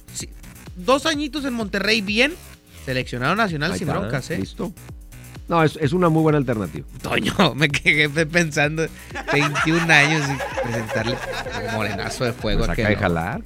dos 0.76 1.06
añitos 1.06 1.46
en 1.46 1.54
Monterrey 1.54 2.02
bien, 2.02 2.34
seleccionado 2.86 3.36
nacional 3.36 3.72
Ahí 3.72 3.78
sin 3.78 3.88
está, 3.88 4.00
broncas, 4.00 4.32
¿eh? 4.32 4.40
Listo. 4.40 4.74
No, 5.48 5.64
es, 5.64 5.78
es 5.80 5.94
una 5.94 6.10
muy 6.10 6.24
buena 6.24 6.40
alternativa. 6.40 6.88
Toño, 7.04 7.34
me 7.56 7.70
quedé 7.70 8.26
pensando, 8.26 8.88
21 9.32 9.94
años 9.94 10.24
y 10.28 10.64
presentarle 10.64 11.18
un 11.68 11.76
morenazo 11.76 12.26
de 12.26 12.34
fuego 12.34 12.66
Pues 12.66 12.72
acá 12.72 12.90
de 12.90 12.96
jalar. 12.96 13.42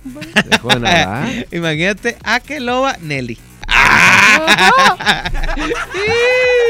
Dejo 0.45 0.69
de 0.69 0.80
nadar. 0.80 1.45
Imagínate, 1.51 2.17
a 2.23 2.39
Keloba, 2.39 2.95
Nelly. 3.01 3.38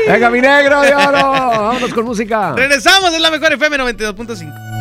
Venga, 0.08 0.30
mi 0.32 0.42
negro 0.42 0.82
de 0.82 0.96
oro. 0.96 1.20
Vámonos 1.20 1.94
con 1.94 2.06
música. 2.06 2.54
Regresamos, 2.56 3.14
es 3.14 3.22
la 3.22 3.30
mejor 3.30 3.54
FM 3.54 3.78
92.5. 3.78 4.75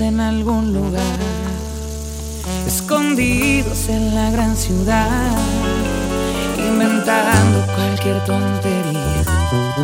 en 0.00 0.20
algún 0.20 0.72
lugar, 0.72 1.18
escondidos 2.66 3.88
en 3.88 4.14
la 4.14 4.30
gran 4.30 4.56
ciudad, 4.56 5.36
inventando 6.58 7.64
cualquier 7.74 8.24
tontería 8.24 9.83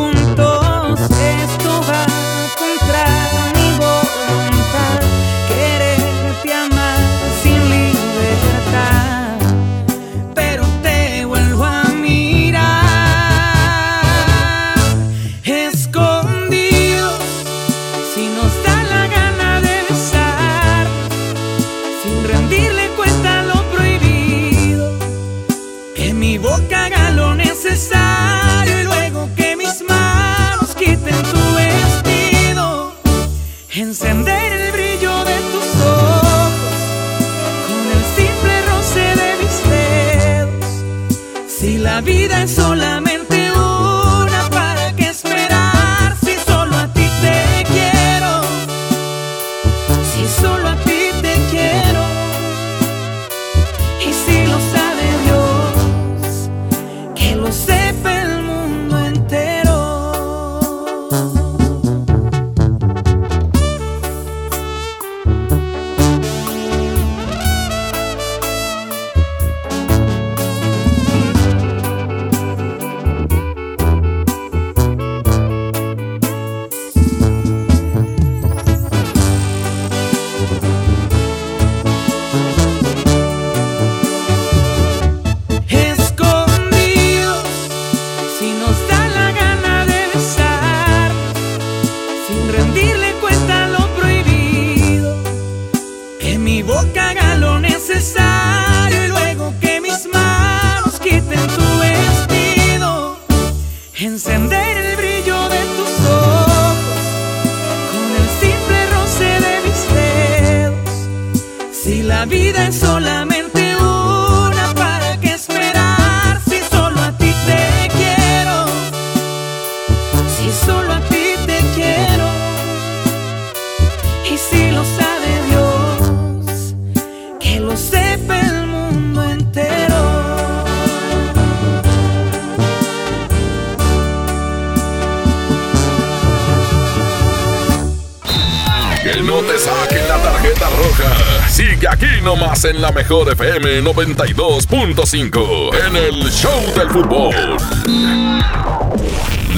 Mejor 143.11 143.33
FM 143.33 143.81
92.5 143.81 145.75
en 145.85 145.97
el 145.97 146.31
Show 146.31 146.61
del 146.73 146.89
Fútbol. 146.91 147.57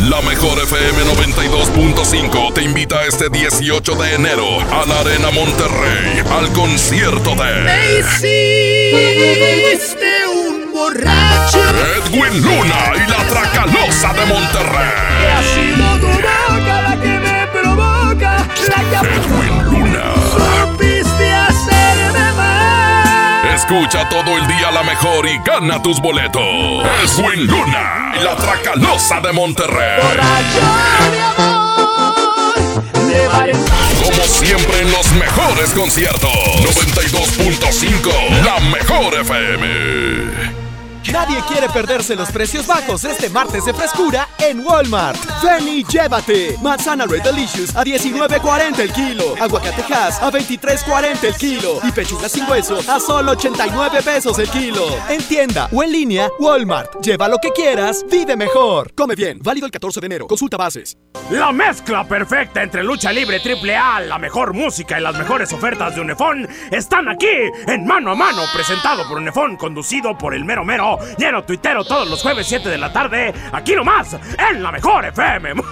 La 0.09 0.21
mejor 0.21 0.57
FM 0.57 1.03
92.5 1.03 2.53
te 2.55 2.63
invita 2.63 3.05
este 3.05 3.29
18 3.29 3.95
de 3.95 4.15
enero 4.15 4.59
a 4.59 4.87
la 4.87 5.01
Arena 5.01 5.29
Monterrey 5.29 6.23
al 6.31 6.51
concierto 6.53 7.35
de 7.35 7.99
hiciste 7.99 10.25
un 10.33 10.71
borracho. 10.73 11.59
Edwin 12.07 12.41
Luna 12.41 12.93
y 12.95 13.01
la 13.07 13.23
Tracalosa 13.27 14.13
de 14.13 14.25
Monterrey. 14.25 14.89
Ha 15.31 15.43
sido 15.53 15.99
tu 15.99 16.07
boca 16.07 16.81
la 16.81 16.99
que 16.99 17.19
me 17.19 17.45
provoca, 17.61 18.47
la 18.67 18.79
que 18.89 18.97
Edwin 19.15 19.63
Luna. 19.65 19.82
Escucha 23.53 24.09
todo 24.09 24.37
el 24.37 24.47
día 24.47 24.71
la 24.71 24.81
mejor 24.81 25.27
y 25.27 25.37
gana 25.45 25.79
tus 25.81 26.01
boletos. 26.01 26.41
Edwin 26.41 27.45
Luna 27.45 28.13
y 28.19 28.23
la 28.23 28.35
Tracalosa 28.35 29.21
de 29.21 29.31
Monterrey. 29.31 30.01
Como 34.03 34.23
siempre 34.23 34.81
en 34.81 34.91
los 34.91 35.11
mejores 35.13 35.71
conciertos. 35.73 36.31
92.5, 36.31 38.43
la 38.43 38.59
mejor 38.59 39.13
FM. 39.21 40.62
Nadie 41.13 41.43
quiere 41.47 41.69
perderse 41.69 42.15
los 42.15 42.31
precios 42.31 42.65
bajos 42.65 43.03
este 43.03 43.29
martes 43.29 43.65
de 43.65 43.73
frescura 43.75 44.27
en 44.39 44.65
Walmart. 44.65 45.19
Ven 45.43 45.83
llévate. 45.83 46.57
Manzana 46.59 47.05
Red 47.05 47.21
Delicious 47.21 47.75
a 47.75 47.83
19.40 47.83 48.79
el 48.79 48.91
kilo. 48.91 49.35
Aguacatejas 49.39 50.19
a 50.19 50.31
23.40 50.31 51.23
el 51.23 51.35
kilo. 51.35 51.79
Y 51.83 51.91
pechuga 51.91 52.27
sin 52.27 52.49
hueso 52.49 52.79
a 52.87 52.99
solo 52.99 53.33
89 53.33 54.01
pesos 54.03 54.39
el 54.39 54.49
kilo. 54.49 54.87
En 55.07 55.21
tienda 55.21 55.69
o 55.71 55.83
en 55.83 55.91
línea, 55.91 56.31
Walmart. 56.39 56.99
Lleva 57.03 57.27
lo 57.27 57.37
que 57.37 57.51
quieras, 57.51 58.03
vive 58.09 58.35
mejor. 58.35 58.91
Come 58.95 59.13
bien. 59.13 59.37
Válido 59.39 59.67
el 59.67 59.71
14 59.71 59.99
de 59.99 60.05
enero. 60.07 60.25
Consulta 60.25 60.57
bases. 60.57 60.97
La 61.29 61.51
mezcla 61.51 62.05
perfecta 62.05 62.61
entre 62.61 62.83
lucha 62.83 63.11
libre 63.11 63.39
triple 63.39 63.75
A, 63.77 64.01
la 64.01 64.17
mejor 64.19 64.53
música 64.53 64.99
y 64.99 65.01
las 65.01 65.17
mejores 65.17 65.53
ofertas 65.53 65.95
de 65.95 66.01
Unefón 66.01 66.47
están 66.69 67.07
aquí 67.07 67.27
en 67.65 67.85
Mano 67.85 68.11
a 68.11 68.15
Mano, 68.15 68.41
presentado 68.53 69.07
por 69.07 69.17
Unefón, 69.17 69.55
conducido 69.55 70.17
por 70.17 70.35
el 70.35 70.43
mero 70.43 70.65
mero, 70.65 70.99
lleno 71.17 71.43
tuitero 71.43 71.83
todos 71.83 72.09
los 72.09 72.21
jueves 72.21 72.47
7 72.47 72.69
de 72.69 72.77
la 72.77 72.91
tarde, 72.91 73.33
aquí 73.51 73.75
nomás, 73.75 74.17
en 74.49 74.61
la 74.63 74.71
mejor 74.71 75.05
FM. 75.05 75.53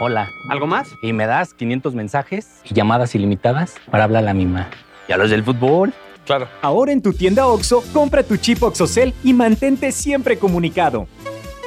Hola. 0.00 0.28
¿Algo 0.48 0.66
más? 0.66 0.96
Y 1.00 1.12
me 1.12 1.26
das 1.26 1.54
500 1.54 1.94
mensajes 1.94 2.60
y 2.64 2.74
llamadas 2.74 3.14
ilimitadas 3.14 3.76
para 3.90 4.04
hablar 4.04 4.24
a 4.24 4.26
la 4.26 4.34
misma. 4.34 4.68
¿Y 5.08 5.12
a 5.12 5.16
los 5.16 5.30
del 5.30 5.44
fútbol? 5.44 5.94
Claro. 6.26 6.48
Ahora 6.60 6.92
en 6.92 7.02
tu 7.02 7.12
tienda 7.12 7.46
OXO, 7.46 7.84
compra 7.92 8.22
tu 8.22 8.36
chip 8.36 8.62
OXOCEL 8.62 9.14
y 9.22 9.32
mantente 9.32 9.92
siempre 9.92 10.38
comunicado. 10.38 11.06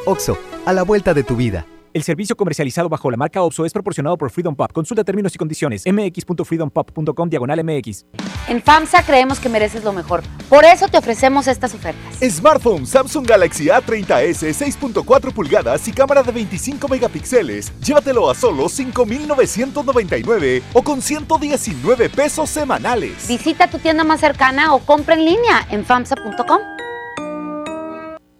OXO, 0.05 0.37
a 0.65 0.73
la 0.73 0.83
vuelta 0.83 1.13
de 1.13 1.23
tu 1.23 1.35
vida. 1.35 1.65
El 1.95 2.03
servicio 2.03 2.35
comercializado 2.35 2.89
bajo 2.89 3.09
la 3.09 3.15
marca 3.15 3.41
OPSO 3.41 3.65
es 3.65 3.71
proporcionado 3.71 4.17
por 4.17 4.29
Freedom 4.29 4.53
Pop. 4.53 4.69
Consulta 4.73 5.05
términos 5.05 5.33
y 5.33 5.37
condiciones. 5.37 5.85
mx.freedompop.com 5.85 7.29
diagonal 7.29 7.63
mx. 7.63 8.05
En 8.49 8.61
FAMSA 8.61 9.03
creemos 9.05 9.39
que 9.39 9.47
mereces 9.47 9.85
lo 9.85 9.93
mejor. 9.93 10.21
Por 10.49 10.65
eso 10.65 10.89
te 10.89 10.97
ofrecemos 10.97 11.47
estas 11.47 11.73
ofertas. 11.73 12.19
Smartphone 12.19 12.85
Samsung 12.85 13.25
Galaxy 13.25 13.67
A30s 13.67 14.43
6.4 14.43 15.31
pulgadas 15.31 15.87
y 15.87 15.93
cámara 15.93 16.21
de 16.21 16.33
25 16.33 16.85
megapíxeles. 16.89 17.71
Llévatelo 17.79 18.29
a 18.29 18.35
solo 18.35 18.67
5,999 18.67 20.63
o 20.73 20.83
con 20.83 21.01
119 21.01 22.09
pesos 22.09 22.49
semanales. 22.49 23.25
Visita 23.25 23.69
tu 23.69 23.79
tienda 23.79 24.03
más 24.03 24.19
cercana 24.19 24.73
o 24.73 24.79
compra 24.79 25.15
en 25.15 25.23
línea 25.23 25.65
en 25.71 25.85
FAMSA.com. 25.85 26.59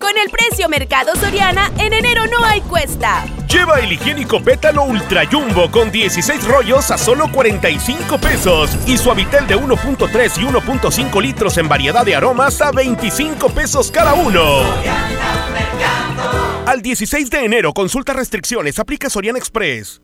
Con 0.06 0.20
el 0.20 0.30
precio 0.30 0.70
Mercado 0.70 1.16
Soriana, 1.16 1.72
en 1.80 1.92
enero 1.92 2.28
no 2.28 2.46
hay 2.46 2.62
cuesta. 2.62 3.26
Lleva 3.50 3.80
el 3.80 3.92
higiénico 3.92 4.40
pétalo 4.40 4.84
Ultra 4.84 5.26
Jumbo 5.26 5.72
con 5.72 5.92
16 5.92 6.48
rollos 6.48 6.92
a 6.92 6.98
solo 7.00 7.32
45 7.32 8.20
pesos 8.20 8.70
y 8.86 9.00
suavitel 9.00 9.48
de 9.48 9.58
1.3 9.58 10.38
y 10.38 10.46
1.5 10.46 11.22
litros 11.24 11.58
en 11.58 11.68
variedad 11.68 12.06
de 12.06 12.16
aromas 12.16 12.62
a 12.62 12.70
25 12.70 13.50
pesos 13.50 13.90
cada 13.90 14.14
uno. 14.14 14.62
Al 16.68 16.84
16 16.84 17.32
de 17.32 17.44
enero, 17.44 17.74
consulta 17.74 18.14
restricciones, 18.14 18.78
aplica 18.78 19.10
Soriana 19.10 19.40
Express. 19.40 20.04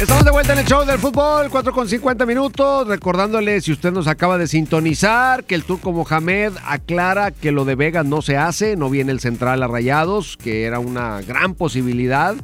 Estamos 0.00 0.26
de 0.26 0.30
vuelta 0.30 0.52
en 0.52 0.58
el 0.58 0.66
show 0.66 0.84
del 0.84 0.98
fútbol, 0.98 1.48
4 1.50 1.72
con 1.72 1.88
50 1.88 2.26
minutos. 2.26 2.86
Recordándole, 2.86 3.62
si 3.62 3.72
usted 3.72 3.92
nos 3.92 4.06
acaba 4.06 4.36
de 4.36 4.46
sintonizar, 4.46 5.44
que 5.44 5.54
el 5.54 5.64
turco 5.64 5.90
Mohamed 5.90 6.52
aclara 6.66 7.30
que 7.30 7.50
lo 7.50 7.64
de 7.64 7.76
Vega 7.76 8.04
no 8.04 8.20
se 8.20 8.36
hace, 8.36 8.76
no 8.76 8.90
viene 8.90 9.10
el 9.12 9.20
central 9.20 9.62
a 9.62 9.68
Rayados, 9.68 10.36
que 10.36 10.64
era 10.64 10.80
una 10.80 11.22
gran 11.22 11.54
posibilidad. 11.54 12.36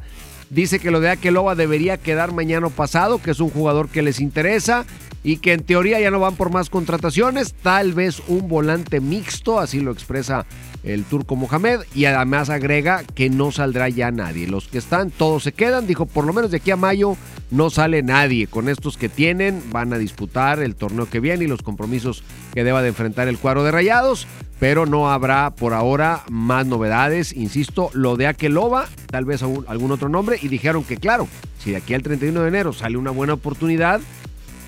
Dice 0.49 0.79
que 0.79 0.89
lo 0.89 0.99
de 0.99 1.11
Akeloba 1.11 1.53
debería 1.53 1.97
quedar 1.97 2.33
mañana 2.33 2.69
pasado, 2.69 3.21
que 3.21 3.29
es 3.29 3.39
un 3.39 3.51
jugador 3.51 3.87
que 3.87 4.01
les 4.01 4.19
interesa 4.19 4.85
y 5.23 5.37
que 5.37 5.53
en 5.53 5.63
teoría 5.63 5.99
ya 5.99 6.09
no 6.09 6.19
van 6.19 6.35
por 6.35 6.49
más 6.49 6.71
contrataciones, 6.71 7.53
tal 7.53 7.93
vez 7.93 8.19
un 8.27 8.47
volante 8.47 8.99
mixto, 8.99 9.59
así 9.59 9.79
lo 9.79 9.91
expresa 9.91 10.47
el 10.83 11.03
turco 11.05 11.35
Mohamed, 11.35 11.81
y 11.95 12.05
además 12.05 12.49
agrega 12.49 13.03
que 13.15 13.29
no 13.29 13.51
saldrá 13.51 13.89
ya 13.89 14.11
nadie. 14.11 14.47
Los 14.47 14.67
que 14.67 14.77
están, 14.77 15.11
todos 15.11 15.43
se 15.43 15.53
quedan, 15.53 15.87
dijo, 15.87 16.05
por 16.05 16.25
lo 16.25 16.33
menos 16.33 16.51
de 16.51 16.57
aquí 16.57 16.71
a 16.71 16.75
mayo 16.75 17.15
no 17.51 17.69
sale 17.69 18.03
nadie. 18.03 18.47
Con 18.47 18.67
estos 18.67 18.97
que 18.97 19.09
tienen, 19.09 19.63
van 19.71 19.93
a 19.93 19.97
disputar 19.97 20.59
el 20.59 20.75
torneo 20.75 21.09
que 21.09 21.19
viene 21.19 21.45
y 21.45 21.47
los 21.47 21.61
compromisos 21.61 22.23
que 22.53 22.63
deba 22.63 22.81
de 22.81 22.89
enfrentar 22.89 23.27
el 23.27 23.37
cuadro 23.37 23.63
de 23.63 23.71
rayados, 23.71 24.27
pero 24.59 24.85
no 24.85 25.11
habrá 25.11 25.51
por 25.51 25.73
ahora 25.73 26.23
más 26.29 26.65
novedades. 26.65 27.33
Insisto, 27.33 27.89
lo 27.93 28.17
de 28.17 28.27
Akeloba, 28.27 28.87
tal 29.09 29.25
vez 29.25 29.41
algún, 29.43 29.65
algún 29.67 29.91
otro 29.91 30.09
nombre, 30.09 30.37
y 30.41 30.47
dijeron 30.47 30.83
que 30.83 30.97
claro, 30.97 31.27
si 31.59 31.71
de 31.71 31.77
aquí 31.77 31.93
al 31.93 32.03
31 32.03 32.41
de 32.41 32.47
enero 32.47 32.73
sale 32.73 32.97
una 32.97 33.11
buena 33.11 33.33
oportunidad, 33.33 34.01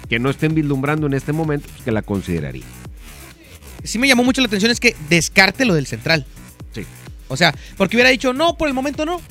que 0.08 0.20
no 0.20 0.30
estén 0.30 0.54
vislumbrando 0.56 1.08
en 1.08 1.14
este 1.14 1.34
momento, 1.34 1.68
pues 1.70 1.84
que 1.84 1.92
la 1.92 2.02
consideraría. 2.02 2.64
Sí 3.86 4.00
me 4.00 4.08
llamó 4.08 4.24
mucho 4.24 4.42
la 4.42 4.48
atención 4.48 4.72
es 4.72 4.80
que 4.80 4.96
descarte 5.10 5.66
lo 5.66 5.74
del 5.74 5.88
central. 5.88 6.26
Sí. 6.74 6.86
O 7.28 7.38
sea, 7.38 7.54
porque 7.78 7.96
hubiera 7.96 8.10
dicho, 8.10 8.34
no, 8.34 8.58
por 8.58 8.68
el 8.68 8.74
momento 8.74 9.06
no. 9.06 9.22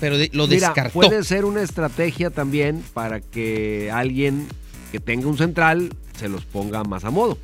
Pero 0.00 0.18
de- 0.18 0.30
lo 0.32 0.46
Mira, 0.48 0.68
descartó. 0.68 0.92
puede 0.94 1.22
ser 1.24 1.44
una 1.44 1.62
estrategia 1.62 2.30
también 2.30 2.82
para 2.92 3.20
que 3.20 3.90
alguien 3.92 4.46
que 4.90 4.98
tenga 5.00 5.26
un 5.28 5.38
central 5.38 5.90
se 6.18 6.28
los 6.28 6.44
ponga 6.44 6.82
más 6.84 7.04
a 7.04 7.10
modo. 7.10 7.38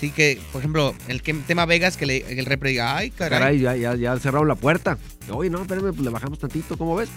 Sí, 0.00 0.10
que, 0.10 0.40
por 0.52 0.60
ejemplo, 0.60 0.92
el 1.08 1.22
que- 1.22 1.34
tema 1.34 1.66
Vegas, 1.66 1.96
que 1.96 2.04
le- 2.04 2.24
el 2.38 2.44
repre 2.46 2.70
diga, 2.70 2.96
ay, 2.96 3.10
caray. 3.10 3.38
Caray, 3.38 3.60
ya, 3.60 3.76
ya, 3.76 3.94
ya 3.94 4.18
cerraron 4.18 4.48
la 4.48 4.56
puerta. 4.56 4.98
Oye, 5.30 5.48
no, 5.50 5.62
espérame, 5.62 5.92
pues 5.92 6.00
le 6.00 6.10
bajamos 6.10 6.38
tantito, 6.40 6.76
¿cómo 6.76 6.96
ves? 6.96 7.08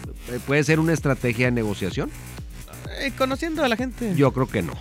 Puede 0.46 0.64
ser 0.64 0.80
una 0.80 0.94
estrategia 0.94 1.48
de 1.48 1.52
negociación. 1.54 2.10
Eh, 3.00 3.12
conociendo 3.18 3.64
a 3.64 3.68
la 3.68 3.76
gente. 3.76 4.14
Yo 4.16 4.32
creo 4.34 4.48
que 4.48 4.62
no. 4.62 4.74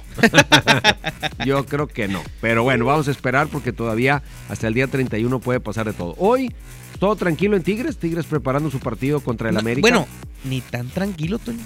Yo 1.45 1.67
creo 1.67 1.87
que 1.87 2.09
no. 2.09 2.23
Pero 2.41 2.63
bueno, 2.63 2.85
vamos 2.85 3.09
a 3.09 3.11
esperar 3.11 3.49
porque 3.49 3.73
todavía 3.73 4.23
hasta 4.49 4.69
el 4.69 4.75
día 4.75 4.87
31 4.87 5.39
puede 5.41 5.61
pasar 5.61 5.87
de 5.87 5.93
todo. 5.93 6.15
Hoy, 6.19 6.53
todo 6.99 7.17
tranquilo 7.17 7.57
en 7.57 7.63
Tigres. 7.63 7.99
Tigres 7.99 8.27
preparando 8.27 8.71
su 8.71 8.81
partido 8.81 9.21
contra 9.21 9.49
el 9.49 9.55
No, 9.55 9.61
América. 9.61 9.83
Bueno, 9.83 10.07
ni 10.45 10.61
tan 10.61 10.89
tranquilo, 10.89 11.39
Toño. 11.39 11.61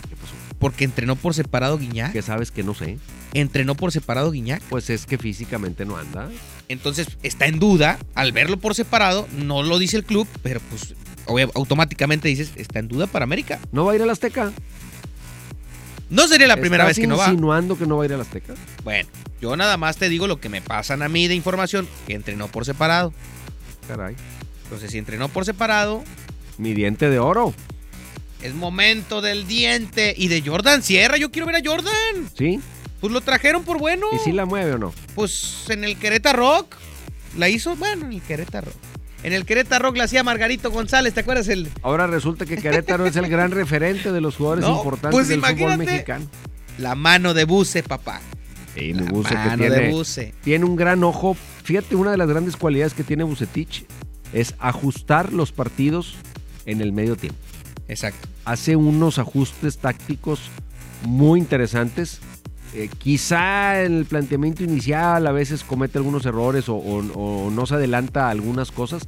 Porque 0.58 0.84
entrenó 0.84 1.16
por 1.16 1.34
separado 1.34 1.78
Guiñac. 1.78 2.12
Que 2.12 2.22
sabes 2.22 2.50
que 2.50 2.62
no 2.62 2.74
sé. 2.74 2.98
Entrenó 3.32 3.74
por 3.74 3.92
separado 3.92 4.30
Guiñac. 4.30 4.62
Pues 4.64 4.90
es 4.90 5.06
que 5.06 5.18
físicamente 5.18 5.84
no 5.84 5.96
anda. 5.96 6.28
Entonces 6.68 7.08
está 7.22 7.46
en 7.46 7.58
duda. 7.58 7.98
Al 8.14 8.32
verlo 8.32 8.58
por 8.58 8.74
separado, 8.74 9.26
no 9.36 9.62
lo 9.62 9.78
dice 9.78 9.96
el 9.96 10.04
club, 10.04 10.26
pero 10.42 10.60
pues 10.68 10.94
automáticamente 11.54 12.28
dices, 12.28 12.52
está 12.56 12.80
en 12.80 12.88
duda 12.88 13.06
para 13.06 13.22
América. 13.24 13.60
¿No 13.72 13.84
va 13.84 13.92
a 13.92 13.94
ir 13.94 14.02
al 14.02 14.10
Azteca? 14.10 14.52
No 16.10 16.26
sería 16.26 16.46
la 16.48 16.56
primera 16.56 16.84
vez 16.84 16.98
¿Estás 16.98 17.02
que 17.02 17.06
no 17.06 17.16
va. 17.16 17.26
insinuando 17.28 17.78
que 17.78 17.86
no 17.86 17.96
va 17.96 18.02
a 18.02 18.06
ir 18.06 18.12
al 18.12 18.20
Azteca? 18.20 18.54
Bueno, 18.84 19.08
yo 19.40 19.56
nada 19.56 19.76
más 19.76 19.96
te 19.96 20.08
digo 20.08 20.26
lo 20.26 20.40
que 20.40 20.48
me 20.48 20.60
pasan 20.60 21.02
a 21.02 21.08
mí 21.08 21.28
de 21.28 21.34
información, 21.36 21.88
que 22.06 22.14
entrenó 22.14 22.48
por 22.48 22.64
separado. 22.64 23.12
Caray. 23.86 24.16
Entonces, 24.64 24.90
si 24.90 24.98
entrenó 24.98 25.28
por 25.28 25.44
separado, 25.44 26.02
Mi 26.58 26.74
diente 26.74 27.08
de 27.08 27.18
oro. 27.18 27.54
Es 28.42 28.54
momento 28.54 29.20
del 29.20 29.46
diente. 29.46 30.14
Y 30.16 30.28
de 30.28 30.42
Jordan 30.42 30.82
Sierra, 30.82 31.16
yo 31.16 31.30
quiero 31.30 31.46
ver 31.46 31.56
a 31.56 31.60
Jordan. 31.64 32.30
¿Sí? 32.36 32.60
Pues 33.00 33.12
lo 33.12 33.20
trajeron 33.20 33.64
por 33.64 33.78
bueno. 33.78 34.06
¿Y 34.12 34.18
si 34.18 34.32
la 34.32 34.44
mueve 34.46 34.74
o 34.74 34.78
no? 34.78 34.92
Pues 35.14 35.64
en 35.68 35.84
el 35.84 35.96
Querétaro 35.96 36.38
Rock. 36.38 36.76
La 37.38 37.48
hizo, 37.48 37.76
bueno, 37.76 38.06
en 38.06 38.12
el 38.14 38.22
Querétaro 38.22 38.66
Rock. 38.66 38.89
En 39.22 39.32
el 39.32 39.44
Querétaro 39.44 39.92
la 39.92 40.04
hacía 40.04 40.22
Margarito 40.24 40.70
González, 40.70 41.12
¿te 41.12 41.20
acuerdas? 41.20 41.48
El... 41.48 41.68
Ahora 41.82 42.06
resulta 42.06 42.46
que 42.46 42.56
Querétaro 42.56 43.06
es 43.06 43.16
el 43.16 43.28
gran 43.28 43.50
referente 43.50 44.12
de 44.12 44.20
los 44.20 44.36
jugadores 44.36 44.64
No, 44.64 44.76
importantes 44.76 45.10
pues 45.10 45.28
del 45.28 45.42
fútbol 45.42 45.76
mexicano. 45.76 46.26
La 46.78 46.94
mano 46.94 47.34
de 47.34 47.44
Buse, 47.44 47.82
papá. 47.82 48.20
Sí, 48.74 48.94
mi 48.94 49.02
Buse 49.02 49.30
que 49.30 49.34
mano 49.34 49.62
de 49.64 49.70
tiene, 49.70 49.90
Buse. 49.90 50.34
tiene 50.42 50.64
un 50.64 50.76
gran 50.76 51.04
ojo. 51.04 51.36
Fíjate, 51.64 51.96
una 51.96 52.12
de 52.12 52.16
las 52.16 52.28
grandes 52.28 52.56
cualidades 52.56 52.94
que 52.94 53.04
tiene 53.04 53.24
Bucetich 53.24 53.84
es 54.32 54.54
ajustar 54.58 55.32
los 55.32 55.52
partidos 55.52 56.14
en 56.64 56.80
el 56.80 56.92
medio 56.92 57.16
tiempo. 57.16 57.38
Exacto. 57.88 58.28
Hace 58.44 58.76
unos 58.76 59.18
ajustes 59.18 59.78
tácticos 59.78 60.40
muy 61.04 61.40
interesantes. 61.40 62.20
Eh, 62.74 62.88
quizá 62.98 63.82
en 63.82 63.96
el 63.98 64.04
planteamiento 64.04 64.62
inicial 64.62 65.26
a 65.26 65.32
veces 65.32 65.64
comete 65.64 65.98
algunos 65.98 66.24
errores 66.24 66.68
o, 66.68 66.76
o- 66.76 67.46
o 67.46 67.50
no 67.50 67.66
se 67.66 67.74
adelanta 67.74 68.26
a 68.28 68.30
algunas 68.30 68.70
cosas, 68.70 69.02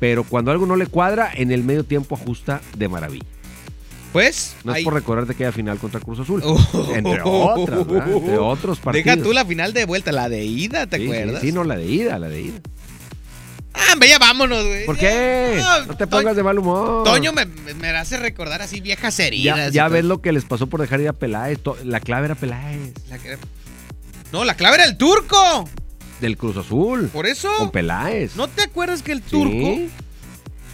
pero 0.00 0.24
cuando 0.24 0.50
algo 0.50 0.66
no 0.66 0.74
le 0.76 0.86
cuadra, 0.86 1.30
en 1.32 1.52
el 1.52 1.62
medio 1.62 1.84
tiempo 1.84 2.16
ajusta 2.16 2.60
de 2.76 2.88
maravilla. 2.88 3.24
Pues. 4.12 4.54
No 4.62 4.74
es 4.74 4.84
por 4.84 4.94
recordar 4.94 5.26
de 5.26 5.32
aquella 5.34 5.50
final 5.52 5.78
contra 5.78 5.98
Cruz 6.00 6.20
Azul. 6.20 6.40
Oh. 6.44 6.92
Entre 6.94 7.20
otras, 7.24 7.86
¿verdad? 7.86 8.12
Entre 8.12 8.38
otros 8.38 8.78
partidos. 8.78 9.04
Deja 9.06 9.22
tú 9.22 9.32
la 9.32 9.44
final 9.44 9.72
de 9.72 9.84
vuelta, 9.86 10.12
la 10.12 10.28
de 10.28 10.44
ida, 10.44 10.86
¿te 10.86 10.98
Sí, 10.98 11.02
sí, 11.04 11.08
acuerdas? 11.12 11.40
Sí, 11.40 11.52
no, 11.52 11.64
la 11.64 11.76
de 11.76 11.86
ida, 11.86 12.18
la 12.18 12.28
de 12.28 12.40
ida. 12.42 12.60
Ah, 13.74 13.92
hombre, 13.92 14.08
ya 14.08 14.18
vámonos, 14.18 14.64
güey. 14.64 14.86
¿Por 14.86 14.96
qué? 14.96 15.56
No, 15.58 15.86
No 15.86 15.96
te 15.96 16.06
pongas 16.06 16.36
de 16.36 16.42
mal 16.42 16.58
humor. 16.58 17.04
Toño 17.04 17.32
me, 17.32 17.44
me- 17.46 17.88
hace 17.90 18.16
recordar 18.18 18.62
así 18.62 18.80
viejas 18.80 19.18
heridas. 19.18 19.72
Ya, 19.72 19.84
todo. 19.84 19.94
ves 19.94 20.04
lo 20.04 20.20
que 20.22 20.32
les 20.32 20.44
pasó 20.44 20.68
por 20.68 20.80
dejar 20.80 21.00
ir 21.00 21.08
a 21.08 21.12
Peláez. 21.12 21.58
La 21.84 22.00
clave 22.00 22.26
era 22.26 22.34
Peláez. 22.36 22.92
La 23.08 23.18
que- 23.18 23.36
No, 24.32 24.44
la 24.44 24.54
clave 24.54 24.76
era 24.76 24.84
el 24.84 24.96
turco. 24.96 25.68
Del 26.20 26.36
Cruz 26.36 26.56
Azul. 26.56 27.08
Por 27.12 27.26
eso. 27.26 27.50
Con 27.58 27.70
Peláez. 27.72 28.36
¿No 28.36 28.48
te 28.48 28.62
acuerdas 28.62 29.02
que 29.02 29.12
el 29.12 29.18
Sí. 29.22 29.30
turco? 29.30 29.80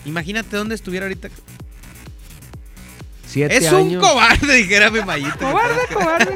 Imagínate 0.04 0.56
dónde 0.56 0.74
estuviera 0.74 1.06
ahorita. 1.06 1.28
Siete 3.26 3.56
es 3.58 3.72
un 3.72 3.96
cobarde, 4.00 4.54
dijera 4.56 4.90
mi 4.90 5.00
Mayito. 5.02 5.38
Cobarde, 5.38 5.80
cobarde, 5.94 6.34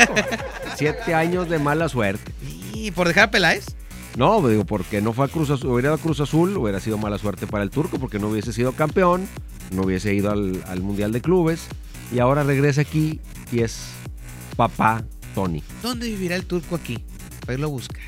Siete 0.77 1.13
años 1.15 1.49
de 1.49 1.59
mala 1.59 1.89
suerte. 1.89 2.33
¿Y 2.73 2.91
por 2.93 3.09
dejar 3.09 3.25
a 3.25 3.31
Peláez? 3.31 3.67
No, 4.17 4.47
digo, 4.47 4.65
porque 4.65 5.01
no 5.01 5.13
fue 5.13 5.27
a 5.27 5.29
Cruz 5.29 5.51
Azul, 5.51 5.71
hubiera 5.71 5.89
ido 5.89 5.95
a 5.95 5.99
Cruz 5.99 6.21
Azul, 6.21 6.57
hubiera 6.57 6.79
sido 6.81 6.99
mala 6.99 7.19
suerte 7.19 7.47
para 7.47 7.65
el 7.65 7.71
turco, 7.71 7.99
porque 7.99 8.19
no 8.19 8.29
hubiese 8.29 8.53
sido 8.53 8.73
campeón, 8.73 9.27
no 9.73 9.83
hubiese 9.83 10.15
ido 10.15 10.31
al, 10.31 10.63
al 10.67 10.81
Mundial 10.83 11.11
de 11.13 11.21
Clubes, 11.21 11.67
y 12.13 12.21
ahora 12.21 12.45
regresa 12.45 12.83
aquí 12.83 13.21
y 13.51 13.61
es 13.61 13.89
papá 14.57 15.03
Tony. 15.35 15.63
¿Dónde 15.83 16.07
vivirá 16.07 16.37
el 16.37 16.47
turco 16.47 16.77
aquí? 16.77 17.03
Para 17.41 17.55
irlo 17.55 17.67
a 17.67 17.71
buscar. 17.71 18.03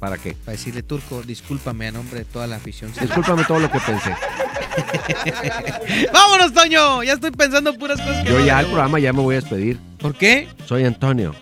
¿Para 0.00 0.18
qué? 0.18 0.36
Para 0.44 0.52
decirle, 0.52 0.82
turco, 0.82 1.22
discúlpame 1.22 1.86
a 1.86 1.92
nombre 1.92 2.18
de 2.18 2.24
toda 2.26 2.46
la 2.46 2.56
afición. 2.56 2.92
Discúlpame 3.00 3.44
todo 3.44 3.60
lo 3.60 3.70
que 3.70 3.78
pensé. 3.80 4.14
¡Vámonos, 6.12 6.52
Toño! 6.52 7.02
Ya 7.04 7.14
estoy 7.14 7.30
pensando 7.30 7.72
puras 7.78 8.00
cosas 8.00 8.22
que 8.24 8.30
Yo 8.30 8.38
no 8.38 8.44
ya 8.44 8.58
al 8.58 8.66
programa 8.66 8.98
ya 8.98 9.12
me 9.12 9.20
voy 9.20 9.36
a 9.36 9.40
despedir. 9.40 9.78
¿Por 9.98 10.14
qué? 10.14 10.48
Soy 10.66 10.84
Antonio 10.84 11.34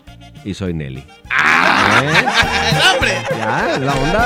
y 0.45 0.53
soy 0.53 0.73
Nelly. 0.73 1.03
¡El 2.01 2.95
hombre! 2.95 3.13
Ya, 3.37 3.77
la 3.79 3.93
onda. 3.93 4.25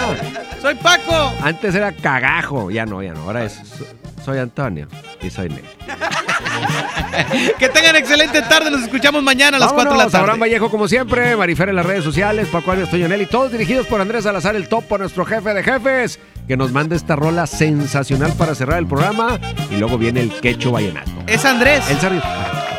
¡Soy 0.62 0.76
Paco! 0.76 1.34
Antes 1.41 1.76
era 1.76 1.91
cagajo, 1.91 2.72
ya 2.72 2.86
no, 2.86 3.01
ya 3.03 3.14
no. 3.14 3.22
Ahora 3.24 3.43
es 3.45 3.53
so- 3.53 3.86
soy 4.24 4.39
Antonio 4.39 4.88
y 5.22 5.30
soy 5.30 5.49
Nelly. 5.49 5.64
Que 7.58 7.70
tengan 7.70 7.95
excelente 7.95 8.41
tarde. 8.43 8.70
Los 8.70 8.84
escuchamos 8.84 9.24
mañana 9.24 9.58
a 9.58 9.60
las 9.60 9.70
4 9.74 9.84
de 9.84 9.89
la 9.89 9.89
Vámonos, 10.05 10.12
tarde. 10.12 10.22
Abraham 10.24 10.41
Vallejo, 10.41 10.70
como 10.70 10.88
siempre, 10.88 11.36
Marifer 11.36 11.70
en 11.70 11.76
las 11.76 11.86
redes 11.86 12.03
sociales, 12.03 12.47
Paco 12.51 12.72
Arias 12.72 12.89
Toñonelli, 12.89 13.26
todos 13.26 13.51
dirigidos 13.51 13.88
por 13.88 14.01
Andrés 14.01 14.24
Salazar, 14.26 14.55
el 14.55 14.68
topo, 14.68 14.97
nuestro 14.97 15.26
jefe 15.26 15.53
de 15.53 15.64
jefes, 15.64 16.20
que 16.47 16.58
nos 16.58 16.72
manda 16.72 16.95
esta 16.95 17.16
rola 17.16 17.47
sensacional 17.47 18.34
para 18.34 18.53
cerrar 18.55 18.78
el 18.80 18.88
programa. 18.88 19.39
Y 19.72 19.78
luego 19.78 19.97
viene 19.97 20.22
el 20.22 20.32
quecho 20.39 20.72
vallenato. 20.72 21.12
Es 21.26 21.43
Andrés. 21.45 21.89
El 21.89 21.99
Sarri- 21.99 22.24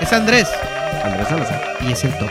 Es 0.00 0.12
Andrés. 0.12 0.48
Andrés 1.04 1.28
Salazar. 1.28 1.62
Y 1.80 1.92
es 1.92 2.04
el 2.04 2.16
top. 2.18 2.30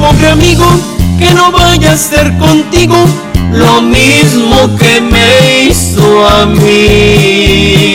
pobre 0.00 0.28
amigo, 0.30 0.66
que 1.18 1.32
no 1.34 1.52
vaya 1.52 1.92
a 1.92 1.96
ser 1.96 2.36
contigo 2.38 2.96
lo 3.52 3.82
mismo 3.82 4.76
que 4.78 5.00
me 5.00 5.64
hizo 5.64 6.26
a 6.26 6.46
mí. 6.46 7.90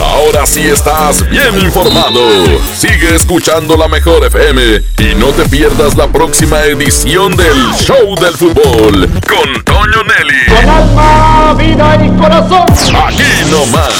Ahora 0.00 0.46
sí 0.46 0.62
estás 0.62 1.28
bien 1.30 1.60
informado. 1.60 2.20
Sigue 2.76 3.14
escuchando 3.14 3.76
la 3.76 3.86
mejor 3.88 4.24
FM 4.24 4.82
y 4.98 5.14
no 5.16 5.28
te 5.28 5.48
pierdas 5.48 5.96
la 5.96 6.08
próxima 6.08 6.62
edición 6.64 7.36
del 7.36 7.56
Show 7.78 8.16
del 8.16 8.34
Fútbol 8.34 9.08
con 9.28 9.64
Toño 9.64 10.02
Nelly. 10.02 10.46
Con 10.48 10.68
alma, 10.68 11.54
vida 11.56 11.98
y 12.04 12.08
corazón. 12.20 12.64
Aquí 13.06 13.22
nomás, 13.50 13.92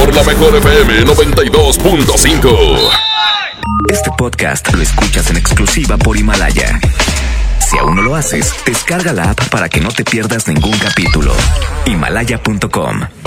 por 0.00 0.14
la 0.14 0.22
mejor 0.24 0.56
FM 0.56 1.04
92.5. 1.04 2.90
Este 3.90 4.10
podcast 4.18 4.72
lo 4.72 4.82
escuchas 4.82 5.30
en 5.30 5.36
exclusiva 5.36 5.96
por 5.96 6.16
Himalaya. 6.16 6.80
Si 7.60 7.78
aún 7.78 7.94
no 7.96 8.02
lo 8.02 8.16
haces, 8.16 8.52
descarga 8.66 9.12
la 9.12 9.30
app 9.30 9.48
para 9.48 9.68
que 9.68 9.80
no 9.80 9.90
te 9.90 10.04
pierdas 10.04 10.48
ningún 10.48 10.76
capítulo. 10.78 11.32
Himalaya.com 11.86 13.02